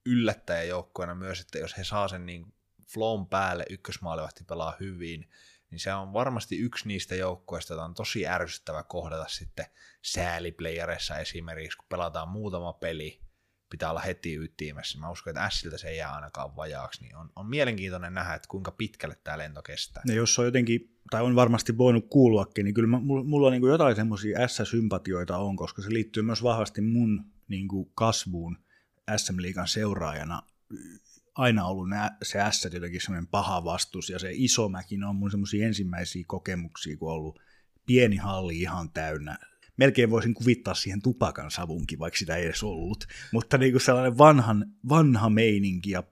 yllättäjäjoukkoina 0.05 1.15
myös, 1.15 1.39
että 1.39 1.59
jos 1.59 1.77
he 1.77 1.83
saa 1.83 2.07
sen 2.07 2.25
niin 2.25 2.53
flown 2.93 3.27
päälle, 3.27 3.65
ykkösmaalivahti 3.69 4.43
pelaa 4.43 4.75
hyvin, 4.79 5.29
niin 5.71 5.79
se 5.79 5.93
on 5.93 6.13
varmasti 6.13 6.57
yksi 6.57 6.87
niistä 6.87 7.15
joukkoista, 7.15 7.73
jota 7.73 7.85
on 7.85 7.93
tosi 7.93 8.27
ärsyttävä 8.27 8.83
kohdata 8.83 9.25
sitten 9.27 9.65
sääliplayereissa 10.01 11.17
esimerkiksi, 11.17 11.77
kun 11.77 11.85
pelataan 11.89 12.29
muutama 12.29 12.73
peli, 12.73 13.21
pitää 13.69 13.89
olla 13.89 13.99
heti 13.99 14.35
ytimessä. 14.35 14.99
Mä 14.99 15.11
uskon, 15.11 15.31
että 15.31 15.49
Siltä 15.49 15.77
se 15.77 15.89
ei 15.89 15.97
jää 15.97 16.15
ainakaan 16.15 16.55
vajaaksi, 16.55 17.01
niin 17.01 17.15
on, 17.15 17.29
on 17.35 17.45
mielenkiintoinen 17.45 18.13
nähdä, 18.13 18.33
että 18.33 18.47
kuinka 18.47 18.71
pitkälle 18.71 19.15
tämä 19.23 19.37
lento 19.37 19.61
kestää. 19.61 20.03
Ja 20.05 20.13
jos 20.13 20.39
on 20.39 20.45
jotenkin, 20.45 20.99
tai 21.11 21.21
on 21.21 21.35
varmasti 21.35 21.77
voinut 21.77 22.05
kuuluakin, 22.09 22.65
niin 22.65 22.73
kyllä 22.73 22.87
mä, 22.87 22.99
mulla 22.99 23.47
on 23.47 23.53
niin 23.53 23.63
jotain 23.63 23.95
semmoisia 23.95 24.47
S-sympatioita 24.47 25.37
on, 25.37 25.55
koska 25.55 25.81
se 25.81 25.93
liittyy 25.93 26.23
myös 26.23 26.43
vahvasti 26.43 26.81
mun 26.81 27.25
niin 27.47 27.67
kuin 27.67 27.91
kasvuun 27.95 28.64
SM-liigan 29.17 29.67
seuraajana 29.67 30.43
aina 31.35 31.65
ollut 31.65 31.89
nää, 31.89 32.17
se 32.23 32.39
S 32.51 32.67
jotenkin 32.73 33.01
semmoinen 33.01 33.27
paha 33.27 33.63
vastus, 33.63 34.09
ja 34.09 34.19
se 34.19 34.29
Isomäkin 34.33 35.03
on 35.03 35.15
mun 35.15 35.31
semmoisia 35.31 35.67
ensimmäisiä 35.67 36.23
kokemuksia, 36.27 36.97
kun 36.97 37.09
on 37.09 37.15
ollut 37.15 37.39
pieni 37.85 38.15
halli 38.15 38.59
ihan 38.59 38.91
täynnä. 38.91 39.37
Melkein 39.77 40.09
voisin 40.09 40.33
kuvittaa 40.33 40.73
siihen 40.73 41.01
tupakan 41.01 41.51
savunkin, 41.51 41.99
vaikka 41.99 42.17
sitä 42.17 42.35
ei 42.35 42.45
edes 42.45 42.63
ollut. 42.63 43.05
Mutta 43.33 43.57
niin 43.57 43.71
kuin 43.71 43.81
sellainen 43.81 44.17
vanhan, 44.17 44.65
vanha 44.89 45.29
meininki 45.29 45.91
ja 45.91 46.03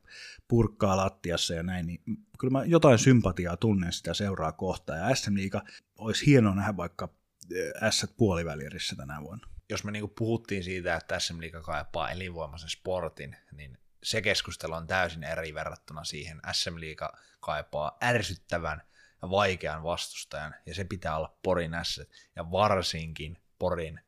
purkkaa 0.48 0.98
lattiassa 0.98 1.54
ja 1.54 1.64
näin, 1.64 1.88
niin 1.88 2.02
kyllä 2.40 2.52
mä 2.52 2.66
jotain 2.66 3.00
sympatiaa 3.00 3.58
tunnen 3.58 3.94
sitä 3.94 4.14
seuraa 4.14 4.52
kohtaa. 4.52 4.96
Ja 4.96 5.16
SM 5.16 5.36
Liiga 5.36 5.62
olisi 5.98 6.26
hienoa 6.26 6.56
nähdä 6.56 6.78
vaikka 6.78 7.10
eh, 7.56 7.92
S 7.92 8.14
puolivälierissä 8.18 8.96
tänä 8.96 9.22
vuonna. 9.22 9.53
Jos 9.74 9.84
me 9.84 9.92
niin 9.92 10.10
puhuttiin 10.10 10.64
siitä, 10.64 10.96
että 10.96 11.20
SM 11.20 11.40
Liiga 11.40 11.62
kaipaa 11.62 12.12
elinvoimaisen 12.12 12.70
sportin, 12.70 13.36
niin 13.52 13.78
se 14.04 14.22
keskustelu 14.22 14.74
on 14.74 14.88
täysin 14.88 15.24
eri 15.24 15.54
verrattuna 15.54 16.04
siihen. 16.04 16.42
SM 16.52 16.80
Liiga 16.80 17.14
kaipaa 17.40 17.98
ärsyttävän 18.04 18.82
ja 19.22 19.30
vaikean 19.30 19.84
vastustajan, 19.84 20.56
ja 20.66 20.76
se 20.76 20.84
pitää 20.84 21.18
olla 21.18 21.38
Porin 21.44 21.72
S, 21.84 22.02
ja 22.36 22.52
varsinkin 22.52 23.38
Porin 23.60 24.00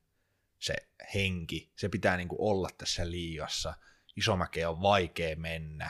se 0.60 0.76
henki, 1.14 1.72
se 1.76 1.90
pitää 1.90 2.18
niin 2.18 2.28
kuin 2.28 2.42
olla 2.42 2.70
tässä 2.78 3.12
liigassa. 3.12 3.74
Isomäkeen 4.16 4.70
on 4.70 4.82
vaikea 4.82 5.36
mennä, 5.36 5.90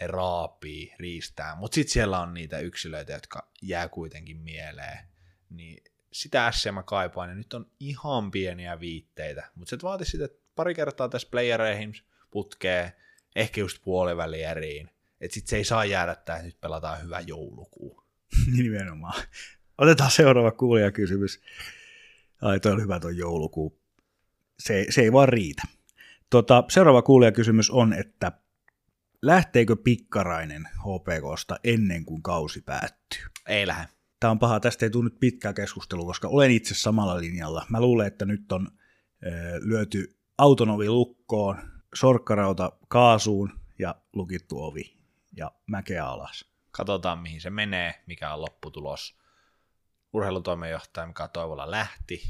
he 0.00 0.06
raapii, 0.06 0.94
riistää, 0.98 1.54
mutta 1.54 1.74
sitten 1.74 1.92
siellä 1.92 2.20
on 2.20 2.34
niitä 2.34 2.58
yksilöitä, 2.58 3.12
jotka 3.12 3.52
jää 3.62 3.88
kuitenkin 3.88 4.36
mieleen, 4.36 4.98
niin 5.50 5.84
sitä 6.12 6.50
SM 6.50 6.84
kaipaan, 6.84 7.28
ja 7.28 7.34
nyt 7.34 7.54
on 7.54 7.70
ihan 7.80 8.30
pieniä 8.30 8.80
viitteitä, 8.80 9.50
mutta 9.54 9.70
se 9.70 9.78
vaatii 9.82 10.06
sitten 10.06 10.28
pari 10.54 10.74
kertaa 10.74 11.08
tässä 11.08 11.28
playereihin 11.30 11.94
putkee, 12.30 12.92
ehkä 13.36 13.60
just 13.60 13.82
puolivälieriin. 13.84 14.90
Että 15.20 15.34
sitten 15.34 15.50
se 15.50 15.56
ei 15.56 15.64
saa 15.64 15.84
jäädä, 15.84 16.12
että 16.12 16.42
nyt 16.42 16.60
pelataan 16.60 17.02
hyvä 17.02 17.20
joulukuu. 17.20 18.04
Nimenomaan. 18.56 19.22
Otetaan 19.78 20.10
seuraava 20.10 20.50
kuulijakysymys. 20.50 21.40
Ai, 22.42 22.60
toi 22.60 22.72
on 22.72 22.82
hyvä 22.82 23.00
tuo 23.00 23.10
joulukuu. 23.10 23.80
Se, 24.58 24.86
se 24.90 25.00
ei 25.00 25.12
vaan 25.12 25.28
riitä. 25.28 25.62
Tota, 26.30 26.64
seuraava 26.68 27.02
kuulijakysymys 27.02 27.70
on, 27.70 27.92
että 27.92 28.32
lähteekö 29.22 29.76
Pikkarainen 29.76 30.68
HPKsta 30.78 31.56
ennen 31.64 32.04
kuin 32.04 32.22
kausi 32.22 32.60
päättyy? 32.60 33.22
Ei 33.46 33.66
lähde. 33.66 33.97
Tämä 34.20 34.30
on 34.30 34.38
paha, 34.38 34.60
tästä 34.60 34.86
ei 34.86 34.90
tule 34.90 35.04
nyt 35.04 35.20
pitkää 35.20 35.52
keskustelua, 35.52 36.06
koska 36.06 36.28
olen 36.28 36.50
itse 36.50 36.74
samalla 36.74 37.18
linjalla. 37.18 37.66
Mä 37.68 37.80
luulen, 37.80 38.06
että 38.06 38.24
nyt 38.24 38.52
on 38.52 38.68
ö, 39.26 39.30
lyöty 39.60 40.18
autonovi 40.38 40.88
lukkoon, 40.88 41.56
sorkkarauta 41.94 42.72
kaasuun 42.88 43.60
ja 43.78 43.94
lukittu 44.12 44.62
ovi 44.62 44.98
ja 45.36 45.52
mäkeä 45.66 46.06
alas. 46.06 46.44
Katsotaan, 46.70 47.18
mihin 47.18 47.40
se 47.40 47.50
menee, 47.50 48.02
mikä 48.06 48.34
on 48.34 48.40
lopputulos. 48.40 49.18
Urheilutoimenjohtaja 50.12 51.06
mikä 51.06 51.28
Toivola 51.28 51.70
lähti. 51.70 52.22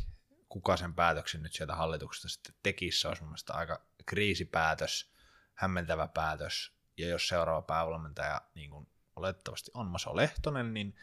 Kuka 0.49 0.76
sen 0.76 0.95
päätöksen 0.95 1.43
nyt 1.43 1.53
sieltä 1.53 1.74
hallituksesta 1.74 2.28
sitten 2.28 2.55
teki, 2.62 2.93
se 2.93 3.09
olisi 3.09 3.22
mielestäni 3.22 3.59
aika 3.59 3.82
kriisipäätös, 4.07 5.12
hämmentävä 5.55 6.09
päätös. 6.09 6.72
Ja 6.97 7.09
jos 7.09 7.28
seuraava 7.28 7.62
päävalmentaja, 7.62 8.41
niin 8.55 8.70
kuin 8.70 8.89
olettavasti 9.16 9.70
on 9.74 9.86
Maso 9.86 10.16
Lehtonen, 10.16 10.74
niin 10.74 10.95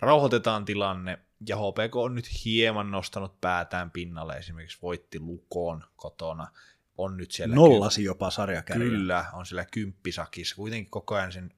rauhoitetaan 0.00 0.64
tilanne, 0.64 1.18
ja 1.48 1.56
HPK 1.56 1.96
on 1.96 2.14
nyt 2.14 2.44
hieman 2.44 2.90
nostanut 2.90 3.40
päätään 3.40 3.90
pinnalle, 3.90 4.34
esimerkiksi 4.34 4.78
voitti 4.82 5.20
Lukoon 5.20 5.84
kotona, 5.96 6.46
on 6.98 7.16
nyt 7.16 7.30
siellä... 7.30 7.54
Nollasi 7.54 8.04
jopa 8.04 8.30
sarjakärjä. 8.30 8.88
Kyllä, 8.88 9.24
on 9.32 9.46
siellä 9.46 9.64
kymppisakissa. 9.64 10.56
Kuitenkin 10.56 10.90
koko 10.90 11.14
ajan 11.14 11.32
sen 11.32 11.52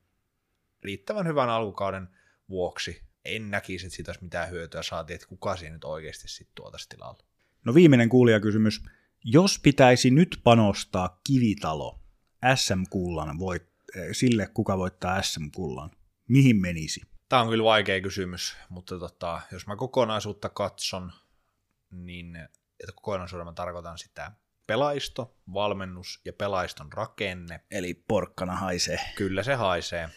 riittävän 0.82 1.26
hyvän 1.26 1.48
alkukauden 1.48 2.08
vuoksi 2.48 3.10
en 3.24 3.50
näkisi, 3.50 3.86
että 3.86 3.96
siitä 3.96 4.10
olisi 4.10 4.24
mitään 4.24 4.50
hyötyä 4.50 4.82
saatiin, 4.82 5.14
että 5.14 5.26
kuka 5.26 5.56
siinä 5.56 5.74
nyt 5.74 5.84
oikeasti 5.84 6.28
sitten 6.28 6.54
tuotaisi 6.54 6.88
tilalla. 6.88 7.24
No 7.64 7.74
viimeinen 7.74 8.08
kuulijakysymys. 8.08 8.82
Jos 9.24 9.58
pitäisi 9.58 10.10
nyt 10.10 10.40
panostaa 10.44 11.20
kivitalo 11.24 12.00
SM-kullan 12.54 13.38
voit, 13.38 13.62
eh, 13.96 14.08
sille, 14.12 14.46
kuka 14.54 14.78
voittaa 14.78 15.22
SM-kullan, 15.22 15.90
mihin 16.28 16.56
menisi? 16.56 17.00
Tämä 17.30 17.42
on 17.42 17.48
kyllä 17.48 17.64
vaikea 17.64 18.00
kysymys, 18.00 18.56
mutta 18.68 18.98
tota, 18.98 19.40
jos 19.52 19.66
mä 19.66 19.76
kokonaisuutta 19.76 20.48
katson, 20.48 21.12
niin 21.90 22.36
että 22.36 22.92
kokonaisuuden 22.94 23.46
mä 23.46 23.52
tarkoitan 23.52 23.98
sitä 23.98 24.32
pelaisto, 24.66 25.36
valmennus 25.52 26.20
ja 26.24 26.32
pelaiston 26.32 26.92
rakenne. 26.92 27.60
Eli 27.70 27.94
porkkana 27.94 28.56
haisee. 28.56 29.00
Kyllä 29.16 29.42
se 29.42 29.54
haisee. 29.54 30.08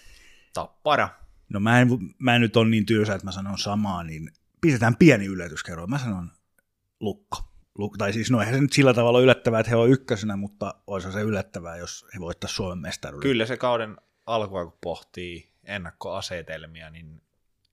Tappara. 0.53 1.09
No 1.49 1.59
mä 1.59 1.81
en, 1.81 1.87
mä 2.19 2.35
en 2.35 2.41
nyt 2.41 2.57
ole 2.57 2.69
niin 2.69 2.85
tylsä, 2.85 3.15
että 3.15 3.25
mä 3.25 3.31
sanon 3.31 3.57
samaa, 3.57 4.03
niin 4.03 4.31
pistetään 4.61 4.95
pieni 4.95 5.25
yllätyskerro. 5.25 5.87
Mä 5.87 5.97
sanon 5.97 6.31
lukko. 6.99 7.37
Luk, 7.77 7.97
tai 7.97 8.13
siis 8.13 8.31
no 8.31 8.39
eihän 8.39 8.55
se 8.55 8.61
nyt 8.61 8.73
sillä 8.73 8.93
tavalla 8.93 9.19
yllättävää, 9.19 9.59
että 9.59 9.69
he 9.69 9.75
on 9.75 9.89
ykkösenä, 9.89 10.35
mutta 10.35 10.73
olisi 10.87 11.11
se 11.11 11.21
yllättävää, 11.21 11.77
jos 11.77 12.05
he 12.15 12.19
voittaisivat 12.19 12.55
Suomen 12.55 12.77
mestaruuden. 12.77 13.29
Kyllä 13.29 13.45
se 13.45 13.57
kauden 13.57 13.97
alkua, 14.25 14.63
kun 14.63 14.77
pohtii 14.83 15.52
ennakkoasetelmia, 15.63 16.89
niin 16.89 17.21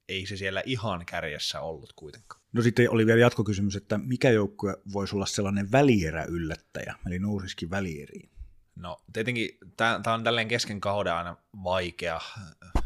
ei 0.09 0.26
se 0.26 0.36
siellä 0.36 0.62
ihan 0.66 1.07
kärjessä 1.07 1.61
ollut 1.61 1.93
kuitenkaan. 1.93 2.43
No 2.53 2.62
sitten 2.62 2.91
oli 2.91 3.07
vielä 3.07 3.20
jatkokysymys, 3.20 3.76
että 3.76 3.99
mikä 3.99 4.30
joukkue 4.30 4.76
voisi 4.93 5.16
olla 5.16 5.26
sellainen 5.26 5.72
välierä 5.72 6.24
yllättäjä, 6.24 6.95
eli 7.07 7.18
nousisikin 7.18 7.70
välieriin? 7.70 8.30
No 8.76 9.03
tietenkin 9.12 9.59
tämä 9.76 10.14
on 10.14 10.24
tälleen 10.24 10.49
kesken 10.49 10.80
kauden 10.80 11.14
aina 11.14 11.36
vaikea 11.64 12.16
äh, 12.16 12.84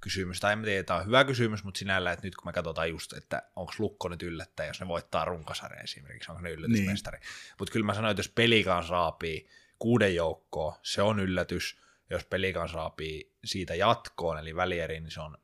kysymys, 0.00 0.40
tai 0.40 0.52
en 0.52 0.62
tiedä, 0.62 0.82
tämä 0.82 0.98
on 1.00 1.06
hyvä 1.06 1.24
kysymys, 1.24 1.64
mutta 1.64 1.78
sinällä, 1.78 2.12
että 2.12 2.26
nyt 2.26 2.36
kun 2.36 2.48
me 2.48 2.52
katsotaan 2.52 2.88
just, 2.88 3.12
että 3.12 3.42
onko 3.56 3.72
Lukko 3.78 4.08
nyt 4.08 4.22
yllättäjä, 4.22 4.70
jos 4.70 4.80
ne 4.80 4.88
voittaa 4.88 5.24
runkosarja 5.24 5.80
esimerkiksi, 5.80 6.30
onko 6.30 6.42
ne 6.42 6.50
yllätysmestari. 6.50 7.18
Niin. 7.18 7.28
Mutta 7.58 7.72
kyllä 7.72 7.86
mä 7.86 7.94
sanoin, 7.94 8.10
että 8.10 8.20
jos 8.20 8.28
pelikaan 8.28 8.84
saapii 8.84 9.48
kuuden 9.78 10.14
joukkoon, 10.14 10.74
se 10.82 11.02
on 11.02 11.20
yllätys, 11.20 11.78
jos 12.10 12.24
pelikaan 12.24 12.68
saapii 12.68 13.36
siitä 13.44 13.74
jatkoon, 13.74 14.38
eli 14.38 14.56
välieriin, 14.56 15.02
niin 15.02 15.10
se 15.10 15.20
on 15.20 15.38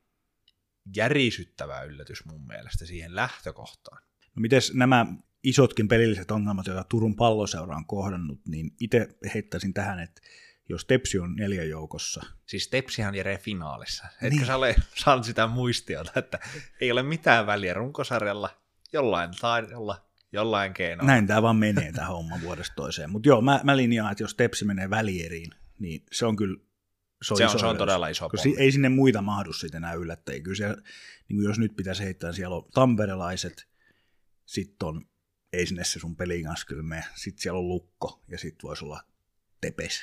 järisyttävä 0.97 1.83
yllätys 1.83 2.25
mun 2.25 2.47
mielestä 2.47 2.87
siihen 2.87 3.17
lähtökohtaan. 3.17 4.03
No 4.37 4.41
mites 4.41 4.75
nämä 4.75 5.07
isotkin 5.43 5.89
pelilliset 5.89 6.31
ongelmat, 6.31 6.67
joita 6.67 6.85
Turun 6.85 7.17
palloseura 7.17 7.77
on 7.77 7.87
kohdannut, 7.87 8.41
niin 8.49 8.71
itse 8.81 9.09
heittäisin 9.35 9.75
tähän, 9.75 10.01
että 10.01 10.23
jos 10.69 10.85
Tepsi 10.85 11.19
on 11.19 11.35
neljä 11.37 11.65
joukossa. 11.65 12.23
Siis 12.47 12.69
Tepsihan 12.69 13.15
jää 13.15 13.39
finaalissa. 13.39 14.05
Etkö 14.23 14.29
niin. 14.29 14.47
sä 14.47 14.57
ole 14.57 14.77
saanut 14.95 15.25
sitä 15.25 15.47
muistiota, 15.47 16.13
että 16.17 16.39
ei 16.81 16.93
ole 16.93 17.03
mitään 17.03 17.47
väliä 17.47 17.75
runkosarjalla, 17.75 18.51
jollain 18.93 19.31
taidolla 19.41 20.13
jollain 20.33 20.75
keinoin. 20.75 21.07
Näin 21.07 21.27
tämä 21.27 21.43
vaan 21.43 21.57
menee 21.57 21.93
tämä 21.93 22.07
homma 22.07 22.41
vuodesta 22.43 22.75
toiseen. 22.75 23.11
Mutta 23.11 23.29
joo, 23.29 23.41
mä, 23.41 23.61
mä 23.65 23.77
linjaan, 23.77 24.13
että 24.13 24.25
jos 24.25 24.35
Tepsi 24.35 24.65
menee 24.65 24.91
välieriin, 24.91 25.51
niin 25.83 26.05
se 26.13 26.27
on 26.27 26.37
kyllä 26.37 26.57
se 27.23 27.35
on, 27.35 27.39
se 27.39 27.45
on, 27.45 27.61
se 27.61 27.67
on 27.67 27.77
todella 27.77 28.09
iso 28.09 28.29
pommi. 28.29 28.57
Ei 28.59 28.73
sinne 28.73 28.89
muita 28.89 29.23
mahdu 29.23 29.53
sitten 29.53 29.79
enää 29.79 29.95
yllättäjiä. 29.95 30.43
Kyllä 30.43 30.57
siellä, 30.57 30.77
niin 31.29 31.37
kuin 31.37 31.45
jos 31.45 31.59
nyt 31.59 31.77
pitäisi 31.77 32.05
heittää, 32.05 32.33
siellä 32.33 32.57
on 32.57 32.69
tamperelaiset, 32.75 33.69
sitten 34.47 34.89
on, 34.89 35.07
ei 35.53 35.67
sinne 35.67 35.85
se 35.85 35.99
sun 35.99 36.17
pelin 36.17 36.45
kanssa 36.45 36.67
kyllä 36.67 36.83
mene. 36.83 37.05
Sitten 37.15 37.43
siellä 37.43 37.59
on 37.59 37.69
lukko 37.69 38.23
ja 38.29 38.39
sitten 38.39 38.69
voisi 38.69 38.85
olla 38.85 39.03
tepes. 39.61 40.03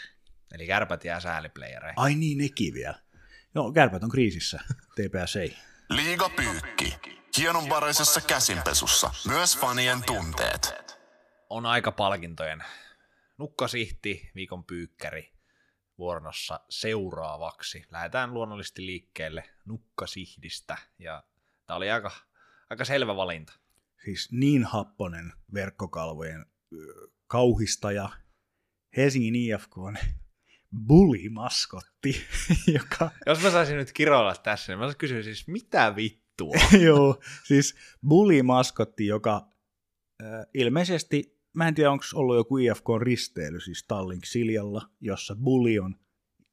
Eli 0.52 0.68
kärpät 0.68 1.04
jää 1.04 1.20
sääliplayereihin. 1.20 2.00
Ai 2.00 2.16
niin, 2.16 2.38
nekin 2.38 2.74
vielä. 2.74 3.00
Joo, 3.56 3.72
kärpät 3.72 4.04
on 4.04 4.10
kriisissä, 4.10 4.60
TPS 4.96 5.36
ei. 5.36 5.58
Liiga 5.90 6.30
pyykki. 6.30 6.96
Hienonvaraisessa 7.38 8.22
käsinpesussa. 8.22 9.12
Myös 9.28 9.58
fanien 9.58 10.04
tunteet. 10.06 10.74
On 11.50 11.66
aika 11.66 11.92
palkintojen. 11.92 12.64
Nukkasihti, 13.38 14.32
viikon 14.36 14.64
pyykkäri 14.64 15.39
vuoronossa 16.00 16.60
seuraavaksi. 16.70 17.86
Lähdetään 17.92 18.34
luonnollisesti 18.34 18.86
liikkeelle 18.86 19.44
nukkasihdistä. 19.66 20.78
Ja 21.00 21.24
tämä 21.66 21.78
oli 21.78 21.92
aika, 21.92 22.12
aika 22.70 22.86
selvä 22.86 23.16
valinta. 23.16 23.54
Siis 24.06 24.32
niin 24.32 24.64
happonen 24.64 25.34
verkkokalvojen 25.54 26.46
kauhistaja 27.28 28.10
Helsingin 28.98 29.36
IFK 29.36 29.78
on 29.78 29.98
bully-maskotti, 30.88 32.22
joka... 32.78 33.12
Jos 33.26 33.42
mä 33.42 33.52
saisin 33.52 33.78
nyt 33.78 33.92
kiroilla 33.92 34.36
tässä, 34.36 34.72
niin 34.72 34.80
mä 34.80 34.94
kysyisin 34.94 35.36
siis, 35.36 35.48
mitä 35.48 35.96
vittua? 35.96 36.54
Joo, 36.86 37.22
siis 37.44 37.76
bully-maskotti, 38.08 39.08
joka 39.08 39.48
äh, 40.24 40.46
ilmeisesti, 40.54 41.39
mä 41.54 41.68
en 41.68 41.76
tiedä 41.76 41.92
onko 41.92 42.04
ollut 42.16 42.36
joku 42.36 42.58
IFK-risteily 42.58 43.60
siis 43.60 43.86
Tallink 43.88 44.26
Siljalla, 44.26 44.90
jossa 45.02 45.36
bully 45.36 45.80
on 45.80 45.96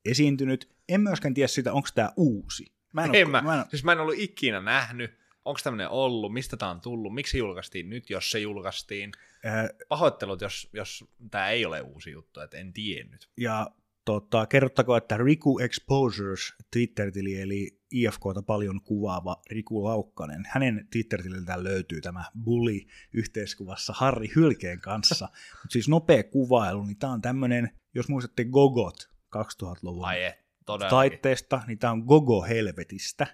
esiintynyt. 0.05 0.77
En 0.89 1.01
myöskään 1.01 1.35
tiedä 1.35 1.49
sitä, 1.49 1.73
onko 1.73 1.89
tämä 1.95 2.13
uusi. 2.17 2.65
Mä 2.93 3.05
en, 3.05 3.15
en, 3.15 3.27
ole, 3.27 3.33
mä, 3.33 3.43
mä 3.43 3.61
en, 3.61 3.65
siis 3.71 3.85
mä 3.85 3.93
en 3.93 4.01
ollut 4.01 4.19
ikinä 4.19 4.61
nähnyt, 4.61 5.19
onko 5.45 5.61
tämmöinen 5.65 5.89
ollut, 5.89 6.33
mistä 6.33 6.57
tämä 6.57 6.71
on 6.71 6.81
tullut, 6.81 7.15
miksi 7.15 7.39
julkaistiin 7.39 7.91
nyt, 7.91 8.11
jos 8.11 8.31
se 8.31 8.39
julkaistiin. 8.39 9.13
Äh, 9.47 9.69
Pahoittelut, 9.89 10.41
jos, 10.41 10.71
jos 10.73 11.05
tämä 11.31 11.51
ei 11.51 11.67
ole 11.67 11.81
uusi 11.81 12.11
juttu, 12.11 12.41
että 12.41 12.57
en 12.57 12.73
tiennyt. 12.73 13.29
Ja 13.37 13.71
Tota, 14.07 14.47
kerrottako, 14.47 14.97
että 14.97 15.17
Riku 15.17 15.59
Exposures 15.59 16.55
Twitter-tili, 16.73 17.41
eli 17.41 17.76
IFKta 17.91 18.43
paljon 18.47 18.81
kuvaava 18.83 19.43
Riku 19.51 19.85
Laukkanen, 19.85 20.43
hänen 20.49 20.89
Twitter-tililtään 20.93 21.65
löytyy 21.65 22.01
tämä 22.01 22.25
bully 22.45 22.81
yhteiskuvassa 23.13 23.93
Harri 23.97 24.29
Hylkeen 24.37 24.81
kanssa. 24.81 25.29
Mutta 25.63 25.73
siis 25.73 25.89
nopea 25.89 26.23
kuvailu, 26.23 26.85
niin 26.85 26.99
tämä 26.99 27.13
on 27.13 27.21
tämmöinen, 27.21 27.71
jos 27.95 28.09
muistatte 28.09 28.45
Gogot 28.45 29.11
2000-luvun 29.37 30.05
Ai 30.05 30.23
et, 30.23 30.47
taitteesta, 30.89 31.63
niin 31.67 31.79
tämä 31.79 31.93
on 31.93 32.01
Gogo 32.01 32.43
Helvetistä, 32.43 33.27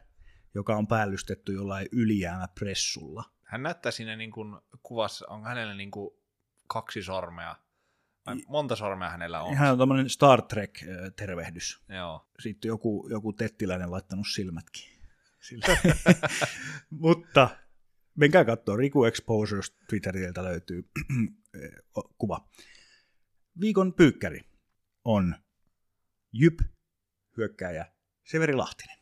joka 0.54 0.76
on 0.76 0.86
päällystetty 0.86 1.52
jollain 1.52 1.88
ylijäämäpressulla. 1.92 3.24
Hän 3.42 3.62
näyttää 3.62 3.92
siinä 3.92 4.16
niin 4.16 4.30
kuin 4.30 4.56
kuvassa, 4.82 5.26
on 5.28 5.44
hänellä 5.44 5.74
niin 5.74 5.90
kuin 5.90 6.10
kaksi 6.66 7.02
sormea 7.02 7.56
Monta 8.46 8.76
sormea 8.76 9.10
hänellä 9.10 9.42
on? 9.42 9.56
Hän 9.56 9.72
on 9.72 9.78
tämmöinen 9.78 10.10
Star 10.10 10.42
Trek-tervehdys. 10.42 11.82
Joo. 11.88 12.30
Sitten 12.40 12.68
joku, 12.68 13.08
joku 13.10 13.32
tettiläinen 13.32 13.90
laittanut 13.90 14.26
silmätkin. 14.34 14.84
Mutta 16.90 17.50
menkää 18.14 18.44
katsoa, 18.44 18.76
Riku 18.76 19.04
Exposures 19.04 19.76
Twitteriltä 19.88 20.44
löytyy 20.44 20.90
kuva. 22.18 22.48
Viikon 23.60 23.94
pyykkäri 23.94 24.40
on 25.04 25.36
Jyp, 26.32 26.60
hyökkääjä 27.36 27.86
Severi 28.24 28.54
Lahtinen. 28.54 28.98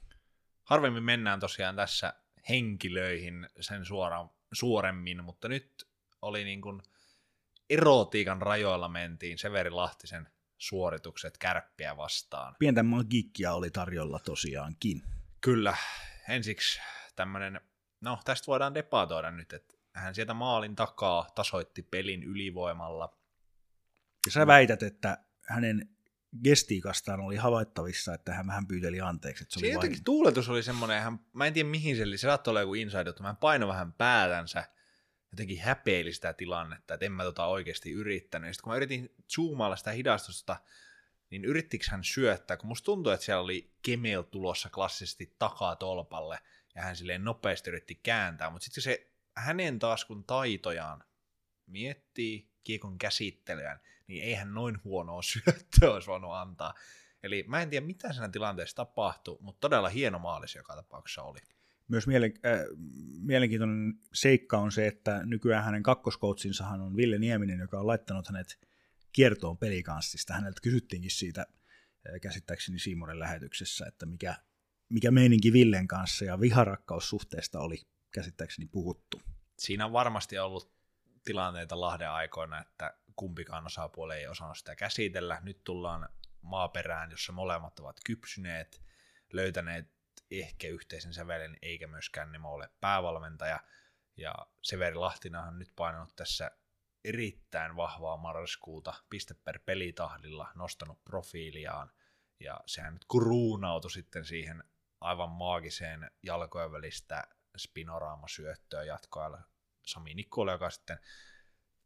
Harvemmin 0.62 1.03
mennään 1.03 1.41
tosiaan 1.41 1.77
tässä 1.77 2.14
henkilöihin 2.49 3.49
sen 3.61 3.85
suoraan, 3.85 4.31
suoremmin, 4.53 5.25
mutta 5.25 5.49
nyt 5.49 5.89
oli 6.23 6.45
niin 6.45 6.61
kuin– 6.61 6.83
erotiikan 7.71 8.43
rajoilla 8.43 8.89
mentiin 8.89 9.39
Severi 9.39 9.71
Lahtisen 9.71 10.29
suoritukset 10.59 11.39
kärppiä 11.39 11.97
vastaan. 11.97 12.57
Pientä 12.59 12.83
magiikkia 12.83 13.53
oli 13.53 13.71
tarjolla 13.71 14.18
tosiaankin. 14.18 15.03
Kyllä. 15.41 15.77
Ensiksi 16.29 16.81
tämmöinen, 17.16 17.61
no 18.01 18.18
tästä 18.25 18.47
voidaan 18.47 18.75
debatoida 18.75 19.31
nyt, 19.31 19.53
että 19.53 19.77
hän 19.95 20.14
sieltä 20.14 20.35
maalin 20.35 20.77
takaa 20.77 21.29
tasoitti 21.35 21.83
pelin 21.83 22.23
ylivoimalla. 22.23 23.18
Ja 24.27 24.33
sä 24.33 24.47
väität, 24.47 24.83
että 24.83 25.18
hänen 25.47 25.89
gestiikastaan 26.45 27.21
oli 27.21 27.37
havaittavissa, 27.37 28.14
että 28.14 28.35
hän 28.35 28.47
vähän 28.47 28.66
pyyteli 28.66 29.01
anteeksi. 29.01 29.45
Että 29.45 29.55
se, 29.55 29.61
oli 29.61 29.73
jotenkin 29.73 29.99
vain... 29.99 30.05
tuuletus 30.05 30.49
oli 30.49 30.62
semmoinen, 30.62 31.03
hän, 31.03 31.18
mä 31.33 31.47
en 31.47 31.53
tiedä 31.53 31.68
mihin 31.68 31.97
se 31.97 32.03
oli, 32.03 32.18
se 32.18 32.21
saattoi 32.21 32.53
olla 32.53 32.61
joku 32.61 32.75
inside, 32.75 33.11
että 33.11 33.23
hän 33.23 33.37
painoi 33.37 33.68
vähän 33.68 33.93
päätänsä, 33.93 34.64
jotenkin 35.33 35.61
häpeili 35.61 36.12
sitä 36.12 36.33
tilannetta, 36.33 36.95
että 36.95 37.07
en 37.07 37.12
mä 37.12 37.22
tota 37.22 37.47
oikeasti 37.47 37.93
yrittänyt. 37.93 38.51
Sitten 38.51 38.62
kun 38.62 38.72
mä 38.72 38.76
yritin 38.76 39.14
zoomailla 39.35 39.76
sitä 39.76 39.91
hidastusta, 39.91 40.57
niin 41.31 41.45
yrittikö 41.45 41.85
hän 41.91 42.05
syöttää, 42.05 42.57
kun 42.57 42.68
musta 42.68 42.85
tuntui, 42.85 43.14
että 43.14 43.26
siellä 43.26 43.43
oli 43.43 43.72
Kemel 43.83 44.22
tulossa 44.22 44.70
klassisesti 44.70 45.35
takaa 45.39 45.76
tolpalle, 45.76 46.39
ja 46.74 46.83
hän 46.83 46.97
silleen 46.97 47.24
nopeasti 47.24 47.70
yritti 47.70 47.95
kääntää, 47.95 48.51
mutta 48.51 48.64
sitten 48.64 48.83
se 48.83 49.11
hänen 49.37 49.78
taas 49.78 50.05
kun 50.05 50.24
taitojaan 50.24 51.05
miettii 51.66 52.51
kiekon 52.64 52.99
käsittelyään, 52.99 53.81
niin 54.07 54.24
eihän 54.24 54.55
noin 54.55 54.85
huonoa 54.85 55.22
syöttöä 55.33 55.91
olisi 55.95 56.09
voinut 56.09 56.33
antaa. 56.33 56.74
Eli 57.22 57.45
mä 57.49 57.62
en 57.62 57.70
tiedä, 57.70 57.87
mitä 57.87 58.12
siinä 58.12 58.28
tilanteessa 58.28 58.76
tapahtui, 58.76 59.39
mutta 59.41 59.61
todella 59.61 59.89
hieno 59.89 60.18
maalis 60.18 60.55
joka 60.55 60.76
tapauksessa 60.76 61.22
oli. 61.22 61.39
Myös 61.91 62.07
mielen, 62.07 62.32
äh, 62.47 62.61
mielenkiintoinen 63.20 63.95
seikka 64.12 64.59
on 64.59 64.72
se, 64.72 64.86
että 64.86 65.26
nykyään 65.26 65.64
hänen 65.64 65.82
kakkoskoutsinsahan 65.82 66.80
on 66.80 66.97
Ville 66.97 67.18
Nieminen, 67.18 67.59
joka 67.59 67.80
on 67.80 67.86
laittanut 67.86 68.28
hänet 68.28 68.59
kiertoon 69.12 69.59
pelikanssista. 69.59 70.34
Häneltä 70.34 70.61
kysyttiinkin 70.62 71.11
siitä 71.11 71.41
äh, 71.41 72.20
käsittääkseni 72.22 72.78
Siimonen 72.78 73.18
lähetyksessä, 73.18 73.86
että 73.86 74.07
mikä, 74.07 74.34
mikä 74.88 75.11
meininki 75.11 75.53
Villen 75.53 75.88
kanssa 75.88 76.24
ja 76.24 76.41
viharakkaussuhteesta 76.41 77.61
oli 77.61 77.82
käsittääkseni 78.12 78.68
puhuttu. 78.68 79.22
Siinä 79.59 79.86
on 79.86 79.93
varmasti 79.93 80.38
ollut 80.38 80.72
tilanteita 81.24 81.80
Lahden 81.80 82.11
aikoina, 82.11 82.61
että 82.61 82.95
kumpikaan 83.16 83.66
osapuoli 83.66 84.14
ei 84.14 84.26
osannut 84.26 84.59
sitä 84.59 84.76
käsitellä. 84.76 85.41
Nyt 85.43 85.64
tullaan 85.64 86.09
maaperään, 86.43 87.11
jossa 87.11 87.32
molemmat 87.32 87.80
ovat 87.80 87.97
kypsyneet, 88.05 88.82
löytäneet 89.32 90.00
ehkä 90.31 90.68
yhteisen 90.68 91.14
sävelen, 91.14 91.57
eikä 91.62 91.87
myöskään 91.87 92.33
Nemo 92.33 92.53
ole 92.53 92.70
päävalmentaja. 92.81 93.61
Ja 94.16 94.35
Severi 94.62 94.97
Lahtinahan 94.97 95.49
on 95.49 95.59
nyt 95.59 95.72
painanut 95.76 96.16
tässä 96.16 96.51
erittäin 97.05 97.76
vahvaa 97.76 98.16
marraskuuta 98.16 98.95
piste 99.11 99.35
per 99.35 99.59
pelitahdilla, 99.66 100.49
nostanut 100.55 101.05
profiiliaan, 101.05 101.91
ja 102.41 102.61
sehän 102.66 102.93
nyt 102.93 103.05
kruunautui 103.11 103.91
sitten 103.91 104.24
siihen 104.24 104.64
aivan 105.01 105.31
maagiseen 105.31 106.11
jalkojen 106.22 106.72
välistä 106.72 107.24
spinoraamasyöttöä 107.57 108.83
jatkoajalla 108.83 109.43
Sami 109.87 110.14
Nikkola, 110.14 110.53
joka 110.53 110.70
sitten 110.70 110.99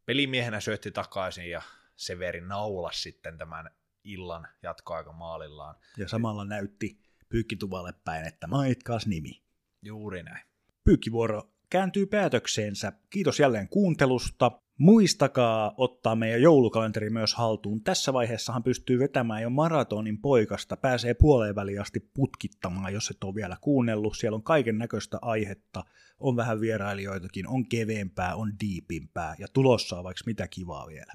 pelimiehenä 0.06 0.60
syötti 0.60 0.90
takaisin, 0.90 1.50
ja 1.50 1.62
Severi 1.96 2.40
naulas 2.40 3.02
sitten 3.02 3.38
tämän 3.38 3.70
illan 4.04 4.48
jatkoaikamaalillaan. 4.62 5.76
Ja 5.96 6.08
samalla 6.08 6.44
näytti 6.44 7.03
pyykkituvalle 7.34 7.94
päin, 8.04 8.26
että 8.26 8.46
maitkaas 8.46 9.06
nimi. 9.06 9.42
Juuri 9.82 10.22
näin. 10.22 10.44
Pyykkivuoro 10.84 11.42
kääntyy 11.70 12.06
päätökseensä. 12.06 12.92
Kiitos 13.10 13.40
jälleen 13.40 13.68
kuuntelusta. 13.68 14.50
Muistakaa 14.78 15.74
ottaa 15.76 16.16
meidän 16.16 16.42
joulukalenteri 16.42 17.10
myös 17.10 17.34
haltuun. 17.34 17.84
Tässä 17.84 18.12
vaiheessahan 18.12 18.62
pystyy 18.62 18.98
vetämään 18.98 19.42
jo 19.42 19.50
maratonin 19.50 20.18
poikasta. 20.18 20.76
Pääsee 20.76 21.14
puoleen 21.14 21.54
väliin 21.54 21.80
asti 21.80 22.10
putkittamaan, 22.14 22.92
jos 22.92 23.10
et 23.10 23.24
ole 23.24 23.34
vielä 23.34 23.56
kuunnellut. 23.60 24.16
Siellä 24.16 24.36
on 24.36 24.42
kaiken 24.42 24.78
näköistä 24.78 25.18
aihetta. 25.22 25.84
On 26.18 26.36
vähän 26.36 26.60
vierailijoitakin, 26.60 27.48
on 27.48 27.68
keveempää, 27.68 28.34
on 28.34 28.52
diipimpää 28.60 29.34
ja 29.38 29.46
tulossa 29.52 29.98
on 29.98 30.04
vaikka 30.04 30.22
mitä 30.26 30.48
kivaa 30.48 30.86
vielä. 30.86 31.12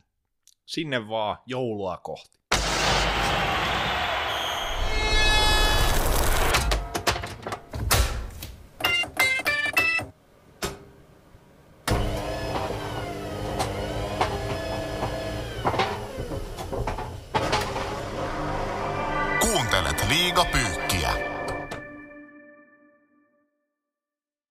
Sinne 0.65 1.07
vaan 1.07 1.37
joulua 1.45 1.97
kohti. 1.97 2.39